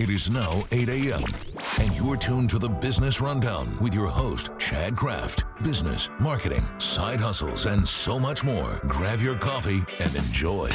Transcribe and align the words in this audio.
It 0.00 0.08
is 0.08 0.30
now 0.30 0.64
8 0.72 0.88
a.m., 0.88 1.22
and 1.78 1.94
you're 1.94 2.16
tuned 2.16 2.48
to 2.48 2.58
the 2.58 2.70
Business 2.70 3.20
Rundown 3.20 3.76
with 3.82 3.92
your 3.92 4.06
host, 4.06 4.48
Chad 4.58 4.96
Kraft. 4.96 5.44
Business, 5.62 6.08
marketing, 6.18 6.66
side 6.78 7.20
hustles, 7.20 7.66
and 7.66 7.86
so 7.86 8.18
much 8.18 8.42
more. 8.42 8.80
Grab 8.86 9.20
your 9.20 9.36
coffee 9.36 9.84
and 9.98 10.16
enjoy. 10.16 10.70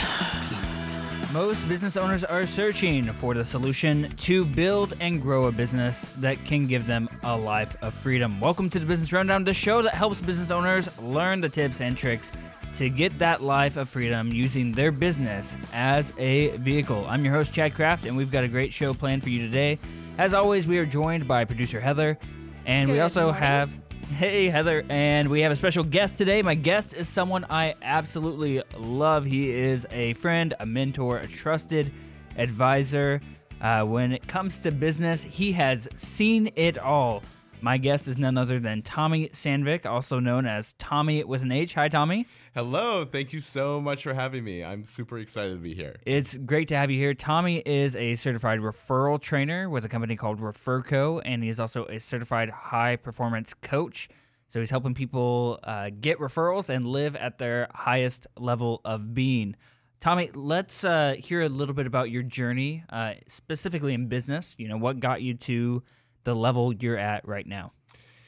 Most 1.33 1.67
business 1.67 1.97
owners 1.97 2.23
are 2.23 2.45
searching 2.45 3.11
for 3.13 3.33
the 3.33 3.43
solution 3.43 4.13
to 4.17 4.45
build 4.45 4.93
and 4.99 5.19
grow 5.19 5.45
a 5.45 5.51
business 5.51 6.07
that 6.19 6.37
can 6.45 6.67
give 6.67 6.85
them 6.85 7.09
a 7.23 7.35
life 7.35 7.75
of 7.81 7.95
freedom. 7.95 8.39
Welcome 8.39 8.69
to 8.69 8.77
the 8.77 8.85
Business 8.85 9.11
Rundown, 9.11 9.43
the 9.43 9.53
show 9.53 9.81
that 9.81 9.95
helps 9.95 10.21
business 10.21 10.51
owners 10.51 10.87
learn 10.99 11.41
the 11.41 11.49
tips 11.49 11.81
and 11.81 11.97
tricks 11.97 12.31
to 12.75 12.89
get 12.89 13.17
that 13.19 13.41
life 13.41 13.77
of 13.77 13.87
freedom 13.87 14.33
using 14.33 14.73
their 14.73 14.91
business 14.91 15.55
as 15.71 16.11
a 16.17 16.57
vehicle. 16.57 17.05
I'm 17.07 17.23
your 17.23 17.33
host, 17.33 17.53
Chad 17.53 17.73
Kraft, 17.73 18.05
and 18.05 18.17
we've 18.17 18.31
got 18.31 18.43
a 18.43 18.49
great 18.49 18.73
show 18.73 18.93
planned 18.93 19.23
for 19.23 19.29
you 19.29 19.39
today. 19.39 19.79
As 20.17 20.33
always, 20.33 20.67
we 20.67 20.77
are 20.77 20.85
joined 20.85 21.25
by 21.25 21.45
producer 21.45 21.79
Heather, 21.79 22.17
and 22.65 22.91
we 22.91 22.99
also 22.99 23.25
morning. 23.25 23.41
have. 23.41 23.73
Hey, 24.17 24.49
Heather, 24.49 24.85
and 24.87 25.27
we 25.27 25.41
have 25.41 25.51
a 25.51 25.55
special 25.55 25.83
guest 25.83 26.15
today. 26.15 26.43
My 26.43 26.53
guest 26.53 26.93
is 26.93 27.09
someone 27.09 27.43
I 27.49 27.73
absolutely 27.81 28.61
love. 28.77 29.25
He 29.25 29.49
is 29.49 29.87
a 29.89 30.13
friend, 30.13 30.53
a 30.59 30.65
mentor, 30.65 31.17
a 31.17 31.27
trusted 31.27 31.91
advisor. 32.37 33.19
Uh, 33.61 33.83
when 33.83 34.11
it 34.11 34.27
comes 34.27 34.59
to 34.59 34.71
business, 34.71 35.23
he 35.23 35.51
has 35.53 35.87
seen 35.95 36.51
it 36.55 36.77
all. 36.77 37.23
My 37.65 37.77
guest 37.77 38.07
is 38.07 38.19
none 38.19 38.37
other 38.37 38.59
than 38.59 38.83
Thommy 38.83 39.31
Sandvick, 39.31 39.87
also 39.87 40.19
known 40.19 40.45
as 40.45 40.73
Tommy 40.73 41.23
with 41.23 41.41
an 41.41 41.51
H. 41.51 41.73
Hi, 41.73 41.87
Tommy. 41.87 42.27
Hello, 42.53 43.05
thank 43.05 43.33
you 43.33 43.39
so 43.39 43.81
much 43.81 44.03
for 44.03 44.13
having 44.13 44.43
me. 44.43 44.63
I'm 44.63 44.83
super 44.83 45.17
excited 45.17 45.55
to 45.55 45.59
be 45.59 45.73
here. 45.73 45.95
It's 46.05 46.37
great 46.37 46.67
to 46.67 46.77
have 46.77 46.91
you 46.91 46.99
here. 46.99 47.15
Tommy 47.15 47.63
is 47.65 47.95
a 47.95 48.13
certified 48.13 48.59
referral 48.59 49.19
trainer 49.19 49.67
with 49.67 49.83
a 49.83 49.89
company 49.89 50.15
called 50.15 50.39
Referco, 50.39 51.23
and 51.25 51.43
he's 51.43 51.59
also 51.59 51.85
a 51.85 51.99
certified 51.99 52.51
high 52.51 52.97
performance 52.97 53.55
coach. 53.55 54.09
So 54.47 54.59
he's 54.59 54.69
helping 54.69 54.93
people 54.93 55.59
uh, 55.63 55.89
get 55.99 56.19
referrals 56.19 56.69
and 56.69 56.85
live 56.85 57.15
at 57.15 57.39
their 57.39 57.67
highest 57.73 58.27
level 58.37 58.79
of 58.85 59.15
being. 59.15 59.55
Tommy, 60.01 60.29
let's 60.35 60.83
uh, 60.83 61.15
hear 61.17 61.41
a 61.41 61.49
little 61.49 61.73
bit 61.73 61.87
about 61.87 62.11
your 62.11 62.21
journey, 62.21 62.83
uh, 62.91 63.13
specifically 63.27 63.95
in 63.95 64.05
business. 64.05 64.53
You 64.59 64.67
know, 64.67 64.77
what 64.77 64.99
got 64.99 65.23
you 65.23 65.33
to 65.33 65.81
the 66.25 66.35
level 66.35 66.73
you're 66.73 66.97
at 66.97 67.27
right 67.27 67.47
now? 67.47 67.71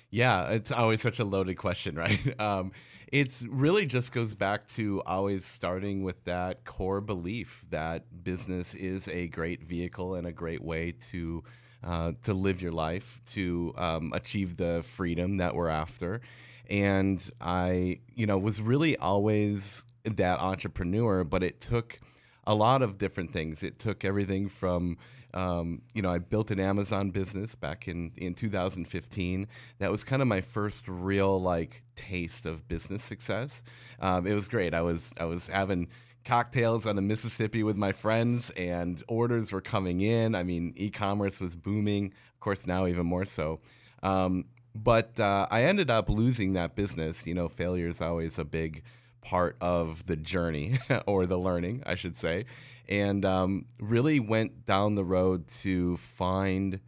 Yeah, 0.10 0.52
it's 0.52 0.72
always 0.72 1.02
such 1.02 1.20
a 1.20 1.26
loaded 1.26 1.56
question, 1.56 1.96
right? 1.98 2.40
Um, 2.40 2.72
it's 3.12 3.46
really 3.50 3.86
just 3.86 4.12
goes 4.12 4.34
back 4.34 4.68
to 4.68 5.02
always 5.06 5.46
starting 5.46 6.04
with 6.04 6.24
that 6.26 6.66
core 6.66 7.02
belief 7.02 7.66
that 7.70 8.24
business 8.24 8.74
is 8.74 9.08
a 9.10 9.28
great 9.28 9.64
vehicle 9.64 10.16
and 10.16 10.28
a 10.28 10.32
great 10.32 10.62
way 10.62 10.94
to 11.12 11.44
uh, 11.84 12.12
to 12.24 12.34
live 12.34 12.62
your 12.62 12.72
life, 12.72 13.22
to 13.26 13.74
um, 13.78 14.12
achieve 14.14 14.58
the 14.58 14.82
freedom 14.84 15.38
that 15.38 15.56
we're 15.56 15.70
after. 15.70 16.22
And 16.70 17.24
I, 17.40 18.00
you 18.14 18.26
know, 18.26 18.38
was 18.38 18.62
really 18.62 18.98
always 18.98 19.86
that 20.04 20.40
entrepreneur, 20.40 21.24
but 21.24 21.44
it 21.44 21.62
took 21.62 22.00
a 22.46 22.56
lot 22.56 22.82
of 22.82 22.98
different 22.98 23.32
things. 23.32 23.64
It 23.64 23.78
took 23.80 24.04
everything 24.04 24.50
from, 24.50 24.98
um, 25.34 25.82
you 25.94 26.02
know, 26.02 26.10
I 26.10 26.20
built 26.20 26.52
an 26.52 26.60
Amazon 26.60 27.12
business 27.12 27.56
back 27.56 27.88
in, 27.88 28.12
in 28.18 28.34
2015. 28.34 29.48
That 29.80 29.92
was 29.92 30.04
kind 30.04 30.22
of 30.22 30.28
my 30.28 30.42
first 30.42 30.88
real 30.88 31.42
like 31.42 31.84
taste 31.96 32.46
of 32.46 32.68
business 32.68 33.04
success. 33.04 33.64
Um, 34.00 34.26
it 34.26 34.34
was 34.34 34.48
great. 34.48 34.74
I 34.74 34.82
was 34.82 35.14
I 35.20 35.26
was 35.26 35.48
having 35.48 35.90
cocktails 36.26 36.86
on 36.86 36.96
the 36.96 37.02
Mississippi 37.02 37.64
with 37.64 37.78
my 37.78 37.92
friends, 37.92 38.50
and 38.52 39.02
orders 39.08 39.52
were 39.52 39.62
coming 39.62 40.02
in. 40.02 40.36
I 40.36 40.44
mean, 40.44 40.74
e-commerce 40.76 41.40
was 41.40 41.56
booming. 41.56 42.14
Of 42.34 42.40
course, 42.40 42.68
now 42.68 42.86
even 42.86 43.06
more 43.06 43.26
so. 43.26 43.60
Um, 44.04 44.46
but 44.76 45.20
uh, 45.20 45.48
I 45.50 45.64
ended 45.64 45.90
up 45.90 46.10
losing 46.10 46.54
that 46.54 46.76
business. 46.76 47.26
You 47.26 47.34
know, 47.34 47.48
failure 47.48 47.88
is 47.88 48.02
always 48.02 48.38
a 48.38 48.46
big 48.46 48.84
part 49.28 49.58
of 49.60 50.06
the 50.06 50.16
journey 50.16 50.80
or 51.06 51.26
the 51.26 51.38
learning, 51.38 51.84
I 51.86 51.96
should 51.96 52.16
say, 52.16 52.46
and 52.88 53.26
um, 53.26 53.66
really 53.82 54.22
went 54.22 54.66
down 54.66 54.96
the 54.96 55.04
road 55.04 55.48
to 55.64 55.98
find 55.98 56.80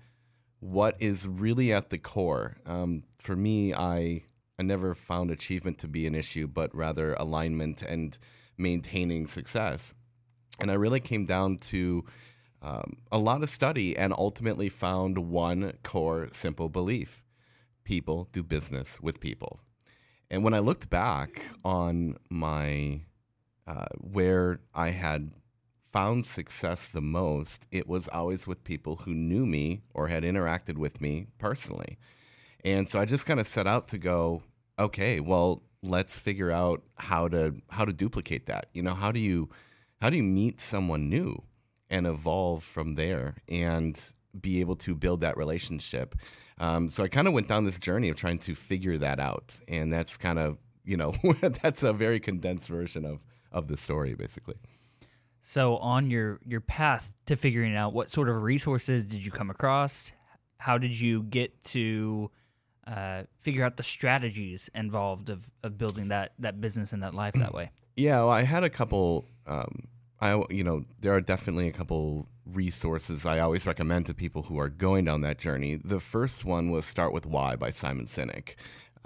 what 0.62 0.96
is 1.00 1.28
really 1.28 1.74
at 1.74 1.90
the 1.90 1.98
core. 1.98 2.56
Um, 2.66 3.04
for 3.18 3.36
me, 3.36 3.74
I 3.74 4.24
I 4.58 4.64
never 4.64 4.94
found 4.94 5.32
achievement 5.32 5.80
to 5.80 5.90
be 5.90 6.08
an 6.08 6.16
issue, 6.16 6.48
but 6.48 6.74
rather 6.74 7.14
alignment 7.14 7.82
and 7.82 8.18
maintaining 8.58 9.28
success. 9.28 9.94
And 10.62 10.72
I 10.72 10.76
really 10.76 11.00
came 11.02 11.26
down 11.26 11.58
to 11.74 12.06
um, 12.62 12.98
a 13.12 13.18
lot 13.18 13.44
of 13.44 13.50
study 13.50 13.98
and 13.98 14.14
ultimately 14.18 14.70
found 14.70 15.18
one 15.18 15.74
core 15.84 16.30
simple 16.32 16.70
belief 16.70 17.24
people 17.84 18.30
do 18.32 18.44
business 18.44 19.02
with 19.02 19.20
people. 19.20 19.60
And 20.32 20.44
when 20.44 20.54
I 20.54 20.60
looked 20.60 20.90
back 20.90 21.42
on 21.64 22.18
my 22.30 23.02
uh, 23.66 23.86
where 24.00 24.60
I 24.74 24.90
had 24.90 25.34
found 25.82 26.26
success 26.26 26.90
the 26.90 27.02
most, 27.02 27.68
it 27.72 27.88
was 27.88 28.08
always 28.08 28.46
with 28.48 28.64
people 28.64 28.98
who 28.98 29.14
knew 29.14 29.46
me 29.46 29.82
or 29.94 30.08
had 30.08 30.24
interacted 30.24 30.78
with 30.78 31.02
me 31.02 31.28
personally. 31.40 31.98
And 32.64 32.88
so 32.88 33.00
I 33.00 33.06
just 33.06 33.26
kind 33.26 33.40
of 33.40 33.48
set 33.48 33.68
out 33.68 33.88
to 33.90 33.98
go, 33.98 34.42
okay, 34.78 35.20
well, 35.20 35.64
let's 35.82 36.20
figure 36.20 36.52
out 36.52 36.84
how 36.98 37.28
to 37.30 37.56
how 37.70 37.86
to 37.86 37.94
duplicate 37.94 38.46
that. 38.48 38.68
You 38.74 38.84
know, 38.84 38.94
how 38.94 39.12
do 39.12 39.20
you 39.20 39.50
how 40.02 40.10
do 40.10 40.18
you 40.18 40.24
meet 40.24 40.62
someone 40.62 41.10
new 41.10 41.44
and 41.90 42.06
evolve 42.06 42.64
from 42.64 42.94
there 42.96 43.38
and 43.48 44.14
be 44.40 44.60
able 44.60 44.76
to 44.78 44.96
build 44.96 45.22
that 45.22 45.38
relationship? 45.38 46.16
Um, 46.60 46.90
so 46.90 47.04
I 47.04 47.08
kind 47.08 47.28
of 47.28 47.34
went 47.34 47.48
down 47.48 47.64
this 47.64 47.80
journey 47.80 48.10
of 48.10 48.18
trying 48.18 48.40
to 48.40 48.56
figure 48.56 48.98
that 48.98 49.20
out, 49.20 49.60
and 49.68 49.92
that's 49.92 50.18
kind 50.18 50.40
of 50.40 50.58
you 50.84 50.98
know 50.98 51.14
that's 51.42 51.84
a 51.84 51.94
very 51.94 52.20
condensed 52.20 52.68
version 52.68 53.06
of 53.06 53.24
of 53.52 53.68
the 53.68 53.78
story, 53.78 54.14
basically. 54.14 54.56
So, 55.42 55.78
on 55.78 56.10
your 56.10 56.40
your 56.46 56.62
path 56.62 57.14
to 57.26 57.36
figuring 57.36 57.76
out 57.76 57.94
what 57.94 58.12
sort 58.12 58.30
of 58.30 58.42
resources 58.44 59.06
did 59.06 59.26
you 59.26 59.32
come 59.32 59.50
across? 59.50 60.12
How 60.58 60.78
did 60.78 61.00
you 61.00 61.24
get 61.24 61.64
to 61.66 62.30
uh, 62.86 63.24
figure 63.42 63.64
out 63.64 63.78
the 63.78 63.84
strategies 63.84 64.70
involved 64.76 65.30
of, 65.30 65.50
of 65.64 65.78
building 65.78 66.10
that 66.10 66.34
that 66.40 66.60
business 66.60 66.92
and 66.92 67.04
that 67.04 67.14
life 67.14 67.34
that 67.36 67.54
way? 67.54 67.72
Yeah, 67.96 68.18
well, 68.18 68.30
I 68.30 68.44
had 68.44 68.64
a 68.64 68.70
couple. 68.70 69.26
Um, 69.48 69.88
I 70.22 70.42
you 70.50 70.64
know 70.64 70.84
there 71.00 71.14
are 71.14 71.22
definitely 71.22 71.68
a 71.68 71.72
couple 71.72 72.28
resources 72.56 73.26
I 73.26 73.40
always 73.40 73.68
recommend 73.68 74.06
to 74.08 74.14
people 74.14 74.44
who 74.44 74.60
are 74.60 74.70
going 74.70 75.06
down 75.06 75.22
that 75.22 75.38
journey. 75.38 75.76
The 75.76 76.00
first 76.00 76.46
one 76.46 76.72
was 76.72 76.86
Start 76.86 77.14
with 77.14 77.26
Why 77.26 77.56
by 77.56 77.70
Simon 77.70 78.06
Sinek. 78.06 78.56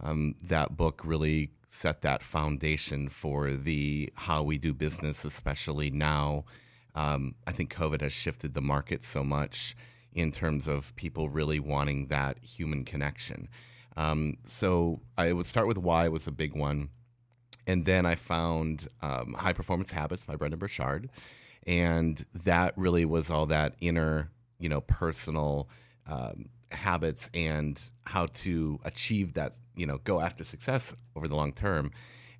Um, 0.02 0.36
that 0.44 0.76
book 0.76 1.02
really 1.04 1.52
set 1.68 2.02
that 2.02 2.22
foundation 2.22 3.09
for 3.09 3.52
the 3.52 4.12
how 4.16 4.44
we 4.44 4.58
do 4.58 4.74
business, 4.74 5.26
especially 5.26 5.90
now. 5.90 6.46
Um, 6.96 7.36
I 7.48 7.52
think 7.52 7.74
COVID 7.74 8.02
has 8.02 8.14
shifted 8.14 8.54
the 8.54 8.62
market 8.62 9.04
so 9.04 9.24
much 9.24 9.75
in 10.14 10.31
terms 10.31 10.68
of 10.68 10.96
people 10.96 11.30
really 11.30 11.60
wanting 11.60 12.08
that 12.08 12.38
human 12.44 12.86
connection. 12.86 13.50
Um, 13.98 14.36
so 14.44 15.02
I 15.18 15.34
would 15.34 15.46
start 15.46 15.68
with 15.68 15.78
Why 15.78 16.08
was 16.08 16.28
a 16.28 16.31
big 16.31 16.56
one 16.56 16.90
and 17.68 17.85
then 17.85 18.06
I 18.06 18.16
found 18.16 18.88
um, 19.01 19.34
High 19.34 19.53
Performance 19.53 19.91
Habits 19.91 20.25
by 20.25 20.35
Brendon 20.35 20.59
Burchard, 20.59 21.09
and 21.66 22.24
that 22.44 22.74
really 22.78 23.06
was 23.06 23.31
all 23.31 23.46
that 23.47 23.75
inner, 23.79 24.29
you 24.59 24.69
know, 24.69 24.81
personal 24.81 25.69
um, 26.07 26.50
habits 26.72 27.29
and 27.34 27.79
how 28.06 28.25
to 28.25 28.79
achieve 28.84 29.34
that, 29.34 29.57
you 29.75 29.85
know, 29.85 30.00
go 30.03 30.19
after 30.19 30.44
success 30.44 30.96
over 31.16 31.28
the 31.28 31.35
long 31.35 31.53
term. 31.53 31.91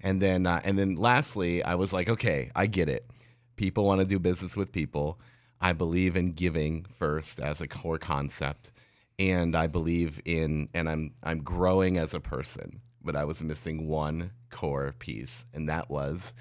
And 0.02 0.22
then, 0.22 0.46
uh, 0.46 0.60
and 0.66 0.78
then, 0.78 0.96
lastly, 0.96 1.64
I 1.64 1.76
was 1.76 1.94
like, 1.94 2.10
okay, 2.10 2.52
I 2.56 2.66
get 2.66 2.90
it. 2.90 3.10
People 3.56 3.86
want 3.86 4.02
to 4.02 4.06
do 4.06 4.20
business 4.20 4.58
with 4.58 4.72
people. 4.74 5.20
I 5.62 5.72
believe 5.72 6.18
in 6.18 6.34
giving 6.34 6.84
first 6.84 7.40
as 7.40 7.62
a 7.62 7.68
core 7.70 7.98
concept, 7.98 8.74
and 9.18 9.56
I 9.56 9.68
believe 9.68 10.20
in, 10.26 10.68
and 10.74 10.90
I'm 10.90 11.14
I'm 11.24 11.40
growing 11.40 11.98
as 11.98 12.14
a 12.14 12.20
person. 12.20 12.82
But 13.04 13.16
I 13.16 13.26
was 13.26 13.44
missing 13.44 13.88
one 13.88 14.32
core 14.50 14.96
piece, 15.00 15.46
and 15.54 15.68
that 15.70 15.90
was 15.90 16.34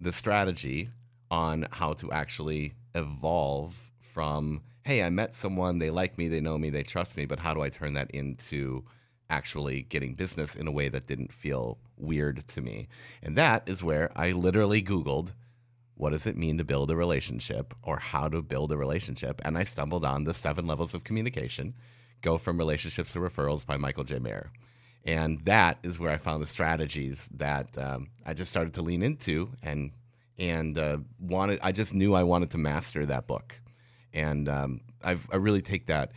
the 0.00 0.12
strategy 0.12 0.90
on 1.30 1.66
how 1.70 1.94
to 1.94 2.12
actually 2.12 2.74
evolve 2.94 3.90
from 4.00 4.62
hey, 4.84 5.04
I 5.04 5.10
met 5.10 5.32
someone, 5.32 5.78
they 5.78 5.90
like 5.90 6.18
me, 6.18 6.26
they 6.26 6.40
know 6.40 6.58
me, 6.58 6.68
they 6.68 6.82
trust 6.82 7.16
me, 7.16 7.24
but 7.24 7.38
how 7.38 7.54
do 7.54 7.62
I 7.62 7.68
turn 7.68 7.94
that 7.94 8.10
into 8.10 8.84
actually 9.30 9.82
getting 9.82 10.14
business 10.14 10.56
in 10.56 10.66
a 10.66 10.72
way 10.72 10.88
that 10.88 11.06
didn't 11.06 11.32
feel 11.32 11.78
weird 11.96 12.48
to 12.48 12.60
me? 12.60 12.88
And 13.22 13.38
that 13.38 13.62
is 13.66 13.84
where 13.84 14.10
I 14.16 14.32
literally 14.32 14.82
Googled 14.82 15.34
what 16.02 16.10
does 16.10 16.26
it 16.26 16.36
mean 16.36 16.58
to 16.58 16.64
build 16.64 16.90
a 16.90 16.96
relationship 16.96 17.74
or 17.82 17.98
how 17.98 18.28
to 18.28 18.42
build 18.42 18.72
a 18.72 18.76
relationship? 18.76 19.40
And 19.44 19.56
I 19.56 19.62
stumbled 19.62 20.04
on 20.04 20.24
the 20.24 20.34
seven 20.34 20.66
levels 20.66 20.94
of 20.94 21.04
communication, 21.04 21.74
Go 22.22 22.38
from 22.38 22.58
Relationships 22.58 23.12
to 23.12 23.20
Referrals 23.20 23.64
by 23.64 23.76
Michael 23.76 24.02
J. 24.02 24.18
Maher. 24.18 24.50
And 25.04 25.44
that 25.46 25.78
is 25.82 25.98
where 25.98 26.12
I 26.12 26.16
found 26.16 26.42
the 26.42 26.46
strategies 26.46 27.28
that 27.34 27.76
um, 27.76 28.10
I 28.24 28.34
just 28.34 28.50
started 28.50 28.74
to 28.74 28.82
lean 28.82 29.02
into 29.02 29.50
and 29.62 29.92
and 30.38 30.78
uh, 30.78 30.98
wanted. 31.20 31.58
I 31.62 31.72
just 31.72 31.94
knew 31.94 32.14
I 32.14 32.22
wanted 32.22 32.50
to 32.50 32.58
master 32.58 33.04
that 33.06 33.26
book, 33.26 33.60
And 34.12 34.48
um, 34.48 34.80
I've, 35.04 35.28
I 35.32 35.36
really 35.36 35.60
take 35.62 35.86
that 35.86 36.12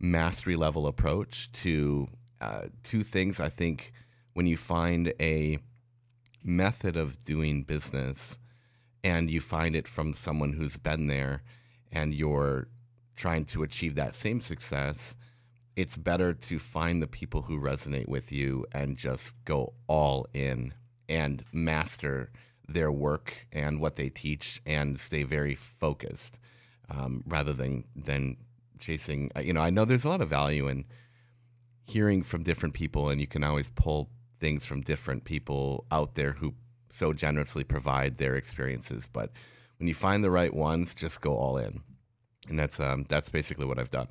mastery 0.00 0.56
level 0.56 0.86
approach 0.86 1.50
to 1.52 2.06
uh, 2.40 2.62
two 2.82 3.02
things. 3.02 3.40
I 3.40 3.48
think 3.48 3.92
when 4.34 4.46
you 4.46 4.56
find 4.56 5.12
a 5.20 5.58
method 6.44 6.96
of 6.96 7.20
doing 7.22 7.62
business 7.62 8.38
and 9.02 9.30
you 9.30 9.40
find 9.40 9.74
it 9.74 9.88
from 9.88 10.12
someone 10.12 10.52
who's 10.52 10.76
been 10.76 11.06
there 11.06 11.42
and 11.92 12.14
you're 12.14 12.68
trying 13.16 13.44
to 13.46 13.62
achieve 13.62 13.94
that 13.94 14.14
same 14.14 14.40
success, 14.40 15.16
it's 15.76 15.98
better 15.98 16.32
to 16.32 16.58
find 16.58 17.02
the 17.02 17.06
people 17.06 17.42
who 17.42 17.60
resonate 17.60 18.08
with 18.08 18.32
you 18.32 18.64
and 18.72 18.96
just 18.96 19.44
go 19.44 19.74
all 19.86 20.26
in 20.32 20.72
and 21.08 21.44
master 21.52 22.30
their 22.66 22.90
work 22.90 23.46
and 23.52 23.80
what 23.80 23.94
they 23.94 24.08
teach 24.08 24.60
and 24.66 24.98
stay 24.98 25.22
very 25.22 25.54
focused 25.54 26.40
um, 26.88 27.22
rather 27.26 27.52
than 27.52 27.84
than 27.94 28.36
chasing 28.78 29.30
uh, 29.36 29.40
you 29.40 29.52
know 29.52 29.60
i 29.60 29.70
know 29.70 29.84
there's 29.84 30.04
a 30.04 30.08
lot 30.08 30.20
of 30.20 30.28
value 30.28 30.66
in 30.66 30.84
hearing 31.86 32.22
from 32.22 32.42
different 32.42 32.74
people 32.74 33.08
and 33.08 33.20
you 33.20 33.26
can 33.26 33.44
always 33.44 33.70
pull 33.70 34.10
things 34.34 34.66
from 34.66 34.80
different 34.80 35.24
people 35.24 35.86
out 35.92 36.14
there 36.14 36.32
who 36.32 36.54
so 36.88 37.12
generously 37.12 37.62
provide 37.62 38.16
their 38.16 38.34
experiences 38.34 39.08
but 39.10 39.30
when 39.78 39.86
you 39.86 39.94
find 39.94 40.24
the 40.24 40.30
right 40.30 40.54
ones 40.54 40.94
just 40.94 41.20
go 41.20 41.36
all 41.36 41.58
in. 41.58 41.80
And 42.48 42.58
that's 42.58 42.80
um, 42.80 43.04
that's 43.08 43.30
basically 43.30 43.66
what 43.66 43.78
i've 43.78 43.90
done 43.90 44.08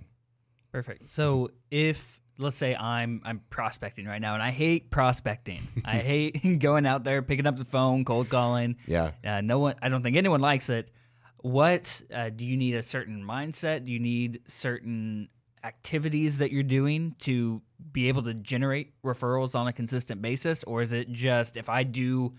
Perfect. 0.75 1.10
So 1.10 1.51
if 1.72 2.19
let's 2.38 2.57
say 2.57 2.75
I'm 2.75 3.22
I'm 3.24 3.39
prospecting 3.50 4.07
right 4.07 4.19
now, 4.19 4.33
and 4.33 4.44
I 4.44 4.51
hate 4.51 4.92
prospecting. 4.92 5.62
I 5.86 5.98
hate 6.12 6.60
going 6.60 6.86
out 6.86 7.06
there, 7.06 7.22
picking 7.22 7.48
up 7.48 7.56
the 7.56 7.63
phone, 7.63 8.04
cold 8.04 8.27
calling. 8.27 8.75
yeah 8.86 9.12
Uh, 9.24 9.39
no 9.39 9.60
one. 9.60 9.75
I 9.81 9.88
don't 9.88 10.04
think 10.04 10.18
anyone 10.18 10.42
likes 10.42 10.69
it. 10.69 10.92
What 11.38 12.01
uh, 12.13 12.30
do 12.30 12.45
you 12.45 12.57
need 12.57 12.75
a 12.75 12.81
certain 12.81 13.24
mindset? 13.24 13.86
Do 13.86 13.92
you 13.94 14.00
need 14.00 14.42
certain 14.48 15.30
activities 15.63 16.39
that 16.39 16.51
you're 16.51 16.62
doing 16.62 17.16
to 17.19 17.62
be 17.94 18.10
able 18.10 18.24
to 18.24 18.33
generate 18.33 19.01
referrals 19.01 19.56
on 19.56 19.68
a 19.68 19.74
consistent 19.74 20.21
basis, 20.21 20.66
or 20.66 20.81
is 20.81 20.92
it 20.92 21.10
just 21.10 21.56
if 21.56 21.69
I 21.69 21.83
do 21.83 22.33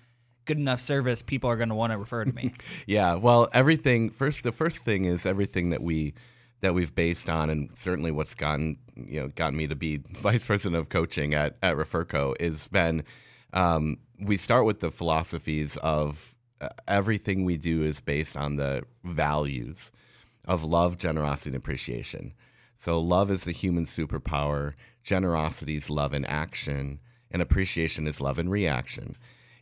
good 0.44 0.58
enough 0.58 0.80
service, 0.80 1.22
people 1.22 1.48
are 1.48 1.56
going 1.56 1.70
to 1.70 1.74
want 1.74 1.92
to 1.92 1.98
refer 1.98 2.22
to 2.22 2.34
me? 2.34 2.52
Yeah, 2.86 3.14
well, 3.14 3.48
everything 3.54 4.10
first. 4.10 4.44
The 4.44 4.52
first 4.52 4.80
thing 4.80 5.06
is 5.06 5.24
everything 5.24 5.70
that 5.70 5.82
we 5.82 6.12
that 6.60 6.74
we've 6.74 6.94
based 6.94 7.28
on, 7.28 7.50
and 7.50 7.74
certainly 7.76 8.10
what's 8.10 8.34
gotten 8.34 8.78
you 8.96 9.20
know 9.20 9.28
gotten 9.28 9.56
me 9.56 9.66
to 9.66 9.76
be 9.76 9.96
vice 10.12 10.46
president 10.46 10.76
of 10.80 10.88
coaching 10.88 11.34
at 11.34 11.56
at 11.62 11.76
Referco 11.76 12.34
is 12.40 12.68
been 12.68 13.04
um, 13.52 13.98
we 14.18 14.36
start 14.36 14.64
with 14.64 14.80
the 14.80 14.90
philosophies 14.90 15.76
of 15.78 16.34
uh, 16.60 16.68
everything 16.88 17.44
we 17.44 17.56
do 17.56 17.82
is 17.82 18.00
based 18.00 18.36
on 18.36 18.56
the 18.56 18.82
values 19.04 19.92
of 20.46 20.64
love, 20.64 20.98
generosity, 20.98 21.50
and 21.50 21.56
appreciation. 21.56 22.32
So 22.76 23.00
love 23.00 23.30
is 23.30 23.44
the 23.44 23.52
human 23.52 23.84
superpower, 23.84 24.74
generosity 25.02 25.76
is 25.76 25.90
love 25.90 26.12
in 26.14 26.24
action, 26.24 27.00
and 27.30 27.42
appreciation 27.42 28.06
is 28.06 28.20
love 28.20 28.38
in 28.38 28.48
reaction. 28.48 29.16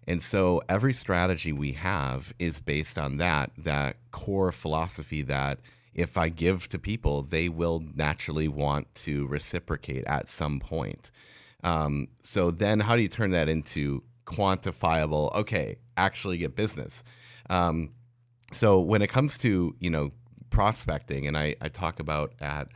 And 0.06 0.22
so 0.22 0.62
every 0.68 0.92
strategy 0.92 1.52
we 1.52 1.72
have 1.72 2.34
is 2.38 2.60
based 2.60 2.98
on 2.98 3.16
that, 3.18 3.50
that 3.56 3.96
core 4.10 4.52
philosophy 4.52 5.22
that 5.22 5.58
if 5.94 6.18
I 6.18 6.28
give 6.28 6.68
to 6.68 6.78
people, 6.78 7.22
they 7.22 7.48
will 7.48 7.82
naturally 7.94 8.48
want 8.48 8.92
to 8.96 9.26
reciprocate 9.26 10.04
at 10.06 10.28
some 10.28 10.60
point. 10.60 11.10
Um, 11.62 12.08
so 12.22 12.50
then 12.50 12.80
how 12.80 12.96
do 12.96 13.02
you 13.02 13.08
turn 13.08 13.30
that 13.30 13.48
into 13.48 14.02
quantifiable, 14.26 15.34
okay, 15.34 15.76
actually 15.96 16.38
get 16.38 16.56
business? 16.56 17.04
Um, 17.48 17.92
so 18.52 18.80
when 18.80 19.02
it 19.02 19.08
comes 19.08 19.38
to, 19.38 19.74
you 19.78 19.90
know, 19.90 20.10
prospecting, 20.50 21.26
and 21.26 21.36
I, 21.36 21.56
I 21.60 21.68
talk 21.68 22.00
about 22.00 22.34
at 22.40 22.68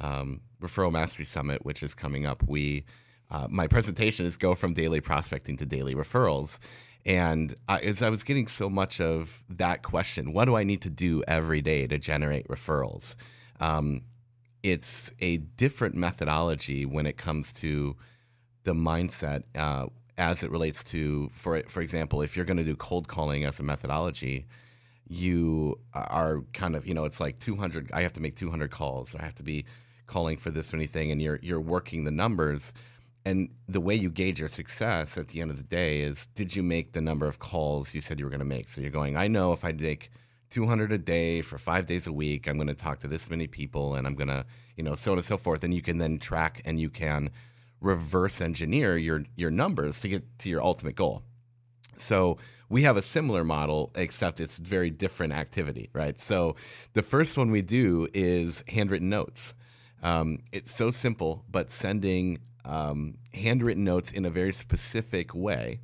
um, 0.00 0.40
Referral 0.60 0.92
Mastery 0.92 1.24
Summit, 1.24 1.64
which 1.64 1.82
is 1.82 1.94
coming 1.94 2.26
up, 2.26 2.42
we 2.46 2.84
uh, 3.30 3.46
my 3.50 3.66
presentation 3.66 4.24
is 4.24 4.38
go 4.38 4.54
from 4.54 4.72
daily 4.72 5.00
prospecting 5.00 5.56
to 5.58 5.66
daily 5.66 5.94
referrals. 5.94 6.58
And 7.08 7.54
I, 7.66 7.78
as 7.78 8.02
I 8.02 8.10
was 8.10 8.22
getting 8.22 8.46
so 8.46 8.68
much 8.68 9.00
of 9.00 9.42
that 9.48 9.82
question, 9.82 10.34
what 10.34 10.44
do 10.44 10.56
I 10.56 10.62
need 10.62 10.82
to 10.82 10.90
do 10.90 11.22
every 11.26 11.62
day 11.62 11.86
to 11.86 11.98
generate 11.98 12.46
referrals? 12.48 13.16
Um, 13.60 14.02
it's 14.62 15.10
a 15.18 15.38
different 15.38 15.94
methodology 15.94 16.84
when 16.84 17.06
it 17.06 17.16
comes 17.16 17.54
to 17.54 17.96
the 18.64 18.74
mindset 18.74 19.44
uh, 19.56 19.86
as 20.18 20.42
it 20.42 20.50
relates 20.50 20.84
to, 20.84 21.30
for 21.32 21.62
for 21.66 21.80
example, 21.80 22.20
if 22.20 22.36
you're 22.36 22.44
going 22.44 22.58
to 22.58 22.64
do 22.64 22.76
cold 22.76 23.08
calling 23.08 23.44
as 23.44 23.58
a 23.58 23.62
methodology, 23.62 24.46
you 25.08 25.80
are 25.94 26.42
kind 26.52 26.76
of 26.76 26.86
you 26.86 26.92
know 26.92 27.06
it's 27.06 27.20
like 27.20 27.38
200. 27.38 27.90
I 27.92 28.02
have 28.02 28.12
to 28.14 28.20
make 28.20 28.34
200 28.34 28.70
calls. 28.70 29.14
I 29.14 29.22
have 29.22 29.34
to 29.36 29.42
be 29.42 29.64
calling 30.06 30.36
for 30.36 30.50
this 30.50 30.74
many 30.74 30.86
thing, 30.86 31.10
and 31.10 31.22
you're 31.22 31.38
you're 31.42 31.60
working 31.60 32.04
the 32.04 32.10
numbers 32.10 32.74
and 33.28 33.50
the 33.68 33.80
way 33.80 33.94
you 33.94 34.10
gauge 34.10 34.38
your 34.38 34.48
success 34.48 35.18
at 35.18 35.28
the 35.28 35.40
end 35.40 35.50
of 35.50 35.56
the 35.56 35.64
day 35.64 36.00
is 36.00 36.26
did 36.28 36.54
you 36.56 36.62
make 36.62 36.92
the 36.92 37.00
number 37.00 37.26
of 37.26 37.38
calls 37.38 37.94
you 37.94 38.00
said 38.00 38.18
you 38.18 38.24
were 38.24 38.30
going 38.30 38.46
to 38.48 38.54
make? 38.56 38.68
So 38.68 38.80
you're 38.80 38.90
going 38.90 39.16
i 39.16 39.28
know 39.28 39.52
if 39.52 39.64
i 39.64 39.72
make 39.72 40.10
200 40.50 40.92
a 40.92 40.98
day 40.98 41.42
for 41.42 41.58
five 41.58 41.84
days 41.86 42.06
a 42.06 42.12
week 42.12 42.48
i'm 42.48 42.56
going 42.56 42.68
to 42.68 42.74
talk 42.74 43.00
to 43.00 43.08
this 43.08 43.28
many 43.28 43.46
people 43.46 43.94
and 43.96 44.06
i'm 44.06 44.14
going 44.14 44.28
to 44.28 44.44
you 44.78 44.84
know 44.84 44.94
so 44.94 45.12
on 45.12 45.18
and 45.18 45.24
so 45.24 45.36
forth. 45.36 45.64
And 45.64 45.74
you 45.74 45.82
can 45.82 45.98
then 45.98 46.18
track 46.18 46.62
and 46.64 46.80
you 46.80 46.88
can 46.88 47.30
reverse 47.80 48.40
engineer 48.40 48.96
your 48.96 49.24
your 49.36 49.50
numbers 49.50 50.00
to 50.00 50.08
get 50.08 50.38
to 50.38 50.48
your 50.48 50.62
ultimate 50.62 50.94
goal. 50.94 51.22
So 51.96 52.38
we 52.70 52.82
have 52.82 52.96
a 52.96 53.02
similar 53.02 53.44
model 53.44 53.90
except 53.96 54.40
it's 54.40 54.58
very 54.58 54.88
different 54.88 55.32
activity 55.34 55.90
right? 55.92 56.18
So 56.18 56.54
the 56.94 57.02
first 57.02 57.36
one 57.36 57.50
we 57.50 57.60
do 57.60 58.08
is 58.14 58.64
handwritten 58.68 59.10
notes. 59.10 59.54
Um, 60.00 60.38
it's 60.52 60.70
so 60.70 60.90
simple 60.92 61.44
but 61.50 61.70
sending 61.70 62.38
um, 62.68 63.14
handwritten 63.34 63.84
notes 63.84 64.12
in 64.12 64.24
a 64.24 64.30
very 64.30 64.52
specific 64.52 65.34
way 65.34 65.80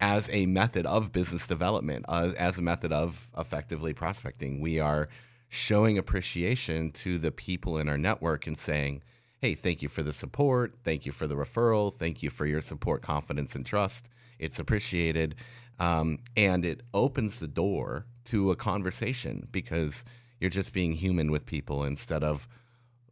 as 0.00 0.30
a 0.32 0.46
method 0.46 0.86
of 0.86 1.10
business 1.10 1.46
development, 1.46 2.04
uh, 2.08 2.30
as 2.38 2.58
a 2.58 2.62
method 2.62 2.92
of 2.92 3.30
effectively 3.36 3.92
prospecting. 3.92 4.60
We 4.60 4.78
are 4.78 5.08
showing 5.48 5.98
appreciation 5.98 6.92
to 6.92 7.18
the 7.18 7.32
people 7.32 7.78
in 7.78 7.88
our 7.88 7.98
network 7.98 8.46
and 8.46 8.56
saying, 8.56 9.02
hey, 9.40 9.54
thank 9.54 9.82
you 9.82 9.88
for 9.88 10.02
the 10.02 10.12
support. 10.12 10.76
Thank 10.84 11.06
you 11.06 11.12
for 11.12 11.26
the 11.26 11.34
referral. 11.34 11.92
Thank 11.92 12.22
you 12.22 12.30
for 12.30 12.46
your 12.46 12.60
support, 12.60 13.02
confidence, 13.02 13.54
and 13.54 13.64
trust. 13.64 14.10
It's 14.38 14.58
appreciated. 14.58 15.34
Um, 15.80 16.18
and 16.36 16.64
it 16.64 16.82
opens 16.92 17.40
the 17.40 17.48
door 17.48 18.06
to 18.26 18.50
a 18.50 18.56
conversation 18.56 19.48
because 19.50 20.04
you're 20.40 20.50
just 20.50 20.74
being 20.74 20.92
human 20.92 21.30
with 21.30 21.46
people 21.46 21.84
instead 21.84 22.22
of 22.22 22.46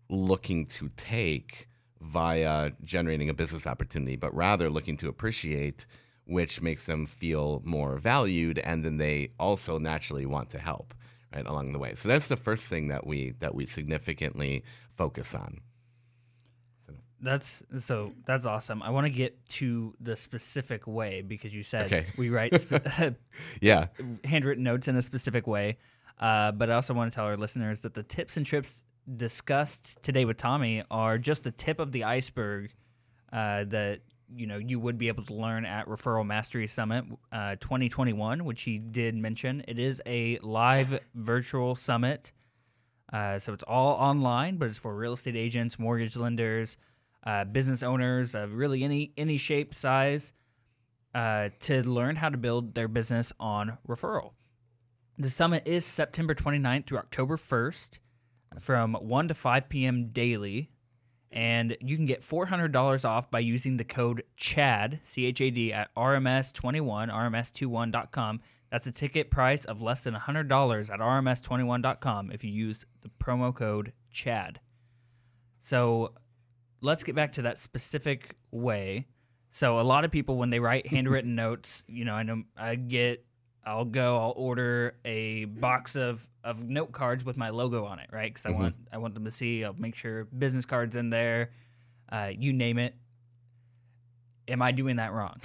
looking 0.08 0.66
to 0.66 0.90
take 0.96 1.68
via 2.00 2.73
generating 2.85 3.29
a 3.29 3.35
business 3.35 3.67
opportunity, 3.67 4.17
but 4.17 4.35
rather 4.35 4.69
looking 4.71 4.97
to 4.99 5.09
appreciate, 5.09 5.87
which 6.26 6.61
makes 6.61 6.87
them 6.87 7.07
feel 7.07 7.62
more 7.65 7.97
valued, 7.99 8.59
and 8.59 8.85
then 8.85 8.97
they 8.99 9.31
also 9.38 9.79
naturally 9.79 10.26
want 10.26 10.50
to 10.50 10.59
help 10.59 10.95
right 11.35 11.47
along 11.47 11.73
the 11.73 11.79
way. 11.79 11.95
So 11.95 12.09
that's 12.09 12.29
the 12.29 12.37
first 12.37 12.69
thing 12.69 12.88
that 12.88 13.07
we 13.07 13.33
that 13.41 13.55
we 13.55 13.67
significantly 13.67 14.65
focus 14.91 15.35
on. 15.35 15.61
That's 17.21 17.62
so. 17.79 18.12
That's 18.26 18.45
awesome. 18.45 18.83
I 18.83 18.91
want 18.91 19.07
to 19.07 19.11
get 19.11 19.45
to 19.50 19.95
the 20.00 20.17
specific 20.17 20.87
way 20.87 21.23
because 21.23 21.55
you 21.55 21.62
said 21.62 21.87
Okay. 21.87 22.07
we 22.19 22.29
write 22.29 22.55
sp- 22.61 22.85
Yeah, 23.61 23.87
handwritten 24.25 24.62
notes 24.65 24.87
in 24.87 24.97
a 24.97 25.03
specific 25.03 25.47
way. 25.47 25.79
Uh, 26.21 26.53
but 26.53 26.71
I 26.71 26.75
also 26.75 26.93
want 26.95 27.11
to 27.11 27.15
tell 27.15 27.25
our 27.26 27.37
listeners 27.37 27.83
that 27.83 27.95
the 27.95 28.03
tips 28.03 28.37
and 28.37 28.45
trips 28.45 28.85
discussed 29.14 30.02
today 30.02 30.25
with 30.25 30.36
Tommy 30.36 30.82
are 30.90 31.18
just 31.18 31.44
the 31.44 31.52
tip 31.52 31.78
of 31.78 31.92
the 31.92 32.04
iceberg 32.04 32.72
uh, 33.32 33.64
that 33.64 34.00
you 34.34 34.46
know 34.46 34.56
you 34.56 34.80
would 34.80 34.98
be 34.98 35.08
able 35.08 35.25
to 35.25 35.34
learn 35.34 35.64
at 35.64 35.86
Referral 35.86 36.26
Mastery 36.26 36.66
Summit 36.66 37.04
uh, 37.32 37.56
2021, 37.56 38.44
which 38.44 38.62
he 38.62 38.78
did 38.78 39.14
mention. 39.14 39.62
It 39.68 39.78
is 39.78 40.02
a 40.06 40.38
live 40.38 41.00
virtual 41.14 41.75
summit, 41.75 42.32
uh, 43.12 43.38
so 43.38 43.52
it's 43.52 43.64
all 43.64 43.94
online, 43.94 44.56
but 44.56 44.68
it's 44.68 44.78
for 44.78 44.94
real 44.94 45.12
estate 45.12 45.36
agents, 45.36 45.78
mortgage 45.78 46.16
lenders, 46.16 46.78
uh, 47.25 47.44
business 47.44 47.82
owners 47.82 48.34
of 48.34 48.54
really 48.54 48.82
any 48.82 49.12
any 49.16 49.36
shape, 49.36 49.75
size, 49.75 50.32
uh, 51.14 51.50
to 51.60 51.88
learn 51.88 52.16
how 52.16 52.28
to 52.28 52.36
build 52.36 52.75
their 52.75 52.88
business 52.88 53.32
on 53.38 53.78
referral. 53.88 54.32
The 55.18 55.30
summit 55.30 55.66
is 55.66 55.86
September 55.86 56.34
29th 56.34 56.86
through 56.86 56.98
October 56.98 57.36
1st 57.36 57.98
from 58.60 58.94
1 58.94 59.28
to 59.28 59.34
5 59.34 59.68
p.m. 59.68 60.08
daily. 60.08 60.70
And 61.32 61.76
you 61.80 61.96
can 61.96 62.06
get 62.06 62.22
$400 62.22 63.04
off 63.04 63.30
by 63.30 63.40
using 63.40 63.76
the 63.76 63.84
code 63.84 64.22
CHAD, 64.36 65.00
C 65.04 65.26
H 65.26 65.40
A 65.40 65.50
D, 65.50 65.72
at 65.72 65.94
RMS21, 65.94 67.10
RMS21.com. 67.10 68.40
That's 68.70 68.86
a 68.86 68.92
ticket 68.92 69.30
price 69.30 69.64
of 69.64 69.82
less 69.82 70.04
than 70.04 70.14
$100 70.14 70.90
at 70.90 71.00
RMS21.com 71.00 72.30
if 72.30 72.42
you 72.42 72.50
use 72.50 72.86
the 73.02 73.10
promo 73.22 73.54
code 73.54 73.92
CHAD. 74.10 74.60
So 75.60 76.14
let's 76.80 77.04
get 77.04 77.14
back 77.14 77.32
to 77.32 77.42
that 77.42 77.58
specific 77.58 78.36
way. 78.50 79.06
So 79.50 79.78
a 79.78 79.82
lot 79.82 80.04
of 80.04 80.10
people, 80.10 80.36
when 80.36 80.50
they 80.50 80.60
write 80.60 80.86
handwritten 80.92 81.34
notes, 81.34 81.84
you 81.88 82.04
know, 82.04 82.14
I 82.14 82.22
know 82.22 82.44
I 82.56 82.76
get 82.76 83.25
I'll 83.66 83.85
go. 83.85 84.16
I'll 84.16 84.35
order 84.37 84.94
a 85.04 85.46
box 85.46 85.96
of, 85.96 86.26
of 86.44 86.64
note 86.68 86.92
cards 86.92 87.25
with 87.25 87.37
my 87.37 87.50
logo 87.50 87.85
on 87.85 87.99
it, 87.99 88.08
right? 88.12 88.32
Because 88.32 88.46
I 88.46 88.52
want 88.52 88.76
I 88.92 88.99
want 88.99 89.14
them 89.14 89.25
to 89.25 89.32
see. 89.32 89.64
I'll 89.64 89.75
make 89.75 89.96
sure 89.96 90.25
business 90.25 90.64
cards 90.64 90.94
in 90.94 91.11
there. 91.11 91.50
Uh, 92.08 92.30
you 92.32 92.52
name 92.52 92.78
it. 92.78 92.94
Am 94.49 94.62
I 94.62 94.70
doing 94.70 94.96
that 94.96 95.12
wrong? 95.12 95.40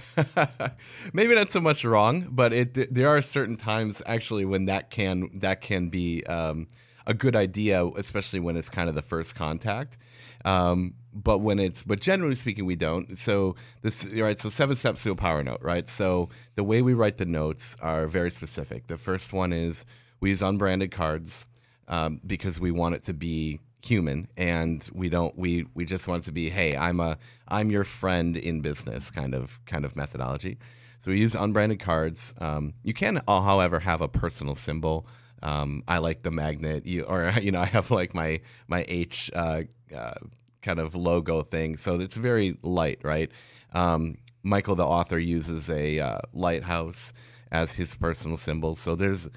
Maybe 1.13 1.33
not 1.33 1.51
so 1.51 1.59
much 1.59 1.83
wrong, 1.83 2.27
but 2.29 2.53
it 2.53 2.93
there 2.93 3.07
are 3.07 3.21
certain 3.23 3.57
times 3.57 4.03
actually 4.05 4.45
when 4.45 4.65
that 4.65 4.91
can 4.91 5.39
that 5.39 5.61
can 5.61 5.89
be 5.89 6.23
um, 6.25 6.67
a 7.07 7.15
good 7.15 7.35
idea, 7.35 7.83
especially 7.83 8.39
when 8.39 8.55
it's 8.55 8.69
kind 8.69 8.87
of 8.87 8.93
the 8.93 9.01
first 9.01 9.33
contact. 9.35 9.97
Um, 10.45 10.93
but 11.13 11.39
when 11.39 11.59
it's 11.59 11.83
but 11.83 11.99
generally 11.99 12.35
speaking, 12.35 12.65
we 12.65 12.75
don't. 12.75 13.17
So 13.17 13.55
this 13.81 14.07
right. 14.15 14.37
So 14.37 14.49
seven 14.49 14.75
steps 14.75 15.03
to 15.03 15.11
a 15.11 15.15
power 15.15 15.43
note, 15.43 15.61
right? 15.61 15.87
So 15.87 16.29
the 16.55 16.63
way 16.63 16.81
we 16.81 16.93
write 16.93 17.17
the 17.17 17.25
notes 17.25 17.77
are 17.81 18.07
very 18.07 18.31
specific. 18.31 18.87
The 18.87 18.97
first 18.97 19.33
one 19.33 19.53
is 19.53 19.85
we 20.19 20.29
use 20.29 20.41
unbranded 20.41 20.91
cards 20.91 21.47
um, 21.87 22.21
because 22.25 22.59
we 22.59 22.71
want 22.71 22.95
it 22.95 23.03
to 23.03 23.13
be 23.13 23.59
human 23.83 24.27
and 24.37 24.89
we 24.93 25.09
don't 25.09 25.35
we 25.37 25.65
we 25.73 25.85
just 25.85 26.07
want 26.07 26.21
it 26.21 26.25
to 26.25 26.31
be 26.31 26.49
hey 26.49 26.77
i'm 26.77 26.99
a 26.99 27.17
i'm 27.47 27.71
your 27.71 27.83
friend 27.83 28.37
in 28.37 28.61
business 28.61 29.09
kind 29.09 29.33
of 29.33 29.63
kind 29.65 29.85
of 29.85 29.95
methodology 29.95 30.59
so 30.99 31.09
we 31.09 31.19
use 31.19 31.33
unbranded 31.33 31.79
cards 31.79 32.35
um, 32.39 32.73
you 32.83 32.93
can 32.93 33.19
uh, 33.27 33.41
however 33.41 33.79
have 33.79 34.01
a 34.01 34.07
personal 34.07 34.53
symbol 34.53 35.07
um, 35.41 35.81
i 35.87 35.97
like 35.97 36.21
the 36.21 36.29
magnet 36.29 36.85
you 36.85 37.01
or 37.03 37.33
you 37.41 37.51
know 37.51 37.59
i 37.59 37.65
have 37.65 37.89
like 37.89 38.13
my 38.13 38.39
my 38.67 38.85
h 38.87 39.31
uh, 39.33 39.63
uh, 39.95 40.13
kind 40.61 40.79
of 40.79 40.95
logo 40.95 41.41
thing 41.41 41.75
so 41.77 41.99
it's 41.99 42.17
very 42.17 42.57
light 42.63 42.99
right 43.03 43.31
um, 43.73 44.15
michael 44.43 44.75
the 44.75 44.85
author 44.85 45.19
uses 45.19 45.69
a 45.69 45.99
uh, 45.99 46.19
lighthouse 46.33 47.13
as 47.51 47.73
his 47.73 47.95
personal 47.95 48.37
symbol 48.37 48.75
so 48.75 48.95
there's 48.95 49.29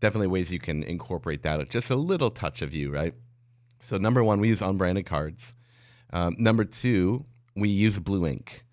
definitely 0.00 0.28
ways 0.28 0.52
you 0.52 0.60
can 0.60 0.84
incorporate 0.84 1.42
that 1.42 1.68
just 1.70 1.90
a 1.90 1.96
little 1.96 2.30
touch 2.30 2.62
of 2.62 2.74
you 2.74 2.92
right 2.92 3.14
so 3.80 3.96
number 3.96 4.22
one, 4.24 4.40
we 4.40 4.48
use 4.48 4.62
unbranded 4.62 5.06
cards. 5.06 5.56
Um, 6.12 6.34
number 6.38 6.64
two, 6.64 7.24
we 7.54 7.68
use 7.68 7.98
blue 7.98 8.26
ink 8.26 8.64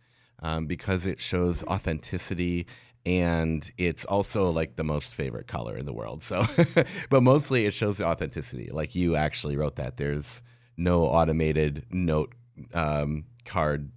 um, 0.42 0.68
because 0.68 1.06
it 1.06 1.20
shows 1.20 1.64
authenticity 1.64 2.68
and 3.06 3.72
it's 3.78 4.04
also 4.06 4.50
like 4.50 4.78
the 4.78 4.84
most 4.84 5.14
favorite 5.14 5.48
color 5.48 5.78
in 5.78 5.86
the 5.86 5.94
world. 5.94 6.24
So, 6.24 6.44
but 7.10 7.22
mostly 7.22 7.66
it 7.66 7.74
shows 7.74 7.98
the 7.98 8.06
authenticity. 8.06 8.70
Like 8.72 8.96
you 8.96 9.16
actually 9.16 9.58
wrote 9.58 9.76
that. 9.76 9.98
There's 9.98 10.42
no 10.78 11.04
automated 11.06 11.86
note 11.92 12.34
um, 12.74 13.26
card 13.46 13.92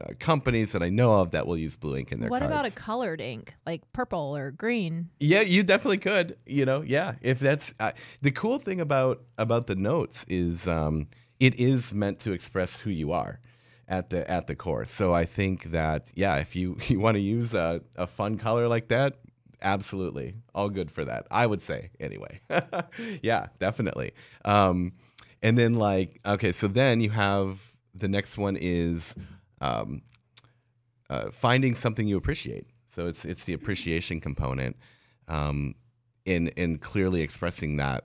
uh, 0.00 0.12
companies 0.18 0.72
that 0.72 0.82
I 0.82 0.88
know 0.88 1.20
of 1.20 1.32
that 1.32 1.46
will 1.46 1.56
use 1.56 1.76
blue 1.76 1.96
ink 1.96 2.12
in 2.12 2.20
their 2.20 2.30
What 2.30 2.42
cards. 2.42 2.52
about 2.52 2.66
a 2.66 2.74
colored 2.74 3.20
ink, 3.20 3.54
like 3.66 3.82
purple 3.92 4.36
or 4.36 4.50
green? 4.52 5.10
Yeah, 5.18 5.40
you 5.40 5.62
definitely 5.64 5.98
could. 5.98 6.36
You 6.46 6.64
know, 6.64 6.82
yeah. 6.82 7.14
If 7.20 7.40
that's 7.40 7.74
uh, 7.80 7.92
the 8.22 8.30
cool 8.30 8.58
thing 8.58 8.80
about 8.80 9.22
about 9.36 9.66
the 9.66 9.74
notes 9.74 10.24
is 10.28 10.68
um, 10.68 11.08
it 11.40 11.56
is 11.56 11.92
meant 11.92 12.20
to 12.20 12.32
express 12.32 12.78
who 12.78 12.90
you 12.90 13.12
are 13.12 13.40
at 13.88 14.10
the 14.10 14.30
at 14.30 14.46
the 14.46 14.54
core. 14.54 14.86
So 14.86 15.12
I 15.12 15.24
think 15.24 15.64
that 15.72 16.12
yeah, 16.14 16.36
if 16.36 16.54
you 16.54 16.76
you 16.86 17.00
want 17.00 17.16
to 17.16 17.20
use 17.20 17.52
a, 17.52 17.82
a 17.96 18.06
fun 18.06 18.38
color 18.38 18.68
like 18.68 18.88
that, 18.88 19.16
absolutely, 19.60 20.34
all 20.54 20.68
good 20.70 20.90
for 20.90 21.04
that. 21.04 21.26
I 21.30 21.46
would 21.46 21.62
say 21.62 21.90
anyway. 21.98 22.40
yeah, 23.22 23.48
definitely. 23.58 24.12
Um, 24.44 24.92
and 25.42 25.56
then 25.56 25.74
like 25.74 26.20
okay, 26.24 26.52
so 26.52 26.66
then 26.66 27.00
you 27.00 27.10
have 27.10 27.76
the 27.94 28.08
next 28.08 28.38
one 28.38 28.56
is 28.56 29.14
um, 29.60 30.02
uh, 31.08 31.30
finding 31.30 31.74
something 31.74 32.06
you 32.06 32.16
appreciate. 32.16 32.66
So 32.88 33.06
it's 33.06 33.24
it's 33.24 33.44
the 33.44 33.52
appreciation 33.52 34.20
component, 34.20 34.76
um, 35.28 35.74
in 36.24 36.48
in 36.48 36.78
clearly 36.78 37.22
expressing 37.22 37.76
that. 37.78 38.04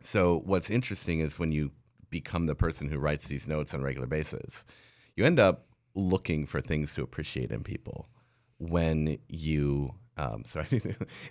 So 0.00 0.42
what's 0.44 0.70
interesting 0.70 1.20
is 1.20 1.38
when 1.38 1.52
you 1.52 1.72
become 2.10 2.44
the 2.44 2.54
person 2.54 2.90
who 2.90 2.98
writes 2.98 3.28
these 3.28 3.48
notes 3.48 3.74
on 3.74 3.80
a 3.80 3.84
regular 3.84 4.06
basis, 4.06 4.64
you 5.16 5.24
end 5.24 5.40
up 5.40 5.66
looking 5.94 6.46
for 6.46 6.60
things 6.60 6.94
to 6.94 7.02
appreciate 7.02 7.50
in 7.50 7.62
people. 7.62 8.08
When 8.58 9.18
you 9.28 9.94
um, 10.16 10.44
sorry, 10.46 10.80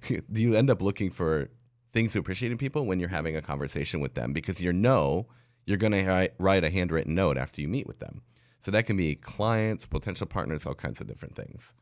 do 0.07 0.41
you 0.41 0.55
end 0.55 0.69
up 0.69 0.81
looking 0.81 1.09
for 1.09 1.49
things 1.93 2.13
to 2.13 2.19
appreciate 2.19 2.51
in 2.51 2.57
people 2.57 2.85
when 2.85 2.99
you're 2.99 3.09
having 3.09 3.35
a 3.35 3.41
conversation 3.41 4.01
with 4.01 4.15
them 4.15 4.33
because 4.33 4.59
you 4.61 4.73
know 4.73 5.27
you're 5.65 5.77
going 5.77 5.93
to 5.93 6.29
write 6.39 6.63
a 6.63 6.69
handwritten 6.69 7.15
note 7.15 7.37
after 7.37 7.61
you 7.61 7.67
meet 7.67 7.87
with 7.87 7.99
them. 7.99 8.21
So 8.59 8.71
that 8.71 8.85
can 8.85 8.97
be 8.97 9.15
clients, 9.15 9.85
potential 9.85 10.27
partners, 10.27 10.65
all 10.65 10.73
kinds 10.73 10.99
of 11.01 11.07
different 11.07 11.35
things. 11.35 11.73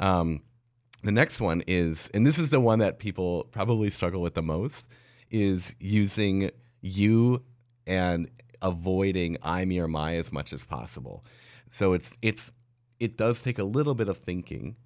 Um, 0.00 0.42
the 1.02 1.12
next 1.12 1.40
one 1.40 1.62
is, 1.66 2.10
and 2.14 2.26
this 2.26 2.38
is 2.38 2.50
the 2.50 2.60
one 2.60 2.78
that 2.80 2.98
people 2.98 3.44
probably 3.52 3.90
struggle 3.90 4.20
with 4.20 4.34
the 4.34 4.42
most, 4.42 4.90
is 5.30 5.74
using 5.78 6.50
you 6.80 7.44
and 7.86 8.28
avoiding 8.62 9.36
I, 9.42 9.64
me, 9.64 9.80
or 9.80 9.88
my 9.88 10.14
as 10.16 10.32
much 10.32 10.52
as 10.52 10.64
possible. 10.64 11.22
So 11.68 11.92
it's 11.92 12.16
it's 12.22 12.52
it 13.00 13.16
does 13.16 13.42
take 13.42 13.58
a 13.58 13.64
little 13.64 13.94
bit 13.94 14.08
of 14.08 14.16
thinking 14.16 14.76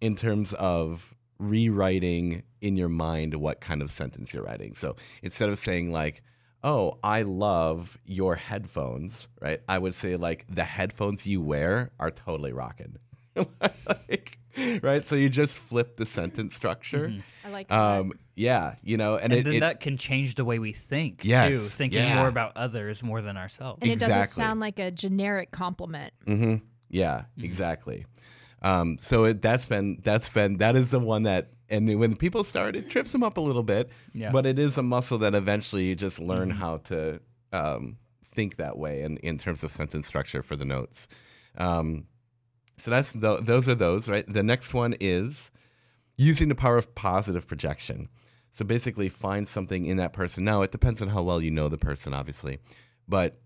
in 0.00 0.14
terms 0.14 0.52
of 0.54 1.14
rewriting 1.38 2.42
in 2.60 2.76
your 2.76 2.88
mind 2.88 3.34
what 3.34 3.60
kind 3.60 3.82
of 3.82 3.90
sentence 3.90 4.32
you're 4.34 4.44
writing. 4.44 4.74
So 4.74 4.96
instead 5.22 5.48
of 5.48 5.58
saying 5.58 5.92
like, 5.92 6.22
"Oh, 6.62 6.98
I 7.02 7.22
love 7.22 7.98
your 8.04 8.34
headphones," 8.36 9.28
right? 9.40 9.60
I 9.68 9.78
would 9.78 9.94
say 9.94 10.16
like, 10.16 10.46
"The 10.48 10.64
headphones 10.64 11.26
you 11.26 11.40
wear 11.40 11.90
are 11.98 12.10
totally 12.10 12.52
rocking." 12.52 12.96
like, 13.86 14.38
right? 14.82 15.04
So 15.04 15.16
you 15.16 15.28
just 15.28 15.58
flip 15.58 15.96
the 15.96 16.06
sentence 16.06 16.54
structure. 16.54 17.12
I 17.44 17.50
like 17.50 17.68
that. 17.68 17.78
Um, 17.78 18.12
yeah, 18.36 18.74
you 18.82 18.96
know, 18.96 19.14
and, 19.16 19.32
And 19.32 19.40
it, 19.40 19.44
then 19.44 19.54
it- 19.54 19.60
that 19.60 19.80
can 19.80 19.96
change 19.96 20.34
the 20.36 20.44
way 20.44 20.58
we 20.58 20.72
think 20.72 21.22
too, 21.22 21.58
thinking 21.58 22.00
yeah. 22.00 22.16
more 22.16 22.28
about 22.28 22.56
others 22.56 23.02
more 23.02 23.22
than 23.22 23.36
ourselves. 23.36 23.78
and 23.82 23.90
it 23.90 23.98
doesn't 23.98 24.28
sound 24.28 24.60
like 24.60 24.78
a 24.78 24.90
generic 24.90 25.50
compliment. 25.50 26.12
hmm 26.26 26.56
Yeah, 26.88 27.24
exactly. 27.40 28.06
Um, 28.64 28.96
so 28.96 29.24
it, 29.24 29.42
that's 29.42 29.66
been 29.66 30.00
that's 30.02 30.30
been 30.30 30.56
that 30.56 30.74
is 30.74 30.90
the 30.90 30.98
one 30.98 31.24
that 31.24 31.52
and 31.68 32.00
when 32.00 32.16
people 32.16 32.42
start, 32.44 32.74
it 32.74 32.88
trips 32.88 33.12
them 33.12 33.22
up 33.22 33.36
a 33.36 33.40
little 33.40 33.62
bit. 33.62 33.90
Yeah. 34.14 34.32
But 34.32 34.46
it 34.46 34.58
is 34.58 34.78
a 34.78 34.82
muscle 34.82 35.18
that 35.18 35.34
eventually 35.34 35.84
you 35.84 35.94
just 35.94 36.18
learn 36.18 36.48
how 36.48 36.78
to 36.78 37.20
um, 37.52 37.98
think 38.24 38.56
that 38.56 38.78
way 38.78 39.02
in, 39.02 39.18
in 39.18 39.36
terms 39.36 39.64
of 39.64 39.70
sentence 39.70 40.06
structure 40.06 40.42
for 40.42 40.56
the 40.56 40.64
notes. 40.64 41.08
Um, 41.58 42.06
so 42.78 42.90
that's 42.90 43.12
tho- 43.12 43.40
those 43.40 43.68
are 43.68 43.74
those 43.74 44.08
right. 44.08 44.24
The 44.26 44.42
next 44.42 44.72
one 44.72 44.94
is 44.98 45.50
using 46.16 46.48
the 46.48 46.54
power 46.54 46.78
of 46.78 46.94
positive 46.94 47.46
projection. 47.46 48.08
So 48.50 48.64
basically, 48.64 49.10
find 49.10 49.46
something 49.46 49.84
in 49.84 49.98
that 49.98 50.14
person. 50.14 50.42
Now 50.42 50.62
it 50.62 50.70
depends 50.70 51.02
on 51.02 51.08
how 51.08 51.22
well 51.22 51.42
you 51.42 51.50
know 51.50 51.68
the 51.68 51.76
person, 51.76 52.14
obviously, 52.14 52.60
but 53.06 53.36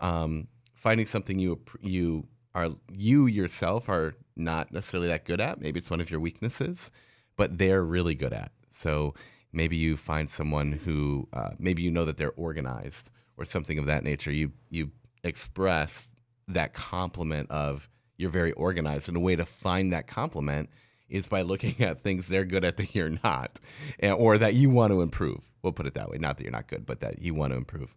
um, 0.00 0.48
finding 0.72 1.06
something 1.06 1.38
you 1.38 1.60
you 1.80 2.24
are 2.54 2.70
you 2.92 3.26
yourself 3.26 3.88
are 3.88 4.12
not 4.36 4.72
necessarily 4.72 5.08
that 5.08 5.24
good 5.24 5.40
at. 5.40 5.60
Maybe 5.60 5.78
it's 5.78 5.90
one 5.90 6.00
of 6.00 6.10
your 6.10 6.20
weaknesses, 6.20 6.90
but 7.36 7.58
they're 7.58 7.84
really 7.84 8.14
good 8.14 8.32
at. 8.32 8.52
So 8.70 9.14
maybe 9.52 9.76
you 9.76 9.96
find 9.96 10.28
someone 10.28 10.72
who 10.72 11.28
uh, 11.32 11.50
maybe 11.58 11.82
you 11.82 11.90
know 11.90 12.04
that 12.04 12.16
they're 12.16 12.32
organized 12.32 13.10
or 13.36 13.44
something 13.44 13.78
of 13.78 13.86
that 13.86 14.04
nature. 14.04 14.32
You 14.32 14.52
you 14.70 14.90
express 15.22 16.10
that 16.48 16.74
compliment 16.74 17.50
of 17.50 17.88
you're 18.16 18.30
very 18.30 18.52
organized, 18.52 19.08
and 19.08 19.16
a 19.16 19.20
way 19.20 19.36
to 19.36 19.44
find 19.44 19.92
that 19.92 20.06
compliment 20.06 20.70
is 21.08 21.28
by 21.28 21.42
looking 21.42 21.74
at 21.84 21.98
things 21.98 22.28
they're 22.28 22.44
good 22.44 22.64
at 22.64 22.76
that 22.76 22.94
you're 22.94 23.16
not, 23.22 23.60
and, 24.00 24.12
or 24.12 24.38
that 24.38 24.54
you 24.54 24.70
want 24.70 24.92
to 24.92 25.02
improve. 25.02 25.52
We'll 25.62 25.72
put 25.72 25.86
it 25.86 25.94
that 25.94 26.08
way. 26.10 26.18
Not 26.18 26.38
that 26.38 26.44
you're 26.44 26.52
not 26.52 26.68
good, 26.68 26.86
but 26.86 27.00
that 27.00 27.20
you 27.20 27.34
want 27.34 27.52
to 27.52 27.56
improve. 27.56 27.94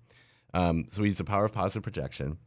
Um, 0.53 0.85
so 0.87 1.01
we 1.01 1.09
use 1.09 1.17
the 1.17 1.23
power 1.23 1.45
of 1.45 1.53
positive 1.53 1.83
projection. 1.83 2.37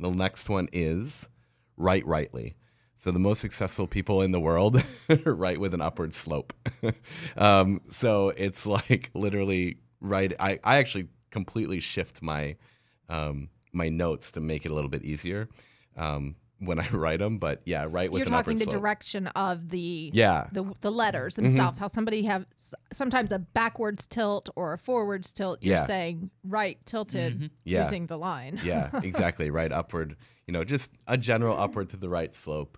The 0.00 0.10
next 0.10 0.48
one 0.48 0.68
is 0.72 1.28
write 1.76 2.06
rightly. 2.06 2.56
So 2.96 3.10
the 3.10 3.18
most 3.18 3.40
successful 3.40 3.86
people 3.86 4.22
in 4.22 4.32
the 4.32 4.40
world 4.40 4.82
write 5.26 5.60
with 5.60 5.74
an 5.74 5.80
upward 5.80 6.12
slope. 6.14 6.52
um, 7.36 7.80
so 7.88 8.30
it's 8.30 8.66
like 8.66 9.10
literally 9.14 9.78
write. 10.00 10.32
I, 10.40 10.58
I 10.64 10.78
actually 10.78 11.08
completely 11.30 11.80
shift 11.80 12.22
my 12.22 12.56
um, 13.08 13.50
my 13.72 13.88
notes 13.88 14.32
to 14.32 14.40
make 14.40 14.64
it 14.64 14.70
a 14.70 14.74
little 14.74 14.88
bit 14.88 15.02
easier 15.02 15.48
um, 15.96 16.36
when 16.66 16.78
I 16.78 16.88
write 16.92 17.18
them. 17.20 17.38
But 17.38 17.62
yeah, 17.64 17.86
write 17.88 18.10
with 18.12 18.20
You're 18.20 18.26
an 18.26 18.32
talking 18.32 18.54
upward 18.54 18.58
the 18.58 18.64
slope. 18.70 18.80
direction 18.80 19.26
of 19.28 19.70
the 19.70 20.10
Yeah. 20.14 20.46
the 20.52 20.64
the 20.80 20.90
letters 20.90 21.34
themselves. 21.36 21.78
How 21.78 21.86
somebody 21.88 22.22
have 22.24 22.46
sometimes 22.92 23.32
a 23.32 23.38
backwards 23.38 24.06
tilt 24.06 24.48
or 24.56 24.72
a 24.72 24.78
forwards 24.78 25.32
tilt. 25.32 25.58
You're 25.62 25.76
Yeah. 25.76 25.84
saying 25.84 26.30
right 26.42 26.78
tilted 26.86 27.50
Yeah. 27.64 27.84
using 27.84 28.06
the 28.06 28.16
line. 28.18 28.60
yeah, 28.64 28.90
exactly. 29.02 29.50
Right 29.50 29.72
upward. 29.72 30.16
You 30.46 30.52
know, 30.52 30.64
just 30.64 30.92
a 31.06 31.16
general 31.16 31.58
upward 31.58 31.90
to 31.90 31.96
the 31.96 32.08
right 32.08 32.34
slope. 32.34 32.76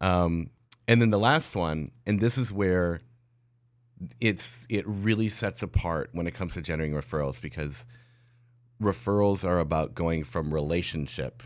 Um, 0.00 0.50
and 0.86 1.00
then 1.00 1.10
the 1.10 1.18
last 1.18 1.56
one, 1.56 1.90
and 2.06 2.20
this 2.20 2.38
is 2.38 2.52
where 2.52 3.00
it's 4.20 4.66
it 4.70 4.86
really 4.86 5.28
sets 5.28 5.62
apart 5.62 6.10
when 6.12 6.26
it 6.26 6.34
comes 6.34 6.54
to 6.54 6.62
generating 6.62 6.94
referrals 6.96 7.42
because 7.42 7.84
referrals 8.80 9.44
are 9.46 9.58
about 9.58 9.94
going 9.94 10.22
from 10.22 10.54
relationship 10.54 11.42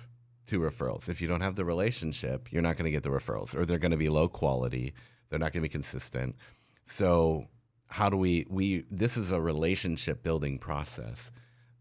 to 0.46 0.60
referrals. 0.60 1.08
If 1.08 1.20
you 1.20 1.28
don't 1.28 1.40
have 1.40 1.54
the 1.54 1.64
relationship, 1.64 2.50
you're 2.50 2.62
not 2.62 2.76
going 2.76 2.84
to 2.84 2.90
get 2.90 3.02
the 3.02 3.10
referrals, 3.10 3.56
or 3.56 3.64
they're 3.64 3.78
going 3.78 3.92
to 3.92 3.96
be 3.96 4.08
low 4.08 4.28
quality. 4.28 4.92
They're 5.28 5.38
not 5.38 5.52
going 5.52 5.62
to 5.62 5.68
be 5.68 5.72
consistent. 5.72 6.36
So 6.84 7.46
how 7.88 8.08
do 8.08 8.16
we 8.16 8.46
we 8.48 8.84
this 8.90 9.16
is 9.16 9.32
a 9.32 9.40
relationship 9.40 10.22
building 10.22 10.58
process 10.58 11.30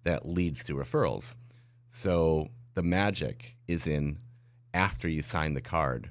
that 0.03 0.27
leads 0.27 0.63
to 0.65 0.73
referrals. 0.73 1.35
So 1.87 2.47
the 2.73 2.83
magic 2.83 3.55
is 3.67 3.87
in 3.87 4.17
after 4.73 5.07
you 5.07 5.21
sign 5.21 5.53
the 5.53 5.61
card. 5.61 6.09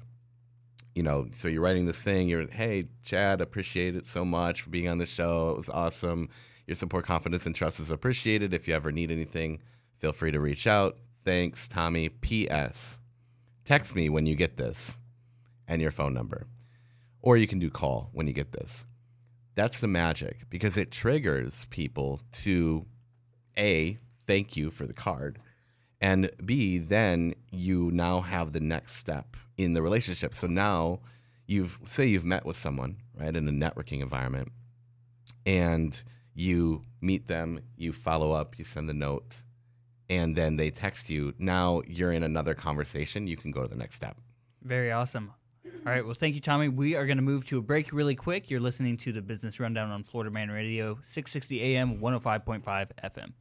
You 0.95 1.03
know, 1.03 1.27
so 1.31 1.47
you're 1.47 1.61
writing 1.61 1.85
this 1.85 2.01
thing, 2.01 2.27
you're 2.27 2.47
hey, 2.47 2.89
Chad, 3.03 3.41
appreciate 3.41 3.95
it 3.95 4.05
so 4.05 4.25
much 4.25 4.61
for 4.61 4.69
being 4.69 4.89
on 4.89 4.97
the 4.97 5.05
show. 5.05 5.51
It 5.51 5.57
was 5.57 5.69
awesome. 5.69 6.29
Your 6.67 6.75
support, 6.75 7.05
confidence, 7.05 7.45
and 7.45 7.55
trust 7.55 7.79
is 7.79 7.91
appreciated. 7.91 8.53
If 8.53 8.67
you 8.67 8.73
ever 8.73 8.91
need 8.91 9.11
anything, 9.11 9.61
feel 9.99 10.11
free 10.11 10.31
to 10.31 10.39
reach 10.39 10.67
out. 10.67 10.97
Thanks, 11.23 11.67
Tommy. 11.67 12.09
P.S. 12.09 12.99
Text 13.63 13.95
me 13.95 14.09
when 14.09 14.25
you 14.25 14.35
get 14.35 14.57
this 14.57 14.99
and 15.67 15.81
your 15.81 15.91
phone 15.91 16.13
number. 16.13 16.47
Or 17.21 17.37
you 17.37 17.47
can 17.47 17.59
do 17.59 17.69
call 17.69 18.09
when 18.13 18.27
you 18.27 18.33
get 18.33 18.51
this. 18.51 18.85
That's 19.53 19.81
the 19.81 19.87
magic 19.87 20.49
because 20.49 20.77
it 20.77 20.91
triggers 20.91 21.65
people 21.65 22.21
to 22.43 22.83
A, 23.57 23.99
thank 24.25 24.55
you 24.55 24.71
for 24.71 24.87
the 24.87 24.93
card, 24.93 25.39
and 25.99 26.31
B, 26.43 26.79
then 26.79 27.35
you 27.51 27.91
now 27.91 28.21
have 28.21 28.53
the 28.53 28.59
next 28.59 28.95
step 28.95 29.37
in 29.57 29.73
the 29.73 29.83
relationship. 29.83 30.33
So 30.33 30.47
now 30.47 31.01
you've, 31.45 31.79
say, 31.83 32.07
you've 32.07 32.25
met 32.25 32.45
with 32.45 32.55
someone, 32.55 32.97
right, 33.13 33.35
in 33.35 33.47
a 33.47 33.51
networking 33.51 34.01
environment, 34.01 34.51
and 35.45 36.01
you 36.33 36.81
meet 37.01 37.27
them, 37.27 37.59
you 37.77 37.93
follow 37.93 38.31
up, 38.31 38.57
you 38.57 38.63
send 38.63 38.89
the 38.89 38.93
note, 38.93 39.43
and 40.11 40.35
then 40.35 40.57
they 40.57 40.69
text 40.69 41.09
you. 41.09 41.33
Now 41.39 41.81
you're 41.87 42.11
in 42.11 42.23
another 42.23 42.53
conversation. 42.53 43.27
You 43.27 43.37
can 43.37 43.51
go 43.51 43.61
to 43.61 43.67
the 43.67 43.77
next 43.77 43.95
step. 43.95 44.17
Very 44.61 44.91
awesome. 44.91 45.31
All 45.65 45.91
right. 45.91 46.03
Well, 46.03 46.13
thank 46.13 46.35
you, 46.35 46.41
Tommy. 46.41 46.67
We 46.67 46.95
are 46.95 47.05
going 47.05 47.17
to 47.17 47.23
move 47.23 47.45
to 47.47 47.57
a 47.57 47.61
break 47.61 47.93
really 47.93 48.15
quick. 48.15 48.51
You're 48.51 48.59
listening 48.59 48.97
to 48.97 49.13
the 49.13 49.21
Business 49.21 49.59
Rundown 49.59 49.89
on 49.89 50.03
Florida 50.03 50.29
Man 50.29 50.51
Radio, 50.51 50.99
660 51.01 51.61
AM, 51.61 51.99
105.5 51.99 52.91
FM. 53.03 53.31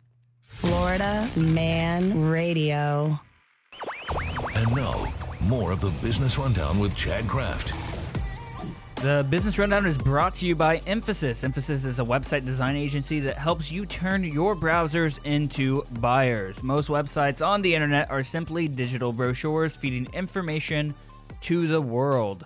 Florida 0.42 1.28
Man 1.36 2.28
Radio. 2.28 3.18
And 4.54 4.74
now, 4.76 5.12
more 5.42 5.72
of 5.72 5.80
the 5.80 5.90
Business 6.02 6.38
Rundown 6.38 6.78
with 6.78 6.94
Chad 6.94 7.26
Kraft. 7.26 7.72
The 9.02 9.26
Business 9.30 9.58
Rundown 9.58 9.86
is 9.86 9.96
brought 9.96 10.34
to 10.36 10.46
you 10.46 10.54
by 10.54 10.76
Emphasis. 10.86 11.42
Emphasis 11.42 11.86
is 11.86 12.00
a 12.00 12.04
website 12.04 12.44
design 12.44 12.76
agency 12.76 13.18
that 13.20 13.38
helps 13.38 13.72
you 13.72 13.86
turn 13.86 14.22
your 14.22 14.54
browsers 14.54 15.24
into 15.24 15.84
buyers. 16.00 16.62
Most 16.62 16.90
websites 16.90 17.44
on 17.44 17.62
the 17.62 17.74
internet 17.74 18.10
are 18.10 18.22
simply 18.22 18.68
digital 18.68 19.10
brochures 19.10 19.74
feeding 19.74 20.06
information 20.12 20.92
to 21.40 21.66
the 21.66 21.80
world. 21.80 22.44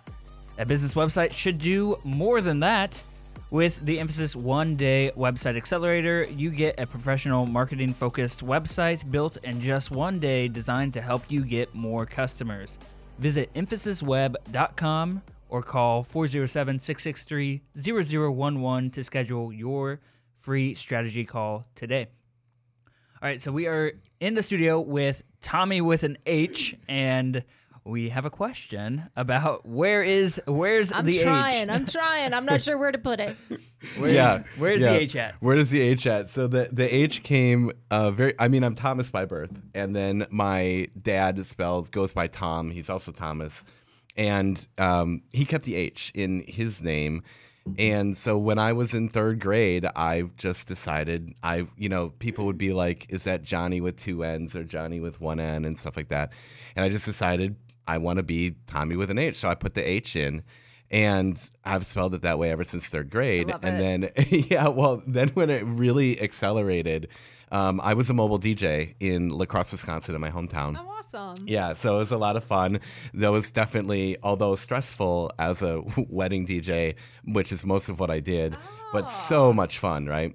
A 0.58 0.64
business 0.64 0.94
website 0.94 1.32
should 1.32 1.58
do 1.58 1.96
more 2.04 2.40
than 2.40 2.60
that. 2.60 3.02
With 3.50 3.84
the 3.84 3.98
Emphasis 3.98 4.36
One 4.36 4.76
Day 4.76 5.10
Website 5.16 5.56
Accelerator, 5.56 6.24
you 6.30 6.50
get 6.50 6.78
a 6.78 6.86
professional 6.86 7.46
marketing 7.46 7.92
focused 7.92 8.46
website 8.46 9.10
built 9.10 9.38
in 9.38 9.60
just 9.60 9.90
one 9.90 10.20
day 10.20 10.46
designed 10.46 10.92
to 10.94 11.02
help 11.02 11.28
you 11.28 11.44
get 11.44 11.74
more 11.74 12.06
customers. 12.06 12.78
Visit 13.18 13.52
emphasisweb.com 13.54 15.20
or 15.54 15.62
call 15.62 16.02
407 16.02 16.80
663 16.80 17.62
0011 17.76 18.90
to 18.90 19.04
schedule 19.04 19.52
your 19.52 20.00
free 20.40 20.74
strategy 20.74 21.24
call 21.24 21.64
today. 21.76 22.08
All 23.22 23.28
right, 23.28 23.40
so 23.40 23.52
we 23.52 23.68
are 23.68 23.92
in 24.18 24.34
the 24.34 24.42
studio 24.42 24.80
with 24.80 25.22
Tommy 25.42 25.80
with 25.80 26.02
an 26.02 26.18
H, 26.26 26.74
and 26.88 27.44
we 27.84 28.08
have 28.08 28.26
a 28.26 28.30
question 28.30 29.08
about 29.14 29.64
where 29.64 30.02
is 30.02 30.42
where's 30.48 30.92
I'm 30.92 31.06
the 31.06 31.22
trying. 31.22 31.70
H? 31.70 31.76
I'm 31.76 31.86
trying. 32.00 32.34
I'm 32.34 32.46
not 32.46 32.60
sure 32.60 32.76
where 32.76 32.90
to 32.90 32.98
put 32.98 33.20
it. 33.20 33.36
Where's, 33.98 34.42
where's 34.58 34.82
yeah. 34.82 34.94
the 34.94 35.00
H 35.02 35.14
at? 35.14 35.34
Where 35.38 35.54
does 35.54 35.70
the 35.70 35.80
H 35.80 36.08
at? 36.08 36.28
So 36.28 36.48
the 36.48 36.68
the 36.72 36.92
H 36.92 37.22
came 37.22 37.70
uh, 37.92 38.10
very. 38.10 38.34
I 38.40 38.48
mean, 38.48 38.64
I'm 38.64 38.74
Thomas 38.74 39.08
by 39.08 39.24
birth, 39.24 39.52
and 39.72 39.94
then 39.94 40.26
my 40.30 40.88
dad 41.00 41.46
spells 41.46 41.90
goes 41.90 42.12
by 42.12 42.26
Tom. 42.26 42.72
He's 42.72 42.90
also 42.90 43.12
Thomas, 43.12 43.62
and 44.16 44.66
um, 44.78 45.22
he 45.32 45.44
kept 45.44 45.64
the 45.64 45.74
H 45.74 46.12
in 46.14 46.44
his 46.46 46.82
name. 46.82 47.22
And 47.78 48.14
so 48.14 48.36
when 48.36 48.58
I 48.58 48.74
was 48.74 48.92
in 48.92 49.08
third 49.08 49.40
grade, 49.40 49.86
I 49.96 50.24
just 50.36 50.68
decided 50.68 51.34
I, 51.42 51.66
you 51.78 51.88
know, 51.88 52.10
people 52.18 52.44
would 52.44 52.58
be 52.58 52.74
like, 52.74 53.06
"Is 53.08 53.24
that 53.24 53.42
Johnny 53.42 53.80
with 53.80 53.96
two 53.96 54.22
N's 54.22 54.54
or 54.54 54.64
Johnny 54.64 55.00
with 55.00 55.18
one 55.20 55.40
N?" 55.40 55.64
and 55.64 55.76
stuff 55.78 55.96
like 55.96 56.08
that. 56.08 56.32
And 56.76 56.84
I 56.84 56.90
just 56.90 57.06
decided 57.06 57.56
I 57.86 57.98
want 57.98 58.18
to 58.18 58.22
be 58.22 58.56
Tommy 58.66 58.96
with 58.96 59.10
an 59.10 59.18
H, 59.18 59.36
so 59.36 59.48
I 59.48 59.54
put 59.54 59.74
the 59.74 59.88
H 59.88 60.14
in. 60.14 60.42
And 60.90 61.36
I've 61.64 61.86
spelled 61.86 62.14
it 62.14 62.22
that 62.22 62.38
way 62.38 62.50
ever 62.50 62.64
since 62.64 62.86
third 62.86 63.10
grade. 63.10 63.50
and 63.62 63.76
it. 63.76 63.78
then, 63.78 64.10
yeah, 64.50 64.68
well, 64.68 65.02
then 65.06 65.28
when 65.30 65.48
it 65.48 65.64
really 65.64 66.20
accelerated, 66.20 67.08
um, 67.54 67.80
I 67.82 67.94
was 67.94 68.10
a 68.10 68.14
mobile 68.14 68.38
DJ 68.38 68.94
in 69.00 69.30
La 69.30 69.44
Crosse, 69.46 69.72
Wisconsin, 69.72 70.14
in 70.14 70.20
my 70.20 70.30
hometown. 70.30 70.76
Oh, 70.78 70.88
awesome. 70.98 71.34
Yeah, 71.46 71.74
so 71.74 71.94
it 71.94 71.98
was 71.98 72.12
a 72.12 72.18
lot 72.18 72.36
of 72.36 72.44
fun. 72.44 72.80
That 73.14 73.28
was 73.30 73.52
definitely, 73.52 74.16
although 74.22 74.54
stressful 74.56 75.30
as 75.38 75.62
a 75.62 75.82
wedding 76.08 76.46
DJ, 76.46 76.96
which 77.24 77.52
is 77.52 77.64
most 77.64 77.88
of 77.88 78.00
what 78.00 78.10
I 78.10 78.20
did, 78.20 78.56
but 78.92 79.08
so 79.08 79.52
much 79.52 79.78
fun, 79.78 80.06
right? 80.06 80.34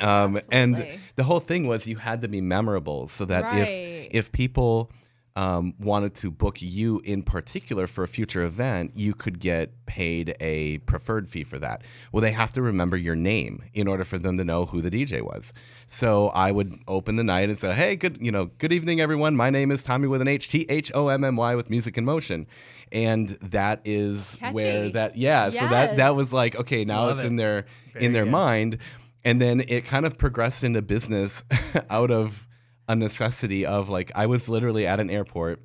Um, 0.00 0.38
and 0.50 0.74
the 1.16 1.24
whole 1.24 1.40
thing 1.40 1.66
was 1.66 1.86
you 1.86 1.96
had 1.96 2.22
to 2.22 2.28
be 2.28 2.40
memorable 2.40 3.08
so 3.08 3.24
that 3.26 3.44
Right. 3.44 3.58
if 3.68 4.08
if 4.26 4.32
people 4.32 4.90
um, 5.34 5.74
wanted 5.78 6.14
to 6.16 6.30
book 6.30 6.60
you 6.60 7.00
in 7.04 7.22
particular 7.22 7.86
for 7.86 8.04
a 8.04 8.08
future 8.08 8.42
event, 8.44 8.92
you 8.94 9.14
could 9.14 9.38
get 9.38 9.86
paid 9.86 10.34
a 10.40 10.78
preferred 10.78 11.28
fee 11.28 11.44
for 11.44 11.58
that. 11.58 11.82
Well, 12.12 12.20
they 12.20 12.32
have 12.32 12.52
to 12.52 12.62
remember 12.62 12.96
your 12.96 13.16
name 13.16 13.64
in 13.72 13.88
order 13.88 14.04
for 14.04 14.18
them 14.18 14.36
to 14.36 14.44
know 14.44 14.66
who 14.66 14.80
the 14.82 14.90
DJ 14.90 15.22
was. 15.22 15.52
So 15.86 16.28
I 16.28 16.52
would 16.52 16.74
open 16.86 17.16
the 17.16 17.24
night 17.24 17.48
and 17.48 17.56
say, 17.56 17.72
"Hey, 17.72 17.96
good, 17.96 18.18
you 18.20 18.30
know, 18.30 18.46
good 18.58 18.72
evening, 18.72 19.00
everyone. 19.00 19.36
My 19.36 19.50
name 19.50 19.70
is 19.70 19.82
Tommy 19.84 20.06
with 20.06 20.20
an 20.20 20.28
H, 20.28 20.48
T 20.48 20.66
H 20.68 20.92
O 20.94 21.08
M 21.08 21.24
M 21.24 21.36
Y 21.36 21.54
with 21.54 21.70
Music 21.70 21.96
in 21.96 22.04
Motion." 22.04 22.46
And 22.90 23.28
that 23.28 23.80
is 23.86 24.36
where 24.50 24.90
that, 24.90 25.16
yeah. 25.16 25.48
So 25.48 25.66
that 25.66 25.96
that 25.96 26.14
was 26.14 26.34
like, 26.34 26.56
okay, 26.56 26.84
now 26.84 27.06
Love 27.06 27.12
it's 27.16 27.24
it. 27.24 27.28
in 27.28 27.36
their 27.36 27.64
Very 27.94 28.04
in 28.04 28.12
their 28.12 28.24
good. 28.24 28.32
mind, 28.32 28.78
and 29.24 29.40
then 29.40 29.62
it 29.66 29.86
kind 29.86 30.04
of 30.04 30.18
progressed 30.18 30.62
into 30.62 30.82
business 30.82 31.42
out 31.90 32.10
of 32.10 32.46
a 32.92 32.96
necessity 32.96 33.66
of 33.66 33.88
like 33.88 34.12
I 34.14 34.26
was 34.26 34.48
literally 34.48 34.86
at 34.86 35.00
an 35.00 35.10
airport 35.10 35.60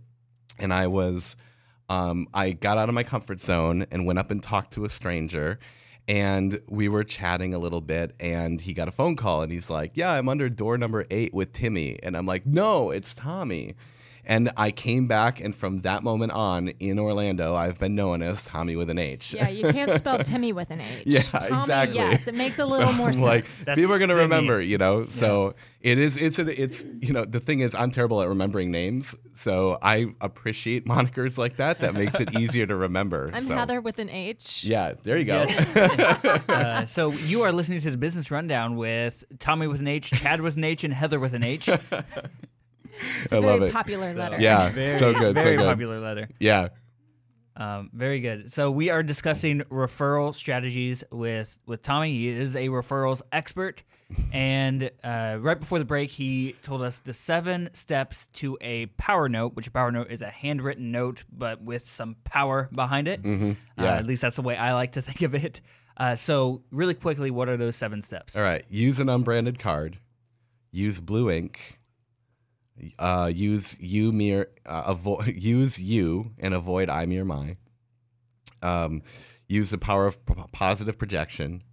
and 0.57 0.73
I 0.73 0.87
was 0.87 1.35
um, 1.89 2.27
I 2.33 2.51
got 2.51 2.77
out 2.77 2.89
of 2.89 2.95
my 2.95 3.03
comfort 3.03 3.39
zone 3.39 3.85
and 3.91 4.05
went 4.05 4.19
up 4.19 4.31
and 4.31 4.41
talked 4.41 4.73
to 4.73 4.85
a 4.85 4.89
stranger 4.89 5.59
and 6.07 6.59
we 6.69 6.87
were 6.87 7.03
chatting 7.03 7.53
a 7.53 7.59
little 7.59 7.81
bit 7.81 8.15
and 8.19 8.61
he 8.61 8.73
got 8.73 8.87
a 8.87 8.91
phone 8.91 9.15
call 9.17 9.41
and 9.41 9.51
he's 9.51 9.69
like 9.69 9.91
yeah 9.95 10.13
i'm 10.13 10.29
under 10.29 10.49
door 10.49 10.77
number 10.77 11.05
eight 11.11 11.33
with 11.33 11.51
timmy. 11.51 11.99
And 12.01 12.15
i'm 12.15 12.25
like 12.25 12.45
no 12.45 12.91
it's 12.91 13.13
tommy 13.13 13.75
and 14.27 14.51
i 14.57 14.69
came 14.69 15.07
back 15.07 15.39
and 15.39 15.55
from 15.55 15.79
that 15.81 16.03
moment 16.03 16.31
on 16.31 16.67
in 16.79 16.99
orlando 16.99 17.55
i've 17.55 17.79
been 17.79 17.95
known 17.95 18.21
as 18.21 18.43
tommy 18.45 18.75
with 18.75 18.89
an 18.91 18.99
h 18.99 19.33
Yeah, 19.33 19.49
you 19.49 19.63
can't 19.71 19.91
spell 20.01 20.19
Timmy 20.19 20.53
with 20.53 20.69
an 20.69 20.79
H. 20.81 21.03
Yeah, 21.05 21.21
Tommy, 21.21 21.55
exactly. 21.57 21.95
Yes, 21.97 22.27
it 22.27 22.35
makes 22.35 22.59
a 22.59 22.65
little 22.65 22.93
more 22.93 23.07
I'm 23.07 23.13
sense. 23.13 23.25
like 23.25 23.45
That's 23.45 23.75
people 23.75 23.93
are 23.93 23.99
gonna 23.99 24.13
Timmy. 24.13 24.23
remember, 24.23 24.61
you 24.61 24.77
know. 24.77 25.03
So 25.05 25.55
it 25.81 25.97
is. 25.97 26.17
It's 26.17 26.37
a, 26.39 26.61
It's 26.61 26.85
you 27.01 27.13
know 27.13 27.23
the 27.25 27.39
thing 27.39 27.61
is 27.61 27.73
I'm 27.75 27.91
terrible 27.91 28.21
at 28.21 28.27
remembering 28.27 28.71
names, 28.71 29.15
so 29.33 29.77
I 29.81 30.07
appreciate 30.21 30.85
monikers 30.93 31.37
like 31.37 31.57
that. 31.57 31.79
That 31.79 31.93
makes 31.93 32.19
it 32.19 32.37
easier 32.37 32.65
to 32.65 32.75
remember. 32.75 33.31
I'm 33.33 33.41
so. 33.41 33.55
Heather 33.55 33.79
with 33.81 33.99
an 33.99 34.09
H. 34.09 34.63
Yeah, 34.63 34.93
there 35.03 35.17
you 35.17 35.25
go. 35.25 35.45
Uh, 36.49 36.85
so 36.85 37.11
you 37.11 37.41
are 37.43 37.51
listening 37.51 37.79
to 37.81 37.91
the 37.91 37.97
Business 37.97 38.31
Rundown 38.31 38.75
with 38.77 39.23
Tommy 39.39 39.67
with 39.67 39.79
an 39.79 39.87
H, 39.87 40.11
Chad 40.11 40.41
with 40.41 40.57
an 40.57 40.63
H, 40.63 40.83
and 40.83 40.93
Heather 40.93 41.19
with 41.19 41.33
an 41.33 41.43
H. 41.43 41.69
It's 43.23 43.33
a 43.33 43.37
I 43.37 43.39
very 43.39 43.59
love 43.59 43.61
it. 43.69 43.73
popular 43.73 44.13
letter. 44.13 44.37
Yeah, 44.39 44.69
Very, 44.69 44.93
so 44.93 45.13
good, 45.13 45.35
so 45.37 45.41
very 45.43 45.57
good. 45.57 45.65
popular 45.67 45.99
letter. 45.99 46.29
Yeah, 46.39 46.69
Um, 47.55 47.89
very 47.93 48.19
good. 48.19 48.51
So 48.51 48.69
we 48.69 48.89
are 48.91 49.01
discussing 49.01 49.61
referral 49.71 50.33
strategies 50.35 51.03
with 51.11 51.57
with 51.65 51.81
Tommy. 51.81 52.11
He 52.11 52.27
is 52.29 52.55
a 52.55 52.67
referrals 52.69 53.21
expert, 53.31 53.83
and 54.31 54.91
uh, 55.03 55.37
right 55.39 55.59
before 55.59 55.79
the 55.79 55.85
break, 55.85 56.11
he 56.11 56.55
told 56.61 56.81
us 56.83 56.99
the 56.99 57.13
seven 57.13 57.69
steps 57.73 58.27
to 58.33 58.57
a 58.61 58.85
power 58.97 59.27
note, 59.27 59.55
which 59.55 59.67
a 59.67 59.71
power 59.71 59.91
note 59.91 60.11
is 60.11 60.21
a 60.21 60.29
handwritten 60.29 60.91
note, 60.91 61.23
but 61.31 61.61
with 61.61 61.87
some 61.89 62.15
power 62.23 62.69
behind 62.73 63.07
it. 63.07 63.21
yeah. 63.25 63.53
Uh, 63.77 63.83
at 63.85 64.05
least 64.05 64.21
that's 64.21 64.35
the 64.35 64.43
way 64.43 64.55
I 64.55 64.73
like 64.75 64.91
to 64.93 65.01
think 65.07 65.23
of 65.23 65.33
it. 65.33 65.61
Uh, 65.99 66.13
so 66.13 66.61
really 66.69 66.93
quickly, 66.93 67.31
what 67.31 67.49
are 67.49 67.57
those 67.57 67.75
seven 67.75 68.03
steps? 68.03 68.37
All 68.37 68.43
right. 68.43 68.63
Use 68.69 68.99
an 68.99 69.09
unbranded 69.09 69.57
card. 69.57 69.97
Use 70.71 70.99
blue 70.99 71.31
ink. 71.31 71.79
Uh, 72.99 73.31
use 73.33 73.77
you 73.79 74.11
mere 74.11 74.49
uh, 74.65 74.83
avoid 74.85 75.27
use 75.35 75.79
you 75.79 76.31
and 76.39 76.53
avoid 76.53 76.89
I 76.89 77.05
mere 77.05 77.25
my. 77.25 77.57
Um, 78.61 79.01
use 79.47 79.69
the 79.69 79.77
power 79.77 80.05
of 80.05 80.23
p- 80.25 80.35
positive 80.51 80.97
projection. 80.97 81.63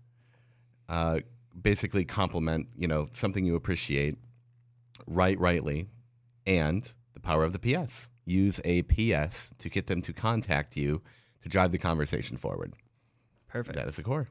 Uh, 0.89 1.21
basically 1.61 2.05
compliment 2.05 2.69
you 2.77 2.89
know 2.89 3.07
something 3.11 3.45
you 3.45 3.55
appreciate. 3.55 4.17
Write 5.07 5.39
rightly, 5.39 5.89
and 6.47 6.93
the 7.13 7.21
power 7.21 7.45
of 7.45 7.53
the 7.53 7.59
PS. 7.59 8.09
Use 8.25 8.61
a 8.65 8.83
PS 8.83 9.55
to 9.59 9.69
get 9.69 9.87
them 9.87 10.01
to 10.03 10.13
contact 10.15 10.77
you 10.77 11.03
to 11.43 11.49
drive 11.49 11.73
the 11.73 11.79
conversation 11.79 12.39
forward. 12.39 12.73
Perfect. 13.49 13.77
That 13.77 13.87
is 13.87 13.97
the 13.97 14.03
core. 14.03 14.27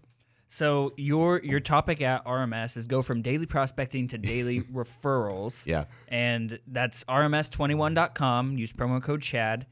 So 0.53 0.93
your 0.97 1.41
your 1.43 1.59
topic 1.59 1.99
at 2.03 2.23
RMS 2.25 2.77
is 2.77 2.85
go 2.85 3.01
from 3.01 3.23
daily 3.23 3.47
prospecting 3.47 4.07
to 4.09 4.19
daily 4.19 4.61
referrals. 4.71 5.65
Yeah. 5.65 5.85
And 6.09 6.59
that's 6.67 7.03
rms21.com. 7.05 8.59
Use 8.59 8.71
promo 8.71 9.01
code 9.01 9.23
Chad. 9.23 9.65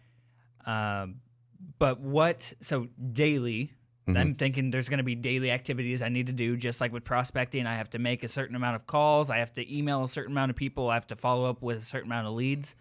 Um, 0.65 1.17
but 1.77 1.99
what? 1.99 2.51
So 2.61 2.87
daily. 3.11 3.73
Mm-hmm. 4.07 4.17
I'm 4.17 4.33
thinking 4.33 4.71
there's 4.71 4.89
going 4.89 4.97
to 4.97 5.03
be 5.03 5.13
daily 5.13 5.51
activities 5.51 6.01
I 6.01 6.09
need 6.09 6.25
to 6.25 6.33
do, 6.33 6.57
just 6.57 6.81
like 6.81 6.91
with 6.91 7.03
prospecting. 7.03 7.67
I 7.67 7.75
have 7.75 7.91
to 7.91 7.99
make 7.99 8.23
a 8.23 8.27
certain 8.27 8.55
amount 8.55 8.75
of 8.75 8.87
calls. 8.87 9.29
I 9.29 9.37
have 9.37 9.53
to 9.53 9.77
email 9.77 10.03
a 10.03 10.07
certain 10.07 10.31
amount 10.31 10.49
of 10.49 10.55
people. 10.55 10.89
I 10.89 10.95
have 10.95 11.05
to 11.07 11.15
follow 11.15 11.47
up 11.47 11.61
with 11.61 11.77
a 11.77 11.81
certain 11.81 12.11
amount 12.11 12.25
of 12.25 12.33
leads. 12.33 12.75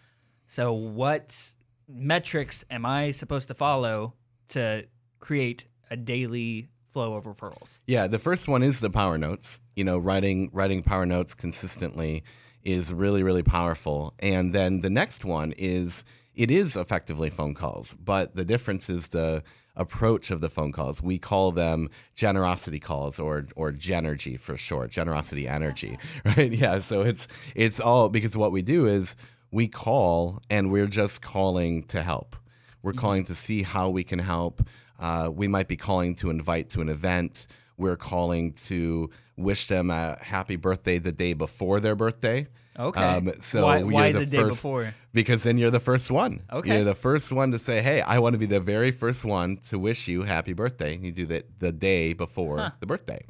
So, 0.46 0.72
what 0.72 1.38
metrics 1.86 2.64
am 2.70 2.86
I 2.86 3.10
supposed 3.10 3.48
to 3.48 3.54
follow 3.54 4.14
to 4.48 4.86
create 5.18 5.66
a 5.90 5.98
daily 5.98 6.70
flow 6.92 7.14
of 7.14 7.24
referrals? 7.24 7.80
Yeah, 7.86 8.06
the 8.06 8.18
first 8.18 8.48
one 8.48 8.62
is 8.62 8.80
the 8.80 8.90
power 8.90 9.18
notes. 9.18 9.60
You 9.76 9.84
know, 9.84 9.98
writing 9.98 10.50
writing 10.52 10.82
power 10.82 11.06
notes 11.06 11.34
consistently 11.34 12.24
is 12.62 12.92
really 12.92 13.22
really 13.22 13.42
powerful. 13.42 14.14
And 14.20 14.52
then 14.52 14.80
the 14.80 14.90
next 14.90 15.24
one 15.24 15.52
is 15.56 16.04
it 16.34 16.50
is 16.50 16.76
effectively 16.76 17.30
phone 17.30 17.54
calls, 17.54 17.94
but 17.94 18.34
the 18.34 18.44
difference 18.44 18.88
is 18.88 19.08
the 19.08 19.42
approach 19.76 20.30
of 20.30 20.40
the 20.40 20.48
phone 20.48 20.72
calls. 20.72 21.02
We 21.02 21.18
call 21.18 21.52
them 21.52 21.88
generosity 22.14 22.78
calls 22.78 23.18
or 23.18 23.46
or 23.56 23.72
Genergy 23.72 24.38
for 24.38 24.56
short, 24.56 24.90
generosity 24.90 25.48
energy, 25.48 25.98
right? 26.24 26.52
Yeah, 26.52 26.78
so 26.78 27.02
it's 27.02 27.26
it's 27.54 27.80
all 27.80 28.08
because 28.08 28.36
what 28.36 28.52
we 28.52 28.62
do 28.62 28.86
is 28.86 29.16
we 29.50 29.68
call 29.68 30.40
and 30.48 30.70
we're 30.70 30.86
just 30.86 31.22
calling 31.22 31.84
to 31.84 32.02
help. 32.02 32.36
We're 32.82 32.92
mm-hmm. 32.92 33.00
calling 33.00 33.24
to 33.24 33.34
see 33.34 33.62
how 33.62 33.88
we 33.90 34.04
can 34.04 34.18
help. 34.18 34.62
Uh, 35.00 35.30
we 35.32 35.48
might 35.48 35.66
be 35.66 35.76
calling 35.76 36.14
to 36.16 36.30
invite 36.30 36.68
to 36.70 36.80
an 36.80 36.88
event. 36.88 37.46
We're 37.76 37.96
calling 37.96 38.52
to 38.68 39.10
wish 39.36 39.66
them 39.66 39.90
a 39.90 40.18
happy 40.20 40.56
birthday 40.56 40.98
the 40.98 41.12
day 41.12 41.32
before 41.32 41.80
their 41.80 41.96
birthday. 41.96 42.46
Okay. 42.78 43.32
so 43.40 43.64
Why- 43.64 43.78
you're 43.78 43.88
why 43.88 44.12
the, 44.12 44.20
the 44.20 44.26
day 44.26 44.36
first, 44.38 44.50
before? 44.50 44.94
Because 45.12 45.42
then 45.42 45.58
you're 45.58 45.70
the 45.70 45.80
first 45.80 46.10
one. 46.10 46.42
Okay. 46.52 46.74
You're 46.76 46.84
the 46.84 46.94
first 46.94 47.32
one 47.32 47.50
to 47.52 47.58
say, 47.58 47.82
"Hey, 47.82 48.00
I 48.00 48.20
want 48.20 48.34
to 48.34 48.38
be 48.38 48.46
the 48.46 48.60
very 48.60 48.90
first 48.90 49.24
one 49.24 49.56
to 49.68 49.78
wish 49.78 50.06
you 50.08 50.22
happy 50.22 50.52
birthday." 50.52 50.96
You 50.96 51.10
do 51.10 51.26
that 51.26 51.58
the 51.58 51.72
day 51.72 52.12
before 52.12 52.72
the 52.80 52.86
birthday. 52.86 53.24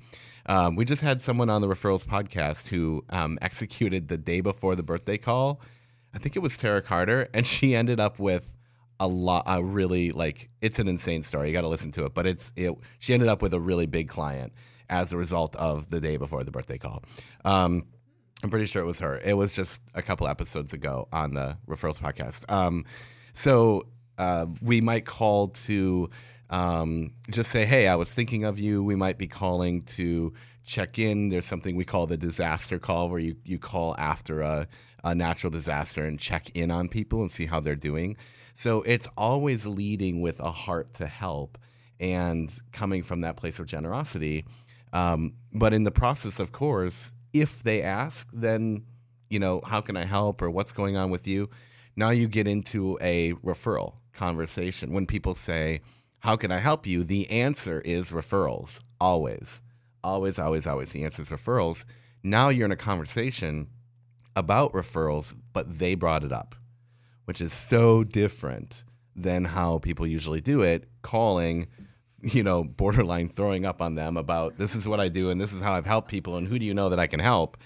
Um, 0.46 0.76
we 0.76 0.84
just 0.84 1.00
had 1.00 1.20
someone 1.20 1.48
on 1.50 1.60
the 1.60 1.68
referrals 1.68 2.06
podcast 2.06 2.68
who 2.68 3.04
um, 3.10 3.38
executed 3.40 4.08
the 4.08 4.18
day 4.18 4.40
before 4.40 4.74
the 4.74 4.82
birthday 4.82 5.16
call. 5.18 5.60
I 6.14 6.18
think 6.18 6.36
it 6.36 6.40
was 6.40 6.58
Tara 6.58 6.82
Carter, 6.82 7.28
and 7.32 7.46
she 7.54 7.74
ended 7.74 7.98
up 8.00 8.18
with 8.18 8.56
a 9.00 9.08
lot. 9.08 9.42
A 9.46 9.62
really 9.62 10.12
like 10.12 10.50
it's 10.60 10.78
an 10.78 10.86
insane 10.86 11.22
story. 11.22 11.48
You 11.48 11.52
got 11.52 11.62
to 11.62 11.68
listen 11.68 11.90
to 11.92 12.04
it, 12.04 12.14
but 12.14 12.26
it's 12.26 12.52
it. 12.54 12.72
She 13.00 13.14
ended 13.14 13.28
up 13.28 13.42
with 13.42 13.54
a 13.54 13.60
really 13.60 13.86
big 13.86 14.08
client 14.08 14.52
as 14.88 15.12
a 15.12 15.16
result 15.16 15.56
of 15.56 15.90
the 15.90 16.00
day 16.00 16.16
before 16.16 16.44
the 16.44 16.50
birthday 16.50 16.78
call. 16.78 17.02
Um, 17.44 17.86
I'm 18.42 18.50
pretty 18.50 18.66
sure 18.66 18.82
it 18.82 18.86
was 18.86 19.00
her. 19.00 19.18
It 19.18 19.34
was 19.34 19.54
just 19.54 19.82
a 19.94 20.02
couple 20.02 20.28
episodes 20.28 20.72
ago 20.72 21.08
on 21.12 21.34
the 21.34 21.56
referrals 21.68 22.00
podcast. 22.00 22.50
Um, 22.50 22.84
so 23.32 23.86
uh, 24.18 24.46
we 24.62 24.80
might 24.80 25.04
call 25.06 25.48
to 25.48 26.10
um, 26.50 27.12
just 27.30 27.50
say, 27.50 27.64
"Hey, 27.64 27.88
I 27.88 27.96
was 27.96 28.12
thinking 28.12 28.44
of 28.44 28.58
you." 28.58 28.84
We 28.84 28.96
might 28.96 29.18
be 29.18 29.26
calling 29.26 29.82
to 29.82 30.32
check 30.64 30.98
in. 30.98 31.30
There's 31.30 31.46
something 31.46 31.74
we 31.74 31.84
call 31.84 32.06
the 32.06 32.16
disaster 32.16 32.78
call, 32.78 33.08
where 33.08 33.20
you 33.20 33.36
you 33.44 33.58
call 33.58 33.94
after 33.98 34.42
a, 34.42 34.68
a 35.04 35.14
natural 35.14 35.50
disaster 35.50 36.04
and 36.04 36.18
check 36.18 36.50
in 36.54 36.70
on 36.70 36.88
people 36.88 37.20
and 37.20 37.30
see 37.30 37.46
how 37.46 37.60
they're 37.60 37.76
doing. 37.76 38.16
So 38.54 38.82
it's 38.82 39.08
always 39.16 39.66
leading 39.66 40.20
with 40.20 40.40
a 40.40 40.50
heart 40.50 40.94
to 40.94 41.06
help 41.06 41.58
and 41.98 42.54
coming 42.72 43.02
from 43.02 43.20
that 43.20 43.36
place 43.36 43.58
of 43.58 43.66
generosity. 43.66 44.44
Um, 44.92 45.34
but 45.52 45.72
in 45.72 45.84
the 45.84 45.90
process, 45.90 46.40
of 46.40 46.52
course, 46.52 47.14
if 47.32 47.62
they 47.62 47.82
ask, 47.82 48.28
then, 48.32 48.84
you 49.28 49.38
know, 49.38 49.60
how 49.64 49.80
can 49.80 49.96
I 49.96 50.04
help 50.04 50.42
or 50.42 50.50
what's 50.50 50.72
going 50.72 50.96
on 50.96 51.10
with 51.10 51.28
you? 51.28 51.48
Now 51.96 52.10
you 52.10 52.28
get 52.28 52.48
into 52.48 52.98
a 53.00 53.34
referral 53.34 53.94
conversation. 54.12 54.92
When 54.92 55.06
people 55.06 55.34
say, 55.34 55.80
How 56.20 56.36
can 56.36 56.50
I 56.50 56.58
help 56.58 56.86
you? 56.86 57.04
The 57.04 57.30
answer 57.30 57.80
is 57.80 58.12
referrals, 58.12 58.82
always. 59.00 59.62
Always, 60.02 60.38
always, 60.38 60.66
always. 60.66 60.92
The 60.92 61.04
answer 61.04 61.22
is 61.22 61.30
referrals. 61.30 61.84
Now 62.22 62.48
you're 62.48 62.66
in 62.66 62.72
a 62.72 62.76
conversation 62.76 63.68
about 64.36 64.72
referrals, 64.72 65.36
but 65.52 65.78
they 65.78 65.94
brought 65.94 66.24
it 66.24 66.32
up, 66.32 66.54
which 67.24 67.40
is 67.40 67.52
so 67.52 68.04
different 68.04 68.84
than 69.16 69.44
how 69.44 69.78
people 69.78 70.06
usually 70.06 70.40
do 70.40 70.62
it, 70.62 70.88
calling, 71.02 71.68
you 72.22 72.42
know, 72.42 72.64
borderline 72.64 73.28
throwing 73.28 73.64
up 73.64 73.80
on 73.80 73.94
them 73.94 74.16
about 74.16 74.56
this 74.56 74.74
is 74.74 74.86
what 74.86 75.00
I 75.00 75.08
do 75.08 75.30
and 75.30 75.40
this 75.40 75.52
is 75.52 75.60
how 75.60 75.74
I've 75.74 75.86
helped 75.86 76.10
people 76.10 76.36
and 76.36 76.46
who 76.46 76.58
do 76.58 76.64
you 76.64 76.74
know 76.74 76.88
that 76.88 76.98
I 76.98 77.06
can 77.06 77.20
help. 77.20 77.56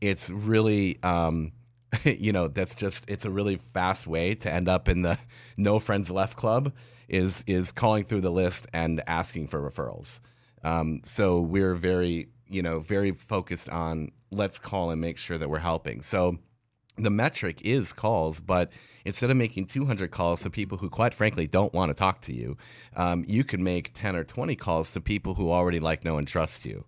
It's 0.00 0.30
really, 0.30 1.02
um, 1.02 1.52
you 2.04 2.32
know, 2.32 2.48
that's 2.48 2.74
just 2.74 3.08
it's 3.10 3.24
a 3.24 3.30
really 3.30 3.56
fast 3.56 4.06
way 4.06 4.34
to 4.36 4.52
end 4.52 4.68
up 4.68 4.88
in 4.88 5.02
the 5.02 5.18
no 5.56 5.78
friends 5.78 6.10
left 6.10 6.36
club 6.36 6.72
is 7.08 7.44
is 7.46 7.72
calling 7.72 8.04
through 8.04 8.22
the 8.22 8.30
list 8.30 8.66
and 8.72 9.02
asking 9.06 9.48
for 9.48 9.60
referrals. 9.60 10.20
Um, 10.64 11.00
so 11.04 11.40
we're 11.40 11.74
very, 11.74 12.28
you 12.48 12.62
know, 12.62 12.78
very 12.80 13.12
focused 13.12 13.68
on 13.68 14.12
let's 14.30 14.58
call 14.58 14.90
and 14.90 15.00
make 15.00 15.18
sure 15.18 15.36
that 15.36 15.48
we're 15.48 15.58
helping. 15.58 16.02
So 16.02 16.38
the 16.96 17.10
metric 17.10 17.60
is 17.62 17.92
calls, 17.92 18.40
but 18.40 18.72
instead 19.04 19.30
of 19.30 19.36
making 19.36 19.66
200 19.66 20.10
calls 20.10 20.42
to 20.42 20.50
people 20.50 20.78
who, 20.78 20.88
quite 20.88 21.14
frankly, 21.14 21.46
don't 21.46 21.72
want 21.72 21.90
to 21.90 21.94
talk 21.94 22.20
to 22.22 22.34
you, 22.34 22.56
um, 22.96 23.24
you 23.26 23.44
can 23.44 23.62
make 23.64 23.92
10 23.92 24.14
or 24.16 24.24
20 24.24 24.54
calls 24.56 24.92
to 24.92 25.00
people 25.00 25.34
who 25.34 25.50
already 25.50 25.80
like, 25.80 26.04
know, 26.04 26.18
and 26.18 26.28
trust 26.28 26.66
you. 26.66 26.84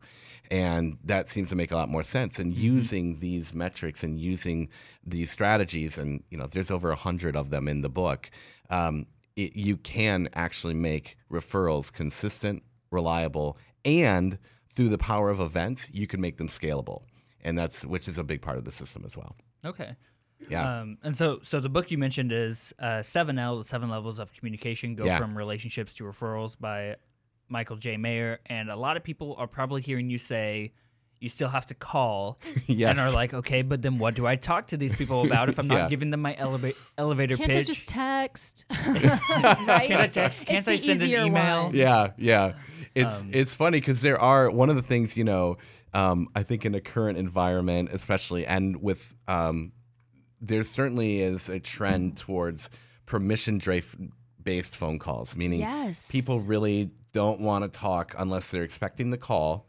And 0.50 0.98
that 1.04 1.26
seems 1.26 1.48
to 1.50 1.56
make 1.56 1.70
a 1.70 1.76
lot 1.76 1.88
more 1.88 2.02
sense. 2.02 2.38
And 2.38 2.54
using 2.54 3.18
these 3.18 3.54
metrics 3.54 4.02
and 4.02 4.20
using 4.20 4.68
these 5.04 5.30
strategies, 5.30 5.96
and 5.96 6.22
you 6.28 6.36
know, 6.36 6.46
there's 6.46 6.70
over 6.70 6.90
a 6.90 6.96
hundred 6.96 7.34
of 7.34 7.50
them 7.50 7.66
in 7.66 7.80
the 7.80 7.88
book. 7.88 8.30
Um, 8.68 9.06
it, 9.36 9.56
you 9.56 9.78
can 9.78 10.28
actually 10.34 10.74
make 10.74 11.16
referrals 11.30 11.90
consistent, 11.90 12.62
reliable, 12.90 13.56
and 13.84 14.38
through 14.68 14.88
the 14.88 14.98
power 14.98 15.30
of 15.30 15.40
events, 15.40 15.90
you 15.94 16.06
can 16.06 16.20
make 16.20 16.36
them 16.36 16.48
scalable. 16.48 17.02
And 17.42 17.56
that's 17.56 17.84
which 17.84 18.06
is 18.06 18.18
a 18.18 18.24
big 18.24 18.42
part 18.42 18.58
of 18.58 18.64
the 18.64 18.70
system 18.70 19.02
as 19.06 19.16
well. 19.16 19.36
Okay. 19.64 19.94
Yeah. 20.48 20.80
Um, 20.80 20.98
and 21.02 21.16
so, 21.16 21.38
so 21.42 21.58
the 21.60 21.68
book 21.68 21.90
you 21.90 21.96
mentioned 21.98 22.32
is 22.32 22.74
uh, 22.78 23.02
Seven 23.02 23.38
L, 23.38 23.58
the 23.58 23.64
Seven 23.64 23.88
Levels 23.88 24.18
of 24.18 24.32
Communication, 24.32 24.94
go 24.94 25.04
Yeah. 25.04 25.18
from 25.18 25.36
relationships 25.36 25.94
to 25.94 26.04
referrals 26.04 26.58
by 26.58 26.96
Michael 27.48 27.76
J. 27.76 27.96
Maher. 27.96 28.40
And 28.46 28.70
a 28.70 28.76
lot 28.76 28.96
of 28.96 29.04
people 29.04 29.34
are 29.38 29.46
probably 29.46 29.80
hearing 29.80 30.10
you 30.10 30.18
say 30.18 30.72
you 31.20 31.28
still 31.28 31.48
have 31.48 31.66
to 31.66 31.74
call, 31.74 32.38
Yes. 32.66 32.90
and 32.90 33.00
are 33.00 33.10
like, 33.12 33.32
okay, 33.34 33.62
but 33.62 33.80
then 33.82 33.98
what 33.98 34.14
do 34.14 34.26
I 34.26 34.36
talk 34.36 34.66
to 34.68 34.76
these 34.76 34.94
people 34.94 35.24
about 35.24 35.48
if 35.48 35.58
I'm 35.58 35.66
not 35.68 35.88
giving 35.94 36.10
them 36.10 36.20
my 36.20 36.34
eleva- 36.34 36.76
elevator 36.98 37.36
Can't 37.36 37.50
pitch? 37.50 37.58
I 37.60 37.62
just 37.62 37.88
text? 37.88 38.66
right? 38.70 38.84
Can't 39.86 40.00
I 40.00 40.08
text? 40.08 40.42
It's 40.42 40.50
Can't 40.50 40.64
the 40.64 40.72
I 40.72 40.76
send 40.76 41.02
an 41.02 41.08
email? 41.26 41.64
one. 41.64 41.74
Yeah, 41.74 42.08
yeah. 42.18 42.52
It's 42.94 43.22
Um, 43.22 43.30
it's 43.32 43.54
funny 43.54 43.80
because 43.80 44.02
there 44.02 44.18
are 44.20 44.50
one 44.50 44.68
of 44.70 44.76
the 44.76 44.82
things 44.82 45.16
you 45.16 45.24
know. 45.24 45.56
Um, 45.94 46.28
I 46.34 46.42
think 46.42 46.64
in 46.66 46.72
the 46.72 46.80
current 46.80 47.18
environment, 47.18 47.88
especially, 47.92 48.44
and 48.46 48.82
with 48.82 49.14
um, 49.28 49.72
there 50.40 50.62
certainly 50.64 51.20
is 51.20 51.48
a 51.48 51.60
trend 51.60 52.16
towards 52.16 52.68
permission 53.06 53.60
based 54.42 54.76
phone 54.76 54.98
calls, 54.98 55.36
meaning 55.36 55.60
Yes. 55.60 56.10
people 56.10 56.40
really 56.40 56.90
don't 57.12 57.40
want 57.40 57.64
to 57.64 57.70
talk 57.78 58.14
unless 58.18 58.50
they're 58.50 58.64
expecting 58.64 59.10
the 59.10 59.18
call 59.18 59.66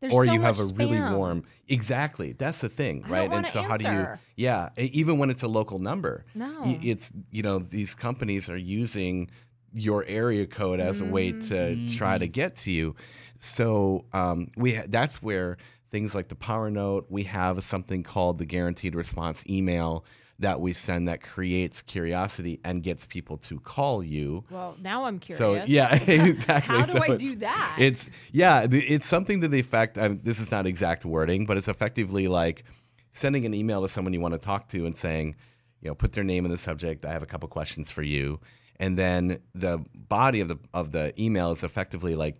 There's 0.00 0.12
or 0.14 0.24
so 0.26 0.32
you 0.32 0.40
have 0.40 0.58
a 0.58 0.64
much 0.64 0.76
really 0.76 0.98
warm 1.16 1.44
exactly 1.68 2.32
that's 2.32 2.60
the 2.62 2.68
thing 2.68 3.04
I 3.06 3.10
right? 3.10 3.32
And 3.32 3.46
so 3.46 3.62
how 3.62 3.76
do 3.76 3.84
you 3.88 4.06
yeah 4.36 4.70
even 4.76 5.18
when 5.18 5.28
it's 5.30 5.42
a 5.42 5.48
local 5.48 5.78
number 5.78 6.24
No. 6.34 6.62
it's 6.64 7.12
you 7.30 7.42
know 7.42 7.58
these 7.58 7.94
companies 7.94 8.48
are 8.48 8.56
using 8.56 9.30
your 9.72 10.04
area 10.08 10.46
code 10.46 10.80
as 10.80 11.00
a 11.00 11.04
way 11.04 11.32
to 11.32 11.86
try 11.88 12.18
to 12.18 12.26
get 12.26 12.56
to 12.56 12.72
you. 12.72 12.96
So 13.38 14.04
um, 14.12 14.48
we 14.56 14.74
ha- 14.74 14.86
that's 14.88 15.22
where 15.22 15.58
things 15.90 16.12
like 16.14 16.28
the 16.28 16.34
power 16.34 16.70
note 16.70 17.06
we 17.08 17.22
have 17.24 17.62
something 17.62 18.02
called 18.02 18.38
the 18.38 18.46
guaranteed 18.46 18.94
response 18.96 19.44
email 19.48 20.04
that 20.40 20.60
we 20.60 20.72
send 20.72 21.06
that 21.08 21.22
creates 21.22 21.82
curiosity 21.82 22.58
and 22.64 22.82
gets 22.82 23.06
people 23.06 23.36
to 23.36 23.60
call 23.60 24.02
you 24.02 24.44
Well, 24.50 24.74
now 24.82 25.04
I'm 25.04 25.18
curious. 25.18 25.38
so 25.38 25.62
yeah, 25.66 25.94
exactly. 25.94 26.76
How 26.76 26.86
do 26.86 26.92
So 26.92 27.02
I 27.02 27.16
do 27.16 27.36
that? 27.36 27.76
It's 27.78 28.10
yeah, 28.32 28.66
it's 28.70 29.06
something 29.06 29.40
to 29.42 29.48
the 29.48 29.60
effect. 29.60 29.96
Um, 29.98 30.18
this 30.22 30.40
is 30.40 30.50
not 30.50 30.66
exact 30.66 31.04
wording, 31.04 31.46
but 31.46 31.56
it's 31.56 31.68
effectively 31.68 32.26
like 32.28 32.64
sending 33.12 33.44
an 33.46 33.54
email 33.54 33.82
to 33.82 33.88
someone 33.88 34.12
you 34.12 34.20
want 34.20 34.34
to 34.34 34.40
talk 34.40 34.68
to 34.68 34.86
and 34.86 34.94
saying, 34.96 35.36
you 35.80 35.88
know, 35.88 35.94
put 35.94 36.12
their 36.12 36.24
name 36.24 36.44
in 36.44 36.50
the 36.50 36.58
subject. 36.58 37.04
I 37.04 37.12
have 37.12 37.22
a 37.22 37.26
couple 37.26 37.48
questions 37.48 37.90
for 37.90 38.02
you, 38.02 38.40
and 38.78 38.98
then 38.98 39.40
the 39.54 39.84
body 39.94 40.40
of 40.40 40.48
the 40.48 40.58
of 40.74 40.92
the 40.92 41.12
email 41.22 41.52
is 41.52 41.62
effectively 41.62 42.16
like. 42.16 42.36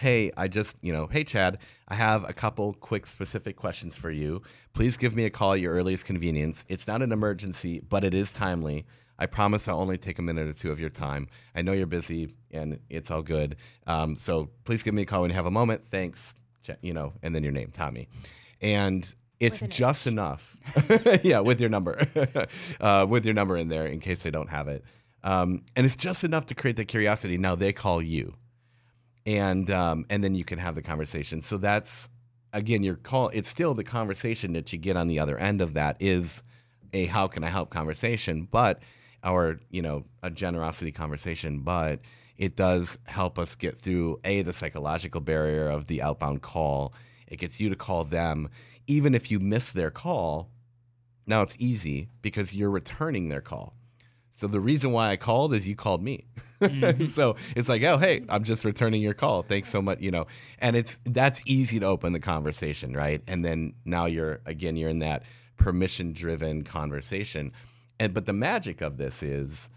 Hey, 0.00 0.30
I 0.36 0.48
just, 0.48 0.76
you 0.80 0.92
know, 0.92 1.06
hey, 1.10 1.22
Chad, 1.22 1.58
I 1.88 1.94
have 1.94 2.28
a 2.28 2.32
couple 2.32 2.74
quick 2.74 3.06
specific 3.06 3.56
questions 3.56 3.94
for 3.96 4.10
you. 4.10 4.42
Please 4.72 4.96
give 4.96 5.14
me 5.14 5.24
a 5.26 5.30
call 5.30 5.52
at 5.52 5.60
your 5.60 5.74
earliest 5.74 6.06
convenience. 6.06 6.64
It's 6.68 6.88
not 6.88 7.02
an 7.02 7.12
emergency, 7.12 7.80
but 7.88 8.02
it 8.02 8.14
is 8.14 8.32
timely. 8.32 8.86
I 9.18 9.26
promise 9.26 9.68
I'll 9.68 9.80
only 9.80 9.98
take 9.98 10.18
a 10.18 10.22
minute 10.22 10.48
or 10.48 10.52
two 10.52 10.72
of 10.72 10.80
your 10.80 10.90
time. 10.90 11.28
I 11.54 11.62
know 11.62 11.72
you're 11.72 11.86
busy 11.86 12.30
and 12.50 12.80
it's 12.90 13.10
all 13.10 13.22
good. 13.22 13.56
Um, 13.86 14.16
so 14.16 14.50
please 14.64 14.82
give 14.82 14.94
me 14.94 15.02
a 15.02 15.04
call 15.04 15.20
when 15.20 15.30
you 15.30 15.36
have 15.36 15.46
a 15.46 15.50
moment. 15.50 15.84
Thanks. 15.86 16.34
Ch- 16.62 16.70
you 16.80 16.92
know, 16.92 17.12
and 17.22 17.34
then 17.34 17.42
your 17.42 17.52
name, 17.52 17.70
Tommy, 17.72 18.08
and 18.60 19.14
it's 19.40 19.60
just 19.60 20.06
H. 20.06 20.12
enough. 20.12 20.56
yeah, 21.22 21.40
with 21.40 21.60
your 21.60 21.70
number, 21.70 22.00
uh, 22.80 23.06
with 23.08 23.24
your 23.24 23.34
number 23.34 23.56
in 23.56 23.68
there 23.68 23.86
in 23.86 24.00
case 24.00 24.22
they 24.22 24.30
don't 24.30 24.48
have 24.48 24.68
it, 24.68 24.84
um, 25.24 25.64
and 25.76 25.84
it's 25.84 25.96
just 25.96 26.24
enough 26.24 26.46
to 26.46 26.54
create 26.54 26.76
the 26.76 26.84
curiosity. 26.84 27.36
Now 27.36 27.54
they 27.56 27.72
call 27.72 28.00
you, 28.00 28.34
and 29.26 29.70
um, 29.70 30.06
and 30.10 30.22
then 30.22 30.34
you 30.34 30.44
can 30.44 30.58
have 30.58 30.74
the 30.74 30.82
conversation. 30.82 31.42
So 31.42 31.56
that's 31.56 32.08
again 32.52 32.82
your 32.82 32.96
call. 32.96 33.28
It's 33.30 33.48
still 33.48 33.74
the 33.74 33.84
conversation 33.84 34.52
that 34.54 34.72
you 34.72 34.78
get 34.78 34.96
on 34.96 35.06
the 35.06 35.18
other 35.18 35.38
end 35.38 35.60
of 35.60 35.74
that 35.74 35.96
is 36.00 36.42
a 36.92 37.06
how 37.06 37.26
can 37.26 37.44
I 37.44 37.48
help 37.48 37.70
conversation, 37.70 38.48
but 38.50 38.82
or 39.24 39.58
you 39.70 39.82
know 39.82 40.04
a 40.22 40.30
generosity 40.30 40.92
conversation, 40.92 41.60
but 41.60 42.00
it 42.36 42.56
does 42.56 42.98
help 43.06 43.38
us 43.38 43.54
get 43.54 43.78
through 43.78 44.20
a 44.24 44.42
the 44.42 44.52
psychological 44.52 45.20
barrier 45.20 45.68
of 45.68 45.86
the 45.86 46.02
outbound 46.02 46.42
call. 46.42 46.94
It 47.28 47.38
gets 47.38 47.60
you 47.60 47.68
to 47.70 47.76
call 47.76 48.04
them, 48.04 48.50
even 48.86 49.14
if 49.14 49.30
you 49.30 49.38
miss 49.38 49.72
their 49.72 49.90
call. 49.90 50.50
Now 51.26 51.42
it's 51.42 51.56
easy 51.58 52.08
because 52.20 52.54
you're 52.54 52.70
returning 52.70 53.28
their 53.28 53.40
call. 53.40 53.74
So 54.34 54.46
the 54.46 54.60
reason 54.60 54.92
why 54.92 55.10
I 55.10 55.16
called 55.16 55.52
is 55.52 55.68
you 55.68 55.76
called 55.76 56.02
me. 56.02 56.24
Mm-hmm. 56.60 57.04
so 57.18 57.36
it's 57.54 57.68
like, 57.68 57.82
oh 57.82 57.98
hey, 57.98 58.24
I'm 58.30 58.44
just 58.44 58.64
returning 58.64 59.02
your 59.02 59.12
call. 59.12 59.42
Thanks 59.42 59.68
so 59.68 59.82
much, 59.82 60.00
you 60.00 60.10
know. 60.10 60.26
And 60.58 60.74
it's 60.74 61.00
that's 61.04 61.46
easy 61.46 61.78
to 61.78 61.86
open 61.86 62.14
the 62.14 62.20
conversation, 62.20 62.94
right? 62.96 63.22
And 63.28 63.44
then 63.44 63.74
now 63.84 64.06
you're 64.06 64.40
again 64.46 64.76
you're 64.76 64.90
in 64.90 65.00
that 65.00 65.24
permission 65.58 66.14
driven 66.14 66.64
conversation. 66.64 67.52
And 68.00 68.14
but 68.14 68.24
the 68.24 68.32
magic 68.32 68.80
of 68.80 68.96
this 68.96 69.22
is 69.22 69.68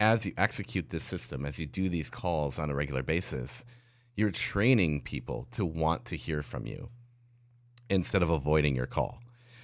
as 0.00 0.26
you 0.26 0.32
execute 0.36 0.90
this 0.90 1.04
system, 1.04 1.46
as 1.46 1.58
you 1.58 1.66
do 1.66 1.88
these 1.88 2.10
calls 2.10 2.58
on 2.58 2.68
a 2.68 2.74
regular 2.74 3.04
basis, 3.04 3.64
you're 4.16 4.32
training 4.32 5.02
people 5.02 5.46
to 5.52 5.64
want 5.64 6.04
to 6.06 6.16
hear 6.16 6.42
from 6.42 6.66
you 6.66 6.90
instead 7.88 8.22
of 8.22 8.30
avoiding 8.30 8.74
your 8.74 8.86
call 8.86 9.20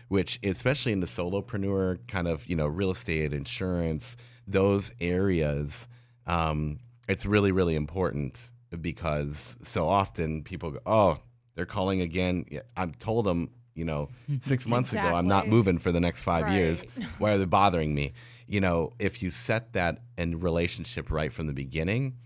which 0.09 0.39
especially 0.45 0.93
in 0.93 1.01
the 1.01 1.07
solopreneur 1.07 1.99
kind 2.07 2.29
of 2.29 2.47
you 2.47 2.55
know 2.55 2.67
real 2.67 2.91
estate 2.91 3.33
insurance 3.33 4.17
those 4.47 4.95
areas 5.01 5.89
um, 6.27 6.79
it's 7.09 7.27
really 7.27 7.53
really 7.53 7.75
important 7.75 8.51
because 8.81 9.57
so 9.63 9.89
often 9.89 10.43
people 10.43 10.71
go 10.73 10.81
oh 10.87 11.17
they're 11.55 11.65
calling 11.65 12.03
again. 12.03 12.45
I've 12.77 12.99
told 12.99 13.25
them 13.25 13.51
you 13.75 13.85
know 13.85 14.09
six 14.41 14.67
months 14.67 14.93
ago 14.93 15.03
i'm 15.03 15.27
not 15.27 15.49
moving 15.49 15.79
for 15.79 15.91
the 15.93 16.01
next 16.01 16.23
five 16.25 16.53
years. 16.53 16.85
Why 17.19 17.33
are 17.33 17.39
they 17.39 17.45
bothering 17.45 17.95
me? 17.95 18.13
You 18.47 18.61
know 18.61 18.93
if 18.99 19.23
you 19.23 19.31
set 19.31 19.73
that 19.73 19.99
in 20.19 20.39
relationship 20.41 21.11
right 21.11 21.33
from 21.33 21.47
the 21.47 21.53
beginning 21.53 22.17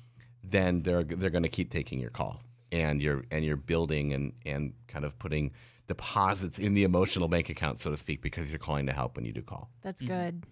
then 0.43 0.83
they're 0.83 1.05
they're 1.05 1.31
going 1.31 1.43
to 1.45 1.49
keep 1.49 1.71
taking 1.71 2.01
your 2.01 2.11
call 2.11 2.41
and 2.73 3.01
you're 3.03 3.25
and 3.31 3.45
you're 3.45 3.57
building 3.57 4.13
and 4.13 4.33
and 4.45 4.75
kind 4.89 5.05
of 5.05 5.19
putting 5.19 5.53
deposits 5.87 6.59
in 6.59 6.75
the 6.75 6.85
emotional 6.85 7.29
bank 7.29 7.51
account 7.51 7.79
so 7.79 7.91
to 7.91 7.97
speak 7.97 8.23
because 8.23 8.51
you're 8.51 8.59
calling 8.59 8.87
to 8.87 8.93
help 8.93 9.17
when 9.17 9.25
you 9.25 9.33
do 9.33 9.43
call. 9.43 9.71
That's 9.83 10.03
good. 10.03 10.45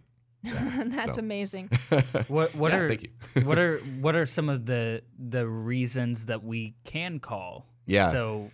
That's 0.44 1.16
so. 1.16 1.20
amazing. 1.20 1.70
What 2.29 2.55
what 2.55 2.72
Yeah, 2.72 2.79
are 2.79 2.88
thank 2.88 3.03
you. 3.03 3.11
what 3.44 3.59
are 3.59 3.79
what 4.01 4.14
are 4.14 4.27
some 4.27 4.48
of 4.48 4.66
the 4.66 5.03
the 5.18 5.46
reasons 5.48 6.27
that 6.27 6.42
we 6.44 6.74
can 6.85 7.18
call? 7.18 7.66
Yeah. 7.87 8.11
So 8.11 8.51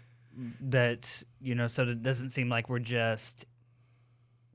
that 0.62 1.22
you 1.40 1.54
know, 1.54 1.66
so 1.66 1.84
that 1.84 1.92
it 1.92 2.02
doesn't 2.02 2.30
seem 2.30 2.48
like 2.48 2.68
we're 2.68 2.78
just 2.78 3.46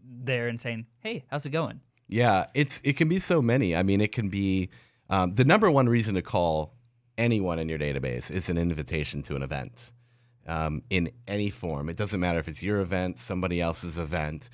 there 0.04 0.48
and 0.48 0.60
saying, 0.60 0.88
"Hey, 1.00 1.24
how's 1.30 1.46
it 1.46 1.52
going?" 1.52 1.82
Yeah, 2.08 2.48
it's 2.56 2.82
it 2.84 2.98
can 2.98 3.08
be 3.10 3.20
so 3.20 3.42
many. 3.42 3.76
I 3.76 3.84
mean, 3.84 4.02
it 4.02 4.12
can 4.12 4.30
be 4.30 4.70
um, 5.10 5.34
the 5.36 5.46
number 5.46 5.70
one 5.70 5.88
reason 5.88 6.16
to 6.16 6.22
call 6.22 6.74
anyone 7.18 7.60
in 7.60 7.70
your 7.70 7.78
database 7.80 8.32
is 8.32 8.50
an 8.50 8.58
invitation 8.58 9.22
to 9.24 9.36
an 9.36 9.44
event 9.44 9.92
um, 10.48 10.82
in 10.90 11.12
any 11.28 11.50
form. 11.50 11.90
It 11.90 11.98
doesn't 11.98 12.20
matter 12.20 12.40
if 12.40 12.48
it's 12.48 12.64
your 12.64 12.80
event, 12.80 13.20
somebody 13.20 13.62
else's 13.62 13.98
event. 13.98 14.50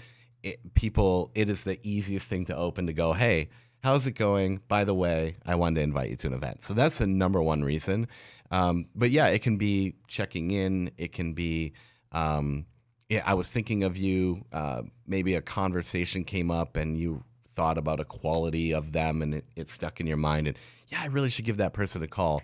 It, 0.46 0.76
people, 0.76 1.32
it 1.34 1.50
is 1.50 1.64
the 1.64 1.80
easiest 1.82 2.28
thing 2.28 2.46
to 2.46 2.56
open 2.56 2.86
to 2.86 2.94
go. 2.94 3.14
Hey, 3.14 3.50
how's 3.82 4.06
it 4.06 4.12
going? 4.12 4.62
By 4.68 4.84
the 4.84 4.94
way, 4.94 5.38
I 5.44 5.56
wanted 5.56 5.78
to 5.78 5.82
invite 5.82 6.12
you 6.12 6.16
to 6.18 6.28
an 6.28 6.34
event. 6.34 6.62
So 6.62 6.76
that's 6.76 7.00
the 7.00 7.08
number 7.08 7.42
one 7.42 7.64
reason. 7.64 8.08
Um, 8.52 8.86
but 8.94 9.10
yeah, 9.10 9.30
it 9.30 9.42
can 9.42 9.58
be 9.58 9.96
checking 10.08 10.52
in. 10.52 10.92
It 11.00 11.14
can 11.14 11.34
be. 11.34 11.74
Um, 12.12 12.68
yeah, 13.10 13.24
I 13.26 13.34
was 13.34 13.50
thinking 13.50 13.84
of 13.84 13.98
you. 13.98 14.46
Uh, 14.54 14.84
maybe 15.08 15.34
a 15.34 15.42
conversation 15.42 16.24
came 16.24 16.52
up 16.52 16.78
and 16.78 16.96
you 16.96 17.24
thought 17.48 17.80
about 17.80 18.00
a 18.00 18.06
quality 18.06 18.72
of 18.72 18.92
them 18.92 19.24
and 19.24 19.34
it, 19.34 19.46
it 19.56 19.68
stuck 19.68 20.00
in 20.00 20.06
your 20.06 20.18
mind. 20.18 20.48
And 20.48 20.58
yeah, 20.90 21.00
I 21.02 21.08
really 21.08 21.32
should 21.32 21.46
give 21.46 21.58
that 21.58 21.74
person 21.74 22.04
a 22.04 22.08
call. 22.08 22.44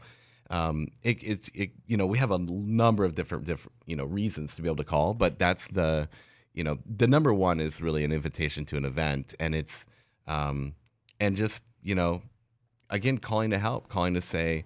Um, 0.49 0.87
it, 1.03 1.21
it, 1.21 1.49
it, 1.53 1.71
you 1.85 1.97
know, 1.97 2.07
we 2.07 2.17
have 2.17 2.31
a 2.31 2.39
number 2.39 3.05
of 3.05 3.13
different, 3.13 3.45
different, 3.45 3.75
you 3.85 3.95
know, 3.95 4.05
reasons 4.05 4.55
to 4.55 4.63
be 4.63 4.67
able 4.67 4.77
to 4.77 4.83
call, 4.83 5.13
but 5.13 5.37
that's 5.37 5.67
the, 5.67 6.09
you 6.53 6.63
know, 6.63 6.79
the 6.85 7.07
number 7.07 7.33
one 7.33 7.59
is 7.59 7.81
really 7.81 8.03
an 8.03 8.11
invitation 8.11 8.65
to 8.65 8.77
an 8.77 8.85
event, 8.85 9.33
and 9.39 9.55
it's, 9.55 9.85
um, 10.27 10.75
and 11.19 11.37
just, 11.37 11.63
you 11.81 11.95
know, 11.95 12.21
again, 12.89 13.17
calling 13.17 13.51
to 13.51 13.57
help, 13.57 13.87
calling 13.87 14.13
to 14.13 14.21
say, 14.21 14.65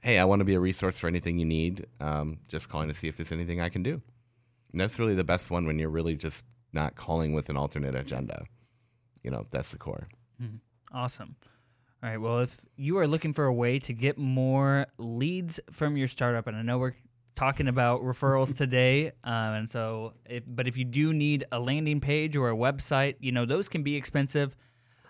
hey, 0.00 0.18
I 0.18 0.24
want 0.24 0.40
to 0.40 0.44
be 0.44 0.54
a 0.54 0.60
resource 0.60 0.98
for 0.98 1.06
anything 1.08 1.38
you 1.38 1.44
need. 1.44 1.86
Um, 2.00 2.38
just 2.48 2.68
calling 2.68 2.88
to 2.88 2.94
see 2.94 3.06
if 3.06 3.16
there's 3.16 3.32
anything 3.32 3.60
I 3.60 3.68
can 3.68 3.82
do. 3.82 4.00
And 4.72 4.80
that's 4.80 4.98
really 4.98 5.14
the 5.14 5.24
best 5.24 5.50
one 5.50 5.66
when 5.66 5.78
you're 5.78 5.90
really 5.90 6.16
just 6.16 6.46
not 6.72 6.94
calling 6.96 7.34
with 7.34 7.48
an 7.48 7.56
alternate 7.56 7.94
agenda. 7.94 8.44
You 9.22 9.30
know, 9.30 9.44
that's 9.50 9.72
the 9.72 9.78
core. 9.78 10.08
Awesome. 10.92 11.36
All 12.02 12.08
right. 12.08 12.18
Well, 12.18 12.40
if 12.40 12.58
you 12.76 12.96
are 12.98 13.06
looking 13.06 13.32
for 13.32 13.44
a 13.44 13.52
way 13.52 13.78
to 13.80 13.92
get 13.92 14.16
more 14.16 14.86
leads 14.98 15.60
from 15.70 15.96
your 15.96 16.08
startup, 16.08 16.46
and 16.46 16.56
I 16.56 16.62
know 16.62 16.78
we're 16.78 16.94
talking 17.34 17.68
about 17.68 18.02
referrals 18.02 18.56
today, 18.56 19.08
um, 19.24 19.54
and 19.54 19.70
so, 19.70 20.14
if, 20.26 20.42
but 20.46 20.68
if 20.68 20.76
you 20.76 20.84
do 20.84 21.12
need 21.12 21.44
a 21.52 21.58
landing 21.58 22.00
page 22.00 22.36
or 22.36 22.50
a 22.50 22.56
website, 22.56 23.16
you 23.20 23.32
know 23.32 23.44
those 23.44 23.68
can 23.68 23.82
be 23.82 23.96
expensive, 23.96 24.56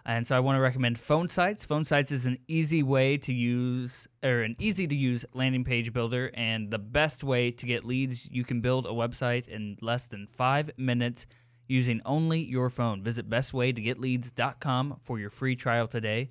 and 0.07 0.27
so 0.27 0.37
I 0.37 0.41
want 0.41 0.57
to 0.57 0.61
recommend 0.61 0.99
Phone 0.99 1.29
Sites. 1.29 1.65
Phone 1.65 1.85
Sites 1.85 2.13
is 2.13 2.27
an 2.27 2.39
easy 2.49 2.83
way 2.83 3.17
to 3.19 3.33
use, 3.33 4.09
or 4.23 4.43
an 4.43 4.57
easy 4.59 4.87
to 4.87 4.97
use 4.97 5.25
landing 5.35 5.65
page 5.65 5.93
builder, 5.93 6.31
and 6.35 6.71
the 6.71 6.79
best 6.79 7.25
way 7.25 7.51
to 7.51 7.67
get 7.67 7.85
leads. 7.85 8.29
You 8.31 8.45
can 8.45 8.61
build 8.61 8.87
a 8.87 8.91
website 8.91 9.49
in 9.49 9.77
less 9.81 10.09
than 10.09 10.27
five 10.27 10.71
minutes 10.77 11.27
using 11.69 12.01
only 12.05 12.41
your 12.41 12.69
phone. 12.69 13.03
Visit 13.03 13.31
bestwaytogetleads.com 13.31 15.01
for 15.05 15.21
your 15.21 15.31
free 15.31 15.55
trial 15.55 15.87
today. 15.87 16.31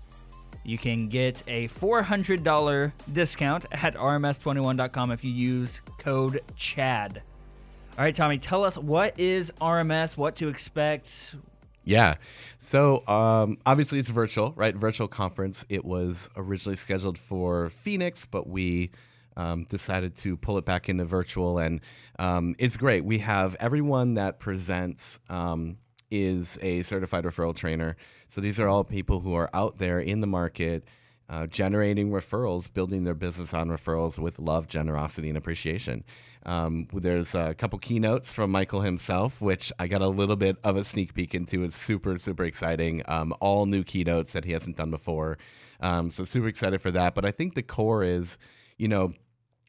You 0.69 0.77
can 0.77 1.07
get 1.07 1.41
a 1.47 1.67
$400 1.67 2.91
discount 3.11 3.65
at 3.71 3.95
rms21.com 3.95 5.11
if 5.11 5.23
you 5.23 5.31
use 5.31 5.81
code 5.97 6.41
CHAD. 6.55 7.23
All 7.97 8.03
right, 8.05 8.15
Tommy, 8.15 8.37
tell 8.37 8.63
us 8.63 8.77
what 8.77 9.19
is 9.19 9.51
RMS, 9.59 10.15
what 10.15 10.35
to 10.35 10.47
expect, 10.47 11.35
Yeah. 11.85 12.17
So 12.59 13.03
um, 13.07 13.57
obviously 13.65 13.97
it's 13.97 14.11
virtual, 14.11 14.53
right? 14.55 14.75
Virtual 14.75 15.07
conference. 15.07 15.65
It 15.69 15.83
was 15.83 16.29
originally 16.37 16.75
scheduled 16.75 17.17
for 17.17 17.71
Phoenix, 17.71 18.27
but 18.27 18.47
we 18.47 18.91
um, 19.35 19.63
decided 19.63 20.13
to 20.17 20.37
pull 20.37 20.59
it 20.59 20.65
back 20.65 20.87
into 20.87 21.03
virtual, 21.03 21.57
and 21.57 21.81
um, 22.19 22.53
it's 22.59 22.77
great. 22.77 23.03
We 23.03 23.17
have 23.19 23.55
everyone 23.59 24.13
that 24.15 24.39
presents 24.39 25.19
um, 25.29 25.79
is 26.11 26.59
a 26.61 26.83
certified 26.83 27.23
referral 27.23 27.55
trainer. 27.55 27.97
So 28.29 28.39
these 28.41 28.59
are 28.59 28.67
all 28.67 28.83
people 28.83 29.19
who 29.19 29.33
are 29.33 29.49
out 29.53 29.77
there 29.77 29.99
in 29.99 30.21
the 30.21 30.27
market. 30.27 30.85
Uh, 31.31 31.45
generating 31.45 32.09
referrals, 32.09 32.73
building 32.73 33.03
their 33.03 33.13
business 33.13 33.53
on 33.53 33.69
referrals 33.69 34.17
with 34.17 34.39
love, 34.39 34.67
generosity, 34.67 35.29
and 35.29 35.37
appreciation. 35.37 36.03
Um, 36.43 36.87
there's 36.91 37.35
a 37.35 37.53
couple 37.53 37.77
keynotes 37.77 38.33
from 38.33 38.49
Michael 38.49 38.81
himself, 38.81 39.39
which 39.39 39.71
I 39.77 39.85
got 39.85 40.01
a 40.01 40.07
little 40.07 40.35
bit 40.35 40.57
of 40.63 40.75
a 40.75 40.83
sneak 40.83 41.13
peek 41.13 41.35
into. 41.35 41.63
It's 41.63 41.75
super, 41.75 42.17
super 42.17 42.45
exciting. 42.45 43.03
Um, 43.07 43.35
all 43.41 43.67
new 43.67 43.83
keynotes 43.83 44.33
that 44.33 44.43
he 44.43 44.53
hasn't 44.53 44.77
done 44.77 44.89
before. 44.89 45.37
Um, 45.81 46.09
so, 46.09 46.23
super 46.23 46.47
excited 46.47 46.81
for 46.81 46.89
that. 46.89 47.13
But 47.13 47.25
I 47.25 47.31
think 47.31 47.53
the 47.53 47.61
core 47.61 48.03
is, 48.03 48.39
you 48.79 48.87
know, 48.87 49.11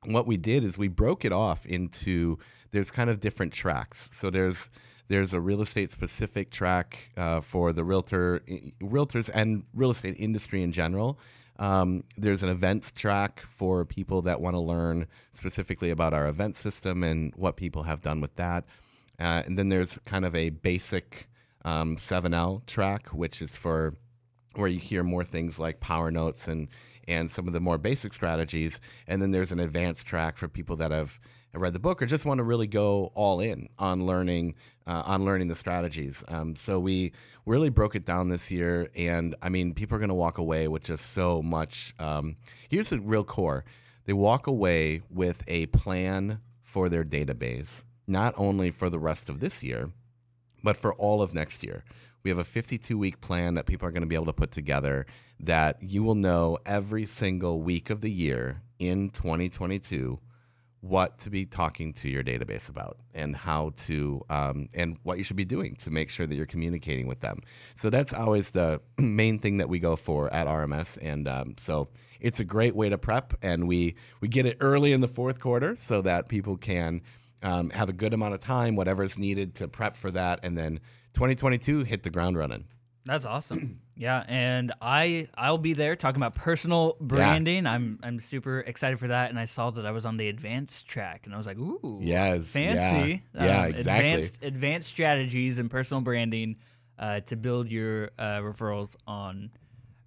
what 0.07 0.27
we 0.27 0.39
did 0.39 0.65
is 0.65 0.79
we 0.79 0.89
broke 0.89 1.27
it 1.27 1.33
off 1.33 1.67
into 1.67 2.39
there's 2.71 2.91
kind 2.91 3.11
of 3.11 3.21
different 3.21 3.53
tracks. 3.53 4.11
So 4.13 4.31
there's 4.31 4.71
there's 5.11 5.35
a 5.35 5.41
real 5.41 5.61
estate 5.61 5.91
specific 5.91 6.51
track 6.51 7.11
uh, 7.17 7.41
for 7.41 7.73
the 7.73 7.83
realtor 7.83 8.41
realtors 8.81 9.29
and 9.35 9.65
real 9.75 9.91
estate 9.91 10.15
industry 10.19 10.63
in 10.63 10.71
general. 10.71 11.19
Um, 11.59 12.05
there's 12.17 12.45
an 12.45 12.49
events 12.49 12.93
track 12.93 13.41
for 13.41 13.85
people 13.85 14.23
that 14.23 14.41
want 14.41 14.55
to 14.55 14.61
learn 14.61 15.09
specifically 15.33 15.91
about 15.91 16.15
our 16.15 16.29
event 16.29 16.55
system 16.55 17.03
and 17.03 17.35
what 17.35 17.57
people 17.57 17.83
have 17.83 18.01
done 18.03 18.21
with 18.21 18.37
that. 18.37 18.65
Uh, 19.19 19.43
and 19.45 19.59
then 19.59 19.69
there's 19.69 19.99
kind 19.99 20.25
of 20.25 20.35
a 20.37 20.51
basic 20.51 21.29
um, 21.65 21.97
7L 21.97 22.65
track, 22.67 23.09
which 23.09 23.43
is 23.43 23.57
for 23.57 23.93
where 24.55 24.69
you 24.69 24.79
hear 24.79 25.03
more 25.03 25.25
things 25.25 25.59
like 25.59 25.81
power 25.81 26.11
notes 26.11 26.49
and 26.49 26.69
and 27.09 27.29
some 27.29 27.49
of 27.49 27.53
the 27.53 27.61
more 27.61 27.79
basic 27.79 28.13
strategies. 28.13 28.81
And 29.09 29.21
then 29.21 29.33
there's 29.33 29.51
an 29.51 29.59
advanced 29.59 30.07
track 30.07 30.37
for 30.37 30.47
people 30.47 30.77
that 30.77 30.93
have 30.93 31.19
read 31.53 31.73
the 31.73 31.81
book 31.81 32.01
or 32.01 32.07
just 32.07 32.25
want 32.25 32.39
to 32.39 32.45
really 32.45 32.69
go 32.69 33.11
all 33.15 33.41
in 33.41 33.69
on 33.79 34.07
learning 34.07 34.55
uh, 34.91 35.03
on 35.07 35.25
learning 35.25 35.47
the 35.47 35.55
strategies. 35.55 36.25
Um, 36.27 36.57
so 36.57 36.81
we 36.81 37.13
really 37.47 37.69
broke 37.69 37.95
it 37.95 38.05
down 38.05 38.29
this 38.29 38.51
year, 38.51 38.91
and 38.97 39.37
I 39.41 39.49
mean, 39.49 39.73
people 39.73 39.95
are 39.95 40.01
going 40.01 40.09
to 40.09 40.15
walk 40.15 40.39
away 40.39 40.67
with 40.67 40.83
just 40.83 41.13
so 41.13 41.43
much. 41.43 41.95
Um, 42.01 42.35
here's 42.69 42.91
the 42.91 43.01
real 43.01 43.23
core: 43.23 43.65
they 44.07 44.13
walk 44.13 44.49
away 44.49 45.03
with 45.09 45.45
a 45.47 45.67
plan 45.67 46.41
for 46.61 46.89
their 46.89 47.05
database, 47.05 47.85
not 48.09 48.35
only 48.37 48.73
for 48.73 48.91
the 48.91 48.99
rest 48.99 49.29
of 49.29 49.39
this 49.39 49.63
year, 49.63 49.93
but 50.65 50.77
for 50.77 50.93
all 50.95 51.23
of 51.23 51.35
next 51.35 51.63
year. 51.63 51.85
We 52.25 52.31
have 52.31 52.39
a 52.39 52.45
52 52.45 52.99
week 52.99 53.21
plan 53.21 53.55
that 53.55 53.67
people 53.67 53.87
are 53.87 53.93
going 53.93 54.03
to 54.03 54.09
be 54.09 54.17
able 54.17 54.27
to 54.27 54.33
put 54.33 54.51
together 54.51 55.07
that 55.39 55.81
you 55.81 56.03
will 56.03 56.17
know 56.17 56.59
every 56.67 57.07
single 57.07 57.63
week 57.63 57.91
of 57.91 58.01
the 58.01 58.11
year 58.11 58.61
in 58.81 59.11
2022 59.11 60.19
what 60.81 61.19
to 61.19 61.31
be 61.31 61.45
talking 61.45 61.93
to 61.93 62.09
your 62.09 62.25
database 62.25 62.69
about 62.69 62.99
and 63.15 63.37
how 63.37 63.71
to 63.77 64.23
um, 64.31 64.69
and 64.75 64.97
what 65.03 65.19
you 65.19 65.25
should 65.25 65.37
be 65.37 65.45
doing 65.45 65.75
to 65.77 65.91
make 65.91 66.09
sure 66.09 66.27
that 66.27 66.35
you're 66.35 66.47
communicating 66.47 67.07
with 67.07 67.21
them. 67.21 67.41
So 67.75 67.91
that's 67.91 68.15
always 68.15 68.51
the 68.51 68.81
main 68.99 69.39
thing 69.39 69.59
that 69.59 69.69
we 69.69 69.79
go 69.79 69.95
for 69.97 70.33
at 70.33 70.47
rms 70.47 70.99
and 71.03 71.29
um, 71.29 71.55
so 71.59 71.89
it's 72.21 72.41
a 72.41 72.45
great 72.45 72.77
way 72.77 72.89
to 72.89 72.99
prep. 72.99 73.35
And 73.43 73.67
we 73.67 73.97
we 74.21 74.29
get 74.29 74.47
it 74.47 74.59
early 74.61 74.93
in 74.93 75.01
the 75.01 75.09
fourth 75.09 75.41
quarter 75.41 75.75
so 75.77 76.03
that 76.03 76.29
people 76.29 76.57
can 76.57 77.03
um, 77.43 77.71
have 77.71 77.89
a 77.89 77.93
good 77.93 78.13
amount 78.13 78.35
of 78.35 78.41
time 78.41 78.77
whatever 78.77 79.03
is 79.03 79.19
needed 79.19 79.55
to 79.57 79.69
prep 79.69 79.97
for 79.97 80.11
that. 80.11 80.41
And 80.43 80.57
then 80.57 80.81
2022 81.15 81.85
hit 81.85 82.03
the 82.03 82.11
ground 82.11 82.37
running 82.37 82.67
that's 83.11 83.25
awesome. 83.25 83.81
yeah, 83.97 84.25
and 84.29 84.73
I 84.81 85.29
I'll 85.37 85.59
be 85.59 85.73
there 85.73 85.97
talking 85.97 86.19
about 86.23 86.37
personal 86.37 86.97
branding. 87.01 87.65
Yeah. 87.65 87.73
I'm 87.73 87.99
I'm 88.05 88.21
super 88.21 88.61
excited 88.61 89.01
for 89.01 89.09
that, 89.09 89.31
and 89.31 89.39
I 89.39 89.47
saw 89.47 89.71
that 89.71 89.85
I 89.85 89.91
was 89.91 90.07
on 90.07 90.17
the 90.17 90.29
advanced 90.29 90.89
track, 90.89 91.23
and 91.25 91.35
I 91.35 91.37
was 91.37 91.47
like, 91.47 91.59
ooh, 91.59 91.99
yes, 92.01 92.53
fancy. 92.53 93.23
Yeah, 93.35 93.45
yeah 93.45 93.63
um, 93.63 93.71
exactly. 93.71 94.11
Advanced 94.11 94.45
advanced 94.45 94.89
strategies 94.89 95.59
and 95.59 95.69
personal 95.69 96.03
branding 96.03 96.57
uh, 97.01 97.19
to 97.21 97.35
build 97.35 97.69
your 97.69 98.11
uh, 98.17 98.39
referrals 98.43 98.95
on, 99.09 99.51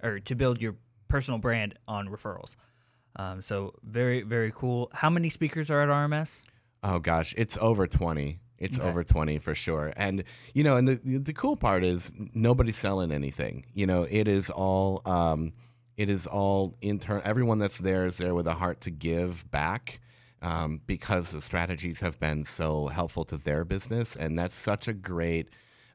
or 0.01 0.19
to 0.19 0.35
build 0.35 0.61
your 0.61 0.75
personal 1.09 1.39
brand 1.39 1.77
on 1.89 2.07
referrals. 2.07 2.55
Um, 3.17 3.41
so 3.41 3.73
very 3.83 4.21
very 4.21 4.53
cool. 4.55 4.89
How 4.93 5.09
many 5.09 5.27
speakers 5.27 5.69
are 5.69 5.81
at 5.81 5.89
RMS? 5.89 6.43
Oh 6.83 6.99
gosh, 6.99 7.35
it's 7.37 7.57
over 7.57 7.85
twenty. 7.85 8.39
It's 8.63 8.79
okay. 8.79 8.87
over 8.87 9.03
20 9.03 9.37
for 9.39 9.53
sure. 9.53 9.93
And, 9.95 10.23
you 10.53 10.63
know, 10.63 10.77
and 10.77 10.87
the, 10.87 11.17
the 11.17 11.33
cool 11.33 11.55
part 11.55 11.83
is 11.83 12.13
nobody's 12.33 12.77
selling 12.77 13.11
anything. 13.11 13.65
You 13.73 13.85
know, 13.85 14.07
it 14.09 14.27
is 14.27 14.49
all, 14.49 15.01
um, 15.05 15.53
it 15.97 16.09
is 16.09 16.27
all 16.27 16.75
intern. 16.81 17.21
Everyone 17.25 17.59
that's 17.59 17.77
there 17.77 18.05
is 18.05 18.17
there 18.17 18.33
with 18.33 18.47
a 18.47 18.53
heart 18.53 18.81
to 18.81 18.91
give 18.91 19.49
back. 19.51 19.99
Um, 20.41 20.81
because 20.87 21.31
the 21.31 21.39
strategies 21.39 22.01
have 22.01 22.19
been 22.19 22.43
so 22.43 22.87
helpful 22.87 23.23
to 23.25 23.37
their 23.37 23.63
business. 23.63 24.17
And 24.17 24.37
that's 24.37 24.55
such 24.55 24.89
a 24.89 24.93
great, 24.93 25.47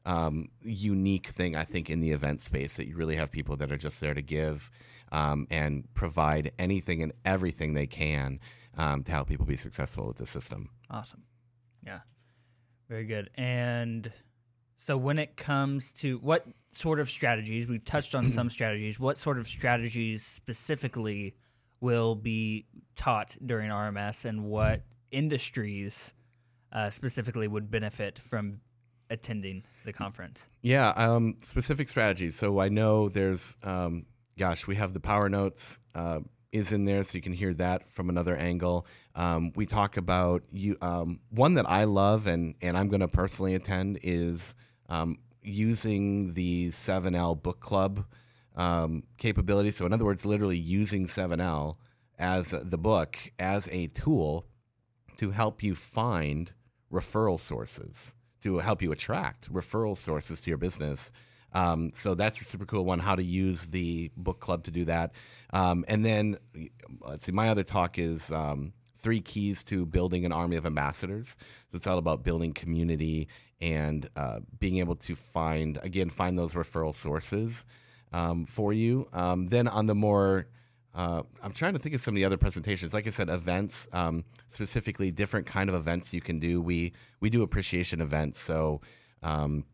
um, 0.05 0.47
unique 0.61 1.27
thing, 1.27 1.55
I 1.55 1.63
think, 1.65 1.87
in 1.87 2.01
the 2.01 2.09
event 2.09 2.41
space 2.41 2.75
that 2.77 2.87
you 2.87 2.95
really 2.95 3.15
have 3.15 3.31
people 3.31 3.57
that 3.57 3.71
are 3.71 3.77
just 3.77 4.01
there 4.01 4.15
to 4.15 4.23
give 4.23 4.71
um, 5.11 5.45
and 5.51 5.87
provide 5.93 6.51
anything 6.57 7.03
and 7.03 7.13
everything 7.25 7.75
they 7.75 7.85
can 7.85 8.39
um, 8.77 9.03
to 9.03 9.11
help 9.11 9.27
people 9.27 9.45
be 9.45 9.55
successful 9.55 10.07
with 10.07 10.17
the 10.17 10.25
system. 10.25 10.69
Awesome. 10.89 11.23
Yeah. 11.85 11.99
Very 12.89 13.05
good. 13.05 13.29
And 13.35 14.11
so 14.77 14.97
when 14.97 15.19
it 15.19 15.37
comes 15.37 15.93
to 15.93 16.17
what 16.17 16.45
sort 16.71 16.99
of 16.99 17.09
strategies, 17.09 17.67
we've 17.67 17.85
touched 17.85 18.15
on 18.15 18.27
some 18.27 18.49
strategies, 18.49 18.99
what 18.99 19.17
sort 19.17 19.37
of 19.37 19.47
strategies 19.47 20.25
specifically 20.25 21.35
will 21.81 22.15
be 22.15 22.65
taught 22.95 23.37
during 23.45 23.69
RMS 23.69 24.25
and 24.25 24.43
what 24.45 24.81
industries 25.11 26.13
uh, 26.71 26.89
specifically 26.89 27.47
would 27.47 27.69
benefit 27.69 28.19
from 28.19 28.59
attending 29.09 29.63
the 29.85 29.93
conference? 29.93 30.47
Yeah, 30.61 30.89
um, 30.89 31.37
specific 31.41 31.87
strategies. 31.87 32.35
So 32.35 32.59
I 32.59 32.69
know 32.69 33.09
there's, 33.09 33.57
um, 33.63 34.05
gosh, 34.37 34.67
we 34.67 34.75
have 34.75 34.93
the 34.93 34.99
power 34.99 35.29
notes. 35.29 35.79
Uh, 35.93 36.19
is 36.51 36.71
in 36.71 36.85
there, 36.85 37.03
so 37.03 37.17
you 37.17 37.21
can 37.21 37.33
hear 37.33 37.53
that 37.55 37.89
from 37.89 38.09
another 38.09 38.35
angle. 38.35 38.87
Um, 39.15 39.51
we 39.55 39.65
talk 39.65 39.97
about 39.97 40.43
you. 40.51 40.77
Um, 40.81 41.19
one 41.29 41.53
that 41.55 41.69
I 41.69 41.83
love 41.83 42.27
and 42.27 42.55
and 42.61 42.77
I'm 42.77 42.87
going 42.87 43.01
to 43.01 43.07
personally 43.07 43.55
attend 43.55 43.99
is 44.03 44.55
um, 44.89 45.17
using 45.41 46.33
the 46.33 46.69
7L 46.69 47.41
book 47.41 47.59
club 47.59 48.05
um, 48.55 49.03
capability. 49.17 49.71
So 49.71 49.85
in 49.85 49.93
other 49.93 50.05
words, 50.05 50.25
literally 50.25 50.57
using 50.57 51.05
7L 51.05 51.77
as 52.17 52.51
the 52.51 52.77
book 52.77 53.17
as 53.39 53.69
a 53.71 53.87
tool 53.87 54.45
to 55.17 55.31
help 55.31 55.63
you 55.63 55.75
find 55.75 56.51
referral 56.91 57.39
sources, 57.39 58.15
to 58.41 58.59
help 58.59 58.81
you 58.81 58.91
attract 58.91 59.51
referral 59.51 59.97
sources 59.97 60.41
to 60.41 60.49
your 60.49 60.57
business. 60.57 61.11
Um, 61.53 61.91
so 61.93 62.15
that's 62.15 62.41
a 62.41 62.43
super 62.43 62.65
cool 62.65 62.85
one. 62.85 62.99
How 62.99 63.15
to 63.15 63.23
use 63.23 63.67
the 63.67 64.11
book 64.15 64.39
club 64.39 64.63
to 64.65 64.71
do 64.71 64.85
that, 64.85 65.13
um, 65.51 65.83
and 65.87 66.05
then 66.05 66.37
let's 67.01 67.23
see. 67.23 67.31
My 67.31 67.49
other 67.49 67.63
talk 67.63 67.97
is 67.97 68.31
um, 68.31 68.73
three 68.95 69.21
keys 69.21 69.63
to 69.65 69.85
building 69.85 70.25
an 70.25 70.31
army 70.31 70.57
of 70.57 70.65
ambassadors. 70.65 71.37
So 71.71 71.75
it's 71.75 71.87
all 71.87 71.97
about 71.97 72.23
building 72.23 72.53
community 72.53 73.29
and 73.61 74.07
uh, 74.15 74.39
being 74.59 74.77
able 74.77 74.95
to 74.95 75.15
find 75.15 75.79
again 75.83 76.09
find 76.09 76.37
those 76.37 76.53
referral 76.53 76.93
sources 76.93 77.65
um, 78.13 78.45
for 78.45 78.73
you. 78.73 79.07
Um, 79.13 79.47
then 79.47 79.67
on 79.67 79.85
the 79.85 79.95
more 79.95 80.47
uh, 80.93 81.21
I'm 81.43 81.53
trying 81.53 81.73
to 81.73 81.79
think 81.79 81.93
of 81.93 82.01
some 82.01 82.13
of 82.13 82.15
the 82.15 82.25
other 82.25 82.37
presentations. 82.37 82.93
Like 82.93 83.05
I 83.05 83.11
said, 83.11 83.29
events, 83.29 83.87
um, 83.93 84.23
specifically 84.47 85.11
different 85.11 85.45
kind 85.45 85.69
of 85.69 85.75
events 85.75 86.13
you 86.13 86.21
can 86.21 86.39
do. 86.39 86.61
We 86.61 86.93
we 87.19 87.29
do 87.29 87.43
appreciation 87.43 88.01
events, 88.01 88.39
so 88.39 88.81
um, 89.21 89.65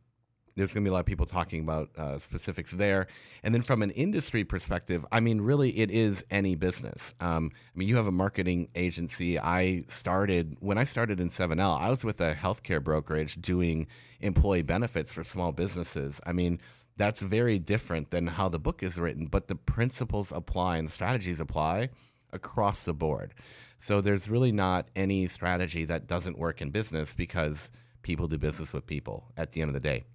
there's 0.56 0.74
going 0.74 0.84
to 0.84 0.88
be 0.88 0.92
a 0.92 0.94
lot 0.94 1.02
of 1.02 1.06
people 1.06 1.26
talking 1.26 1.62
about 1.62 1.90
uh, 1.98 2.18
specifics 2.18 2.72
there. 2.72 3.08
And 3.44 3.54
then 3.54 3.62
from 3.62 3.82
an 3.82 3.92
industry 3.92 4.46
perspective, 4.46 5.06
I 5.12 5.20
mean, 5.20 5.42
really, 5.42 5.78
it 5.78 5.92
is 5.92 6.26
any 6.32 6.56
business. 6.56 7.14
Um, 7.20 7.52
I 7.54 7.78
mean, 7.78 7.90
you 7.90 7.98
have 7.98 8.08
a 8.08 8.12
marketing 8.12 8.70
agency. 8.74 9.38
I 9.38 9.84
started, 9.88 10.56
when 10.62 10.78
I 10.78 10.86
started 10.86 11.20
in 11.20 11.28
7L, 11.28 11.80
I 11.80 11.90
was 11.90 12.06
with 12.06 12.22
a 12.22 12.34
healthcare 12.34 12.82
brokerage 12.82 13.36
doing 13.42 13.88
employee 14.22 14.62
benefits 14.62 15.14
for 15.14 15.24
small 15.24 15.52
businesses. 15.52 16.22
I 16.26 16.32
mean, 16.32 16.62
that's 16.96 17.22
very 17.22 17.60
different 17.60 18.12
than 18.12 18.28
how 18.28 18.48
the 18.48 18.60
book 18.60 18.82
is 18.82 18.98
written, 18.98 19.26
but 19.26 19.50
the 19.50 19.56
principles 19.56 20.32
apply 20.32 20.78
and 20.78 20.88
the 20.88 20.92
strategies 20.92 21.42
apply 21.42 21.90
across 22.32 22.86
the 22.86 22.94
board. 22.94 23.34
So 23.78 24.00
there's 24.00 24.30
really 24.30 24.54
not 24.54 24.88
any 24.96 25.28
strategy 25.28 25.84
that 25.84 26.08
doesn't 26.08 26.40
work 26.40 26.62
in 26.62 26.72
business 26.72 27.14
because 27.14 27.72
people 28.04 28.30
do 28.30 28.38
business 28.38 28.74
with 28.74 28.88
people 28.88 29.26
at 29.36 29.52
the 29.52 29.60
end 29.60 29.68
of 29.68 29.74
the 29.74 29.82
day 29.82 30.06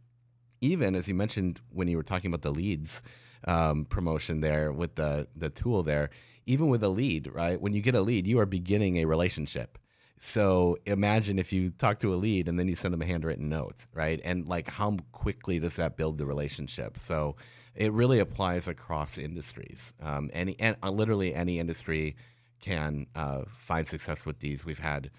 even 0.61 0.95
as 0.95 1.09
you 1.09 1.15
mentioned 1.15 1.61
when 1.71 1.89
you 1.89 1.97
were 1.97 2.03
talking 2.03 2.31
about 2.31 2.43
the 2.43 2.51
leads 2.51 3.03
um, 3.47 3.85
promotion 3.87 4.41
there 4.41 4.73
with 4.73 4.97
the 4.97 5.27
the 5.35 5.51
tool 5.51 5.83
there, 5.83 6.11
even 6.47 6.69
with 6.69 6.83
a 6.83 6.89
lead, 6.89 7.29
right? 7.33 7.61
When 7.61 7.73
you 7.73 7.81
get 7.81 7.95
a 7.95 8.01
lead, 8.01 8.27
you 8.27 8.39
are 8.41 8.47
beginning 8.47 8.99
a 8.99 9.05
relationship. 9.05 9.79
So 10.23 10.77
imagine 10.85 11.39
if 11.39 11.51
you 11.51 11.71
talk 11.71 11.99
to 12.01 12.13
a 12.13 12.17
lead 12.17 12.47
and 12.47 12.59
then 12.59 12.69
you 12.69 12.75
send 12.77 12.93
them 12.93 13.01
a 13.01 13.07
handwritten 13.07 13.49
note, 13.49 13.87
right? 13.95 14.21
And 14.23 14.47
like 14.47 14.69
how 14.69 14.99
quickly 15.13 15.59
does 15.59 15.77
that 15.77 15.97
build 15.97 16.19
the 16.19 16.27
relationship? 16.27 16.99
So 16.99 17.37
it 17.75 17.93
really 17.93 18.19
applies 18.19 18.69
across 18.69 19.17
industries. 19.17 19.95
Um, 20.03 20.29
any 20.35 20.57
and 20.61 20.77
uh, 20.83 20.91
literally 20.91 21.35
any 21.35 21.59
industry 21.59 22.17
can 22.61 23.07
uh, 23.15 23.45
find 23.49 23.87
success 23.87 24.27
with 24.27 24.41
these. 24.41 24.65
We've 24.67 24.79
had 24.79 25.11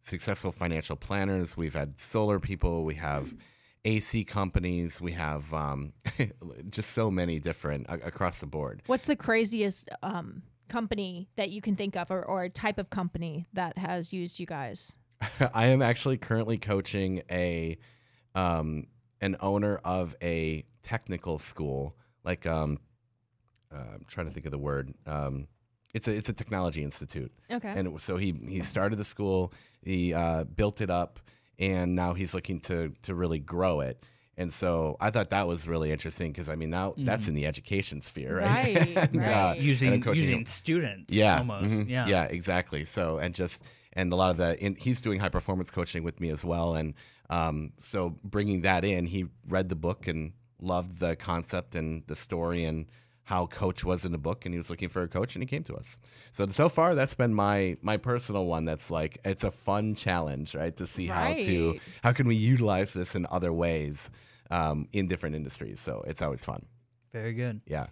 successful 0.00 0.52
financial 0.52 0.96
planners. 0.96 1.56
We've 1.56 1.74
had 1.74 2.00
solar 2.00 2.40
people. 2.40 2.84
We 2.84 2.94
have 2.94 3.34
AC 3.86 4.24
companies. 4.24 5.00
We 5.00 5.12
have 5.12 5.54
um, 5.54 5.92
just 6.70 6.90
so 6.90 7.10
many 7.10 7.38
different 7.38 7.88
uh, 7.88 7.98
across 8.04 8.40
the 8.40 8.46
board. 8.46 8.82
What's 8.86 9.06
the 9.06 9.16
craziest 9.16 9.88
um, 10.02 10.42
company 10.68 11.28
that 11.36 11.50
you 11.50 11.62
can 11.62 11.76
think 11.76 11.96
of, 11.96 12.10
or, 12.10 12.22
or 12.24 12.48
type 12.48 12.78
of 12.78 12.90
company 12.90 13.46
that 13.52 13.78
has 13.78 14.12
used 14.12 14.40
you 14.40 14.46
guys? 14.46 14.96
I 15.54 15.68
am 15.68 15.82
actually 15.82 16.18
currently 16.18 16.58
coaching 16.58 17.22
a 17.30 17.78
um, 18.34 18.88
an 19.20 19.36
owner 19.40 19.80
of 19.84 20.14
a 20.20 20.64
technical 20.82 21.38
school, 21.38 21.96
like 22.24 22.44
um, 22.44 22.78
uh, 23.72 23.78
I'm 23.94 24.04
trying 24.08 24.26
to 24.26 24.32
think 24.32 24.46
of 24.46 24.52
the 24.52 24.58
word. 24.58 24.92
Um, 25.06 25.46
it's 25.94 26.08
a 26.08 26.14
it's 26.14 26.28
a 26.28 26.32
technology 26.32 26.82
institute. 26.82 27.32
Okay. 27.50 27.72
And 27.74 28.00
so 28.00 28.16
he 28.16 28.32
he 28.32 28.60
started 28.62 28.96
the 28.96 29.04
school, 29.04 29.52
he 29.80 30.12
uh, 30.12 30.42
built 30.44 30.80
it 30.80 30.90
up, 30.90 31.20
and 31.58 31.94
now 31.94 32.14
he's 32.14 32.34
looking 32.34 32.60
to 32.60 32.92
to 33.02 33.14
really 33.14 33.38
grow 33.38 33.80
it. 33.80 34.02
And 34.38 34.52
so 34.52 34.98
I 35.00 35.10
thought 35.10 35.30
that 35.30 35.46
was 35.46 35.66
really 35.66 35.90
interesting 35.90 36.30
because 36.30 36.50
I 36.50 36.56
mean 36.56 36.68
now 36.70 36.94
that's 36.98 37.26
in 37.28 37.34
the 37.34 37.46
education 37.46 38.00
sphere, 38.02 38.38
right? 38.38 38.76
Right, 38.76 38.96
And, 38.96 39.16
uh, 39.16 39.20
right. 39.20 39.54
and 39.56 39.62
using 39.64 39.92
I'm 39.94 40.02
coaching 40.02 40.22
using 40.24 40.38
him. 40.40 40.44
students. 40.46 41.14
yeah, 41.14 41.38
almost. 41.38 41.64
mhm, 41.70 41.88
Yeah, 41.88 42.06
yeah, 42.06 42.24
exactly. 42.24 42.84
So 42.84 43.18
and 43.18 43.34
just 43.34 43.64
and 43.94 44.12
a 44.12 44.16
lot 44.16 44.30
of 44.30 44.36
the 44.36 44.62
in, 44.62 44.74
he's 44.76 45.00
doing 45.00 45.20
high 45.20 45.30
performance 45.30 45.70
coaching 45.70 46.02
with 46.02 46.20
me 46.20 46.28
as 46.28 46.44
well, 46.44 46.74
and 46.74 46.92
um, 47.30 47.72
so 47.78 48.18
bringing 48.22 48.60
that 48.62 48.84
in, 48.84 49.06
he 49.06 49.26
read 49.48 49.70
the 49.70 49.74
book 49.76 50.06
and 50.06 50.32
loved 50.60 51.00
the 51.00 51.16
concept 51.16 51.74
and 51.74 52.02
the 52.06 52.14
story 52.16 52.64
and 52.64 52.86
how 53.26 53.44
coach 53.46 53.84
was 53.84 54.04
in 54.04 54.12
the 54.12 54.18
book 54.18 54.44
and 54.44 54.54
he 54.54 54.56
was 54.56 54.70
looking 54.70 54.88
for 54.88 55.02
a 55.02 55.08
coach 55.08 55.34
and 55.34 55.42
he 55.42 55.46
came 55.46 55.64
to 55.64 55.74
us. 55.74 55.98
So 56.30 56.46
so 56.46 56.68
far 56.68 56.94
that's 56.94 57.14
been 57.14 57.34
my 57.34 57.76
my 57.82 57.96
personal 57.96 58.46
one 58.46 58.64
that's 58.64 58.88
like 58.88 59.18
it's 59.24 59.42
a 59.42 59.50
fun 59.50 59.96
challenge 59.96 60.54
right 60.54 60.74
to 60.76 60.86
see 60.86 61.08
how 61.08 61.34
to 61.34 61.78
how 62.04 62.12
can 62.12 62.28
we 62.28 62.36
utilize 62.36 62.92
this 62.92 63.16
in 63.16 63.26
other 63.30 63.52
ways 63.52 64.12
um, 64.52 64.86
in 64.92 65.08
different 65.08 65.34
industries. 65.34 65.80
So 65.80 66.04
it's 66.06 66.22
always 66.22 66.44
fun. 66.44 66.66
Very 67.12 67.34
good. 67.34 67.62
yeah 67.66 67.86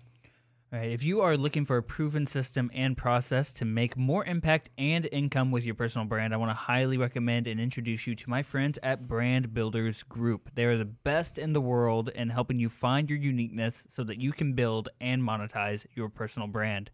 All 0.75 0.81
right. 0.81 0.91
If 0.91 1.05
you 1.05 1.20
are 1.20 1.37
looking 1.37 1.64
for 1.64 1.77
a 1.77 1.83
proven 1.85 2.27
system 2.27 2.68
and 2.75 2.97
process 2.97 3.53
to 3.53 3.64
make 3.64 3.97
more 3.97 4.25
impact 4.25 4.70
and 4.77 5.09
income 5.12 5.53
with 5.53 5.62
your 5.62 5.77
personal 5.77 6.05
brand, 6.05 6.35
I 6.35 6.37
want 6.37 6.51
to 6.51 6.55
highly 6.55 6.97
recommend 6.97 7.47
and 7.47 7.61
introduce 7.61 8.09
you 8.09 8.16
to 8.16 8.29
my 8.29 8.43
friends 8.43 8.77
at 8.83 9.07
Brand 9.07 9.55
Builders 9.55 10.03
Group. 10.03 10.51
They 10.57 10.64
are 10.64 10.77
the 10.77 10.85
best 10.85 11.39
in 11.39 11.53
the 11.53 11.61
world 11.61 12.09
in 12.16 12.29
helping 12.29 12.59
you 12.59 12.68
find 12.68 13.09
your 13.09 13.20
uniqueness 13.20 13.85
so 13.89 14.03
that 14.03 14.20
you 14.20 14.33
can 14.33 14.55
build 14.55 14.89
and 15.01 15.22
monetize 15.22 15.87
your 15.95 16.09
personal 16.09 16.49
brand. 16.49 16.91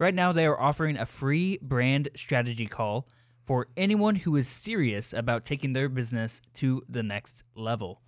Right 0.00 0.14
now, 0.14 0.32
they 0.32 0.46
are 0.46 0.60
offering 0.60 0.96
a 0.96 1.06
free 1.06 1.56
brand 1.62 2.08
strategy 2.16 2.66
call 2.66 3.06
for 3.46 3.68
anyone 3.76 4.16
who 4.16 4.34
is 4.34 4.48
serious 4.48 5.12
about 5.12 5.44
taking 5.44 5.72
their 5.72 5.88
business 5.88 6.42
to 6.54 6.82
the 6.88 7.04
next 7.04 7.44
level. 7.54 8.00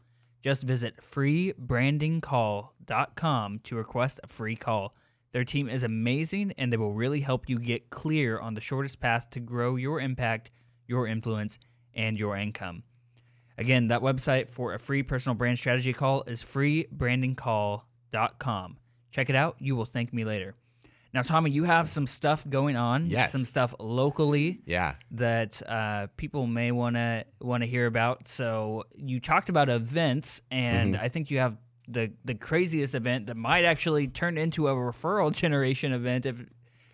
Just 0.43 0.65
visit 0.65 0.97
freebrandingcall.com 0.97 3.61
to 3.61 3.77
request 3.77 4.19
a 4.25 4.27
free 4.27 4.57
call. 4.57 4.93
Their 5.33 5.45
team 5.45 5.69
is 5.69 5.85
amazing 5.85 6.53
and 6.59 6.73
they 6.73 6.77
will 6.77 6.93
really 6.93 7.21
help 7.21 7.49
you 7.49 7.59
get 7.59 7.91
clear 7.91 8.39
on 8.39 8.55
the 8.55 8.61
shortest 8.61 9.01
path 9.01 9.31
to 9.31 9.41
grow 9.41 9.77
your 9.77 10.01
impact, 10.01 10.51
your 10.87 11.07
influence, 11.07 11.59
and 11.95 12.19
your 12.19 12.37
income. 12.37 12.83
Again, 13.59 13.89
that 13.89 14.01
website 14.03 14.51
for 14.51 14.75
a 14.75 14.79
free 14.79 15.03
personal 15.03 15.35
brand 15.35 15.59
strategy 15.59 15.93
call 15.93 16.25
is 16.27 16.43
freebrandingcall.com. 16.43 18.77
Check 19.11 19.31
it 19.31 19.37
out. 19.37 19.57
You 19.59 19.77
will 19.77 19.85
thank 19.85 20.13
me 20.13 20.25
later. 20.25 20.55
Now, 21.15 21.21
Thommy, 21.21 21.53
you 21.53 21.65
have 21.65 21.91
some 21.91 22.07
stuff 22.07 22.49
going 22.49 22.75
on, 22.77 23.11
Yes. 23.11 23.33
some 23.33 23.43
stuff 23.43 23.75
locally 23.79 24.63
yeah 24.65 24.95
that 25.11 25.61
uh, 25.69 26.07
people 26.17 26.47
may 26.47 26.73
want 26.73 26.97
to 26.97 27.27
want 27.43 27.63
to 27.63 27.67
hear 27.67 27.85
about. 27.87 28.27
So 28.29 28.85
you 28.95 29.21
talked 29.21 29.51
about 29.51 29.69
events, 29.69 30.41
and 30.51 30.95
Mm-hmm. 30.95 31.05
I 31.05 31.09
think 31.09 31.31
you 31.31 31.39
have 31.41 31.59
the 31.89 32.13
the 32.25 32.35
craziest 32.35 32.95
event 32.95 33.27
that 33.27 33.37
might 33.37 33.65
actually 33.65 34.09
turn 34.09 34.39
into 34.39 34.69
a 34.69 34.73
referral 34.75 35.35
generation 35.43 35.93
event 35.93 36.27
if 36.27 36.45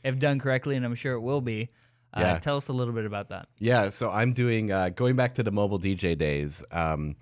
if 0.05 0.19
done 0.19 0.39
correctly, 0.39 0.77
and 0.77 0.85
I'm 0.85 0.95
sure 0.95 1.15
it 1.15 1.21
will 1.21 1.41
be. 1.41 1.71
Uh, 2.15 2.21
Yeah. 2.21 2.39
Tell 2.39 2.57
us 2.57 2.69
a 2.69 2.73
little 2.73 2.95
bit 2.95 3.05
about 3.05 3.29
that. 3.29 3.49
Yeah, 3.59 3.91
so 3.91 4.11
I'm 4.11 4.33
doing 4.33 4.73
uh, 4.73 4.89
going 4.91 5.17
back 5.17 5.35
to 5.35 5.43
the 5.43 5.51
mobile 5.51 5.79
DJ 5.79 6.17
days 6.17 6.65
um, 6.73 7.17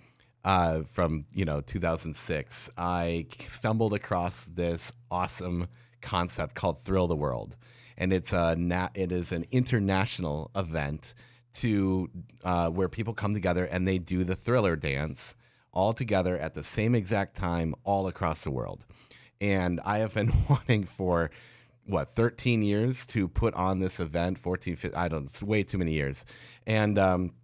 uh, 0.45 0.83
from 0.83 1.25
you 1.35 1.45
know 1.45 1.61
2006. 1.61 2.71
I 2.77 3.27
stumbled 3.47 3.95
across 3.95 4.47
this 4.47 4.93
awesome 5.11 5.67
concept 6.03 6.55
called 6.55 6.79
Thrill 6.79 7.09
the 7.09 7.17
World, 7.17 7.57
and 7.99 8.13
it's 8.13 8.33
a 8.33 8.55
na- 8.57 8.91
it 8.95 9.11
is 9.11 9.33
an 9.33 9.45
international 9.51 10.51
event 10.55 11.15
to 11.55 12.09
uh, 12.45 12.69
where 12.69 12.89
people 12.89 13.15
come 13.15 13.35
together 13.35 13.65
and 13.65 13.89
they 13.89 13.99
do 13.99 14.23
the 14.25 14.37
Thriller 14.37 14.77
dance 14.77 15.35
all 15.77 15.93
together 15.93 16.39
at 16.39 16.55
the 16.55 16.65
same 16.65 16.95
exact 16.95 17.37
time 17.37 17.75
all 17.85 18.09
across 18.09 18.45
the 18.45 18.51
world. 18.51 18.87
And 19.41 19.81
I 19.85 19.99
have 19.99 20.15
been 20.15 20.33
wanting 20.49 20.85
for 20.85 21.31
what 21.85 22.09
13 22.09 22.63
years 22.63 23.07
to 23.07 23.29
put 23.29 23.55
on 23.55 23.79
this 23.79 24.01
event 24.01 24.39
14 24.39 24.75
15, 24.75 24.99
i 24.99 25.07
don't 25.07 25.25
it's 25.25 25.43
way 25.43 25.63
too 25.63 25.79
many 25.79 25.93
years. 25.93 26.25
And 26.67 26.99
um, 26.99 27.35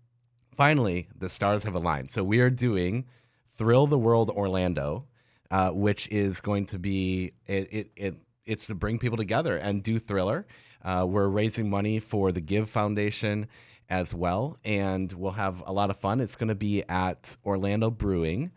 finally 0.55 1.09
the 1.17 1.29
stars 1.29 1.63
have 1.65 1.75
aligned. 1.75 2.09
So 2.09 2.25
we 2.25 2.41
are 2.41 2.51
doing 2.51 3.05
thrill 3.47 3.87
the 3.87 3.99
world 3.99 4.31
orlando 4.31 5.07
uh, 5.53 5.71
which 5.71 6.09
is 6.09 6.41
going 6.41 6.65
to 6.65 6.79
be 6.79 7.33
it, 7.47 7.69
it, 7.71 7.91
it 7.95 8.17
it's 8.47 8.67
to 8.67 8.75
bring 8.75 8.99
people 8.99 9.19
together 9.19 9.59
and 9.59 9.83
do 9.83 9.99
thriller. 9.99 10.47
Uh, 10.83 11.07
we're 11.07 11.29
raising 11.29 11.69
money 11.69 12.01
for 12.01 12.33
the 12.33 12.41
give 12.41 12.69
foundation 12.71 13.47
as 13.91 14.15
well 14.15 14.59
and 14.65 15.13
we'll 15.13 15.33
have 15.33 15.63
a 15.67 15.73
lot 15.73 15.91
of 15.91 15.97
fun 15.97 16.21
it's 16.21 16.37
going 16.37 16.49
to 16.49 16.55
be 16.55 16.83
at 16.89 17.37
orlando 17.45 17.91
brewing 17.91 18.51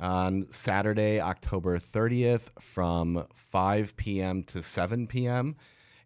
on 0.00 0.46
Saturday, 0.50 1.20
October 1.20 1.76
30th 1.76 2.50
from 2.60 3.26
5 3.34 3.96
p.m. 3.96 4.42
to 4.44 4.62
7 4.62 5.06
p.m. 5.06 5.56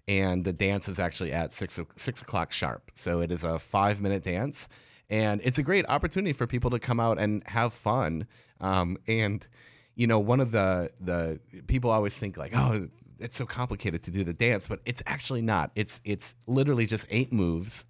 And 0.07 0.45
the 0.45 0.53
dance 0.53 0.89
is 0.89 0.99
actually 0.99 1.33
at 1.33 1.53
6, 1.53 1.79
o- 1.79 1.87
6 1.95 2.23
o'clock 2.23 2.53
sharp. 2.53 2.91
So 2.95 3.21
it 3.21 3.31
is 3.31 3.45
a 3.45 3.59
five 3.59 4.03
minute 4.03 4.25
dance. 4.25 4.69
And 5.09 5.41
it's 5.45 5.59
a 5.59 5.63
great 5.63 5.87
opportunity 5.89 6.33
for 6.33 6.47
people 6.47 6.71
to 6.71 6.79
come 6.79 6.99
out 6.99 7.19
and 7.19 7.43
have 7.47 7.73
fun. 7.73 8.27
Um, 8.61 8.99
and, 9.07 9.47
you 9.95 10.07
know, 10.07 10.19
one 10.19 10.41
of 10.41 10.51
the, 10.51 10.91
the 11.01 11.39
people 11.67 11.91
always 11.91 12.15
think 12.15 12.37
like, 12.37 12.53
oh, 12.55 12.89
it's 13.21 13.37
so 13.37 13.47
complicated 13.47 14.03
to 14.03 14.11
do 14.11 14.25
the 14.25 14.33
dance, 14.33 14.67
but 14.67 14.81
it's 14.85 15.03
actually 15.07 15.43
not. 15.43 15.71
It's, 15.77 16.01
it's 16.05 16.35
literally 16.47 16.87
just 16.87 17.07
eight 17.11 17.33
moves. 17.33 17.85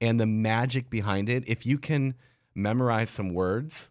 And 0.00 0.18
the 0.18 0.26
magic 0.26 0.88
behind 0.90 1.28
it, 1.28 1.44
if 1.46 1.66
you 1.66 1.78
can 1.78 2.14
memorize 2.54 3.10
some 3.10 3.34
words, 3.34 3.90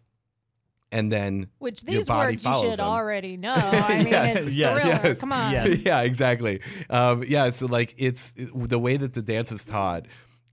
and 0.92 1.10
then 1.12 1.48
Which 1.58 1.82
your 1.86 1.98
these 2.00 2.08
body 2.08 2.32
words 2.32 2.44
you 2.44 2.52
should 2.54 2.78
them. 2.78 2.86
already 2.86 3.36
know. 3.36 3.54
I 3.56 3.98
mean, 3.98 4.08
Yes, 4.08 4.36
it's 4.36 4.54
yes, 4.54 4.82
thriller. 4.82 5.00
yes, 5.04 5.20
Come 5.20 5.32
on. 5.32 5.52
yes. 5.52 5.82
yeah, 5.84 6.02
exactly. 6.02 6.60
Um, 6.90 7.22
yeah, 7.26 7.50
so 7.50 7.66
like 7.66 7.94
it's 7.96 8.34
it- 8.36 8.50
the 8.68 8.78
way 8.78 8.96
that 8.96 9.12
the 9.14 9.22
dance 9.22 9.52
is 9.52 9.64
taught 9.64 10.06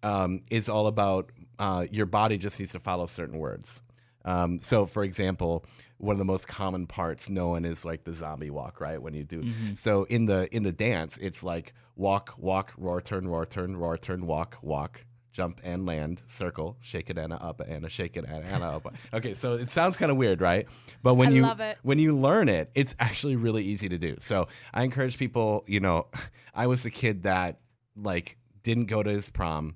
um, 0.03 0.41
is 0.51 0.69
all 0.69 0.85
about 0.87 1.31
uh, 1.57 1.87
your 1.91 2.05
body 2.05 2.37
just 2.37 2.59
needs 2.59 2.73
to 2.73 2.79
follow 2.79 3.07
certain 3.07 3.39
words. 3.39 3.81
Um, 4.25 4.59
so, 4.59 4.85
for 4.85 5.03
example, 5.03 5.65
one 5.97 6.13
of 6.13 6.19
the 6.19 6.25
most 6.25 6.47
common 6.47 6.85
parts 6.85 7.29
known 7.29 7.65
is 7.65 7.83
like 7.83 8.03
the 8.03 8.13
zombie 8.13 8.51
walk, 8.51 8.79
right? 8.79 9.01
When 9.01 9.15
you 9.15 9.23
do 9.23 9.43
so 9.73 10.03
in 10.03 10.27
the 10.27 10.53
in 10.55 10.61
the 10.61 10.71
dance, 10.71 11.17
it's 11.17 11.41
like 11.43 11.73
walk, 11.95 12.35
walk, 12.37 12.73
roar, 12.77 13.01
turn, 13.01 13.27
roar, 13.27 13.45
turn, 13.47 13.75
roar, 13.75 13.97
turn, 13.97 14.27
walk, 14.27 14.57
walk, 14.61 15.01
jump 15.37 15.61
and 15.63 15.85
land, 15.85 16.23
circle, 16.25 16.75
shake 16.81 17.11
it 17.11 17.17
and 17.19 17.31
up 17.31 17.61
and 17.61 17.85
a 17.85 17.89
shake 17.89 18.17
it 18.17 18.25
and 18.25 18.43
and 18.43 18.63
up. 18.63 18.91
Okay, 19.13 19.35
so 19.35 19.53
it 19.53 19.69
sounds 19.69 19.95
kind 19.95 20.11
of 20.11 20.17
weird, 20.17 20.41
right? 20.41 20.67
But 21.03 21.13
when 21.13 21.29
I 21.29 21.33
you 21.33 21.47
when 21.83 21.99
you 21.99 22.15
learn 22.15 22.49
it, 22.49 22.71
it's 22.73 22.95
actually 22.99 23.35
really 23.35 23.63
easy 23.63 23.87
to 23.87 23.99
do. 23.99 24.15
So 24.17 24.47
I 24.73 24.81
encourage 24.83 25.19
people, 25.19 25.63
you 25.67 25.79
know, 25.79 26.07
I 26.55 26.65
was 26.65 26.81
the 26.81 26.89
kid 26.89 27.21
that 27.23 27.59
like 27.95 28.37
didn't 28.63 28.87
go 28.87 29.03
to 29.03 29.11
his 29.11 29.29
prom, 29.29 29.75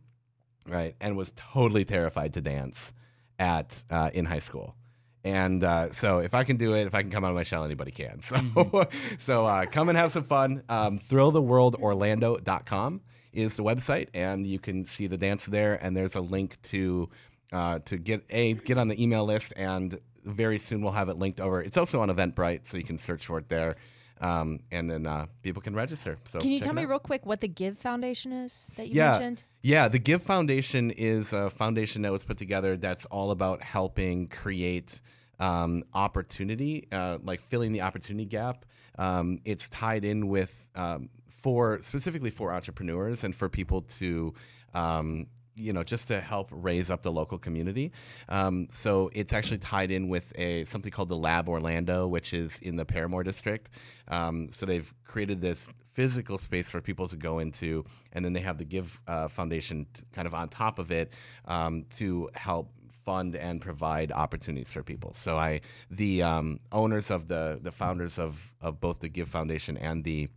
right, 0.67 0.95
and 0.99 1.15
was 1.15 1.31
totally 1.35 1.85
terrified 1.85 2.33
to 2.33 2.41
dance 2.41 2.95
at 3.37 3.83
uh, 3.91 4.09
in 4.13 4.25
high 4.25 4.39
school. 4.39 4.75
And 5.23 5.63
uh, 5.63 5.91
so 5.91 6.17
if 6.17 6.33
I 6.33 6.43
can 6.43 6.57
do 6.57 6.73
it, 6.73 6.87
if 6.87 6.95
I 6.95 7.03
can 7.03 7.11
come 7.11 7.23
out 7.23 7.29
of 7.29 7.35
my 7.35 7.43
shell, 7.43 7.63
anybody 7.63 7.91
can. 7.91 8.19
So 8.23 8.87
so 9.19 9.45
uh, 9.45 9.67
come 9.67 9.89
and 9.89 9.97
have 9.97 10.11
some 10.11 10.23
fun. 10.23 10.63
Um, 10.67 10.97
thrilltheworldorlando.com 10.97 13.01
is 13.33 13.57
the 13.57 13.63
website, 13.63 14.07
and 14.13 14.45
you 14.45 14.59
can 14.59 14.85
see 14.85 15.07
the 15.07 15.17
dance 15.17 15.45
there. 15.45 15.75
And 15.83 15.95
there's 15.95 16.15
a 16.15 16.21
link 16.21 16.61
to 16.63 17.09
uh, 17.51 17.79
to 17.85 17.97
get 17.97 18.23
a 18.29 18.53
get 18.55 18.77
on 18.77 18.87
the 18.87 19.01
email 19.01 19.25
list, 19.25 19.53
and 19.55 19.97
very 20.23 20.57
soon 20.59 20.81
we'll 20.81 20.91
have 20.93 21.09
it 21.09 21.17
linked 21.17 21.39
over. 21.41 21.61
It's 21.61 21.77
also 21.77 21.99
on 22.01 22.09
Eventbrite, 22.09 22.65
so 22.65 22.77
you 22.77 22.83
can 22.83 22.97
search 22.97 23.25
for 23.25 23.37
it 23.39 23.49
there. 23.49 23.75
um, 24.21 24.59
and 24.71 24.89
then 24.89 25.07
uh, 25.07 25.25
people 25.41 25.61
can 25.61 25.73
register. 25.75 26.15
So 26.25 26.39
Can 26.39 26.51
you 26.51 26.59
tell 26.59 26.73
me 26.73 26.83
out. 26.83 26.89
real 26.89 26.99
quick 26.99 27.25
what 27.25 27.41
the 27.41 27.47
Give 27.47 27.77
Foundation 27.77 28.31
is 28.31 28.71
that 28.75 28.87
you 28.87 28.95
yeah. 28.95 29.11
mentioned? 29.13 29.43
Yeah, 29.63 29.87
the 29.87 29.99
Give 29.99 30.21
Foundation 30.21 30.91
is 30.91 31.33
a 31.33 31.49
foundation 31.49 32.03
that 32.03 32.11
was 32.11 32.23
put 32.23 32.37
together 32.37 32.77
that's 32.77 33.05
all 33.05 33.31
about 33.31 33.61
helping 33.63 34.27
create 34.27 35.01
um, 35.39 35.83
opportunity, 35.93 36.87
uh, 36.91 37.17
like 37.23 37.41
filling 37.41 37.71
the 37.71 37.81
opportunity 37.81 38.25
gap. 38.25 38.65
Um, 38.97 39.39
it's 39.43 39.69
tied 39.69 40.05
in 40.05 40.27
with 40.27 40.69
um, 40.75 41.09
for 41.41 41.81
specifically 41.81 42.29
for 42.29 42.51
entrepreneurs 42.53 43.23
and 43.23 43.35
for 43.35 43.49
people 43.49 43.81
to. 43.81 44.33
Um, 44.73 45.27
you 45.53 45.73
know, 45.73 45.83
just 45.83 46.07
to 46.07 46.21
help 46.21 46.47
raise 46.49 46.89
up 46.89 47.03
the 47.03 47.11
local 47.11 47.37
community. 47.37 47.91
Um, 48.29 48.67
so 48.71 49.09
it's 49.13 49.33
actually 49.33 49.57
tied 49.57 49.91
in 49.91 50.07
with 50.07 50.31
a 50.39 50.63
something 50.63 50.91
called 50.91 51.09
the 51.09 51.17
Lab 51.17 51.49
Orlando, 51.49 52.07
which 52.07 52.33
is 52.33 52.59
in 52.61 52.77
the 52.77 52.85
Parramore 52.85 53.23
district. 53.23 53.69
Um, 54.07 54.49
so 54.49 54.65
they've 54.65 54.91
created 55.03 55.41
this 55.41 55.69
physical 55.93 56.37
space 56.37 56.69
for 56.69 56.79
people 56.79 57.07
to 57.09 57.17
go 57.17 57.39
into, 57.39 57.83
and 58.13 58.23
then 58.23 58.31
they 58.33 58.39
have 58.39 58.57
the 58.57 58.65
Give 58.65 59.01
uh, 59.07 59.27
Foundation 59.27 59.85
t- 59.93 60.03
kind 60.13 60.25
of 60.25 60.33
on 60.33 60.47
top 60.47 60.79
of 60.79 60.89
it 60.89 61.11
um, 61.45 61.85
to 61.95 62.29
help 62.33 62.71
fund 63.05 63.35
and 63.35 63.59
provide 63.61 64.11
opportunities 64.11 64.71
for 64.71 64.83
people. 64.83 65.13
So 65.13 65.37
I, 65.37 65.61
the 65.89 66.23
um, 66.23 66.59
owners 66.71 67.11
of 67.11 67.27
the 67.27 67.59
the 67.61 67.71
founders 67.71 68.19
of 68.19 68.53
of 68.61 68.79
both 68.79 68.99
the 68.99 69.09
Give 69.09 69.27
Foundation 69.27 69.77
and 69.77 70.03
the 70.03 70.29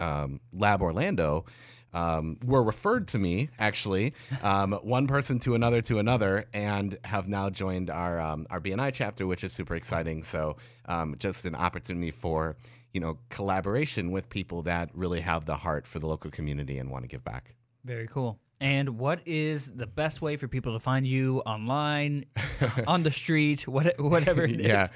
um, 0.00 0.40
Lab 0.52 0.80
Orlando 0.82 1.44
um, 1.92 2.38
were 2.44 2.62
referred 2.62 3.08
to 3.08 3.18
me 3.18 3.50
actually, 3.58 4.12
um, 4.42 4.72
one 4.82 5.06
person 5.06 5.38
to 5.40 5.54
another 5.54 5.80
to 5.82 5.98
another, 5.98 6.46
and 6.52 6.98
have 7.04 7.28
now 7.28 7.50
joined 7.50 7.90
our 7.90 8.20
um, 8.20 8.46
our 8.50 8.60
BNI 8.60 8.92
chapter, 8.92 9.26
which 9.26 9.44
is 9.44 9.52
super 9.52 9.74
exciting. 9.74 10.22
So 10.22 10.56
um, 10.86 11.16
just 11.18 11.44
an 11.44 11.54
opportunity 11.54 12.10
for 12.10 12.56
you 12.92 13.00
know 13.00 13.18
collaboration 13.30 14.10
with 14.10 14.28
people 14.28 14.62
that 14.62 14.90
really 14.94 15.20
have 15.20 15.44
the 15.44 15.56
heart 15.56 15.86
for 15.86 15.98
the 15.98 16.06
local 16.06 16.30
community 16.30 16.78
and 16.78 16.90
want 16.90 17.04
to 17.04 17.08
give 17.08 17.24
back. 17.24 17.54
Very 17.84 18.06
cool. 18.06 18.38
And 18.60 18.98
what 18.98 19.20
is 19.24 19.70
the 19.70 19.86
best 19.86 20.20
way 20.20 20.36
for 20.36 20.48
people 20.48 20.72
to 20.72 20.80
find 20.80 21.06
you 21.06 21.40
online, 21.46 22.24
on 22.88 23.02
the 23.02 23.10
street, 23.10 23.68
what, 23.68 23.98
whatever 24.00 24.42
it 24.42 24.60
is? 24.60 24.66
yeah. 24.66 24.86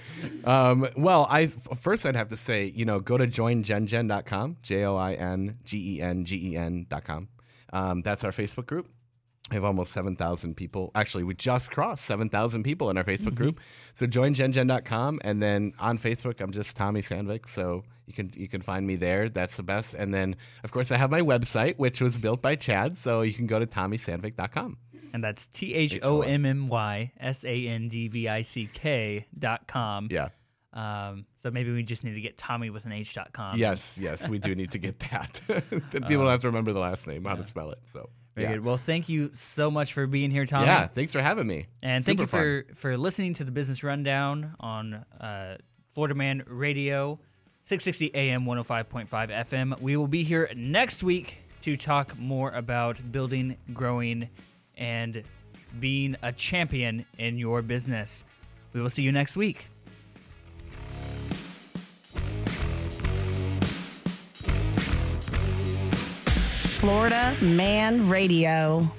Um, 0.44 0.86
well, 0.96 1.28
I 1.30 1.46
first 1.46 2.04
I'd 2.04 2.16
have 2.16 2.28
to 2.28 2.36
say, 2.36 2.72
you 2.74 2.84
know, 2.84 2.98
go 2.98 3.16
to 3.16 3.26
joingengen.com, 3.26 4.56
J 4.62 4.84
O 4.84 4.96
I 4.96 5.14
N 5.14 5.58
G 5.62 5.96
E 5.96 6.00
N 6.02 6.24
G 6.24 6.52
E 6.52 6.56
N.com. 6.56 7.28
Um, 7.72 8.02
that's 8.02 8.24
our 8.24 8.32
Facebook 8.32 8.66
group. 8.66 8.88
We 9.50 9.56
have 9.56 9.64
almost 9.64 9.92
7,000 9.92 10.56
people. 10.56 10.90
Actually, 10.94 11.24
we 11.24 11.34
just 11.34 11.70
crossed 11.70 12.04
7,000 12.06 12.62
people 12.62 12.90
in 12.90 12.96
our 12.96 13.04
Facebook 13.04 13.34
group. 13.34 13.60
So 13.92 14.06
join 14.06 14.34
gengen.com 14.34 15.20
and 15.24 15.42
then 15.42 15.74
on 15.78 15.98
Facebook 15.98 16.40
I'm 16.40 16.52
just 16.52 16.76
Thommy 16.76 17.00
Sandvick, 17.00 17.46
so 17.46 17.84
you 18.12 18.24
can 18.24 18.40
you 18.40 18.48
can 18.48 18.60
find 18.60 18.86
me 18.86 18.96
there. 18.96 19.28
That's 19.28 19.56
the 19.56 19.62
best. 19.62 19.94
And 19.94 20.12
then 20.12 20.36
of 20.64 20.72
course 20.72 20.90
I 20.92 20.96
have 20.96 21.10
my 21.10 21.20
website 21.20 21.76
which 21.76 22.00
was 22.00 22.18
built 22.18 22.42
by 22.42 22.56
Chad, 22.56 22.96
so 22.96 23.22
you 23.22 23.32
can 23.32 23.46
go 23.46 23.58
to 23.58 23.66
thommysandvick.com. 23.66 24.76
And 25.14 25.22
that's 25.22 25.46
T 25.46 25.74
H 25.74 25.98
O 26.02 26.22
M 26.22 26.46
M 26.46 26.68
Y 26.68 27.12
S 27.18 27.44
A 27.44 27.66
N 27.66 27.88
D 27.88 28.08
V 28.08 28.28
I 28.28 28.42
C 28.42 28.68
K 28.72 29.26
dot 29.38 29.66
com. 29.66 30.08
Yeah. 30.10 30.28
Um, 30.74 31.26
so 31.36 31.50
maybe 31.50 31.70
we 31.70 31.82
just 31.82 32.02
need 32.02 32.14
to 32.14 32.20
get 32.20 32.38
Tommy 32.38 32.70
with 32.70 32.86
an 32.86 32.92
H 32.92 33.14
dot 33.14 33.32
com. 33.32 33.58
Yes, 33.58 33.98
yes, 34.00 34.28
we 34.28 34.38
do 34.38 34.54
need 34.54 34.70
to 34.70 34.78
get 34.78 34.98
that. 35.10 35.40
people 35.90 36.24
don't 36.24 36.28
have 36.28 36.40
to 36.40 36.48
remember 36.48 36.72
the 36.72 36.80
last 36.80 37.06
name, 37.06 37.24
how 37.24 37.34
to 37.34 37.44
spell 37.44 37.70
it. 37.72 37.80
So 37.84 38.08
Very 38.34 38.46
yeah. 38.46 38.54
good. 38.54 38.64
Well, 38.64 38.78
thank 38.78 39.08
you 39.08 39.30
so 39.34 39.70
much 39.70 39.92
for 39.92 40.06
being 40.06 40.30
here, 40.30 40.46
Thommy. 40.46 40.66
Yeah, 40.66 40.86
thanks 40.86 41.12
for 41.12 41.20
having 41.20 41.46
me. 41.46 41.66
And 41.82 42.04
thank 42.04 42.20
you 42.20 42.26
Super 42.26 42.64
for, 42.70 42.74
for 42.74 42.96
listening 42.96 43.34
to 43.34 43.44
the 43.44 43.52
Business 43.52 43.84
Rundown 43.84 44.54
on 44.60 44.94
uh, 45.20 45.58
Florida 45.92 46.14
Man 46.14 46.42
Radio, 46.46 47.20
660 47.64 48.14
AM, 48.14 48.44
105.5 48.44 49.08
FM. 49.08 49.80
We 49.80 49.96
will 49.96 50.08
be 50.08 50.24
here 50.24 50.50
next 50.56 51.02
week 51.02 51.38
to 51.60 51.76
talk 51.76 52.18
more 52.18 52.50
about 52.50 53.12
building, 53.12 53.56
growing, 53.72 54.28
and 54.76 55.22
being 55.78 56.16
a 56.22 56.32
champion 56.32 57.06
in 57.18 57.38
your 57.38 57.62
business. 57.62 58.24
We 58.72 58.80
will 58.80 58.90
see 58.90 59.04
you 59.04 59.12
next 59.12 59.36
week. 59.36 59.68
Florida 66.80 67.36
Man 67.40 68.08
Radio. 68.08 68.90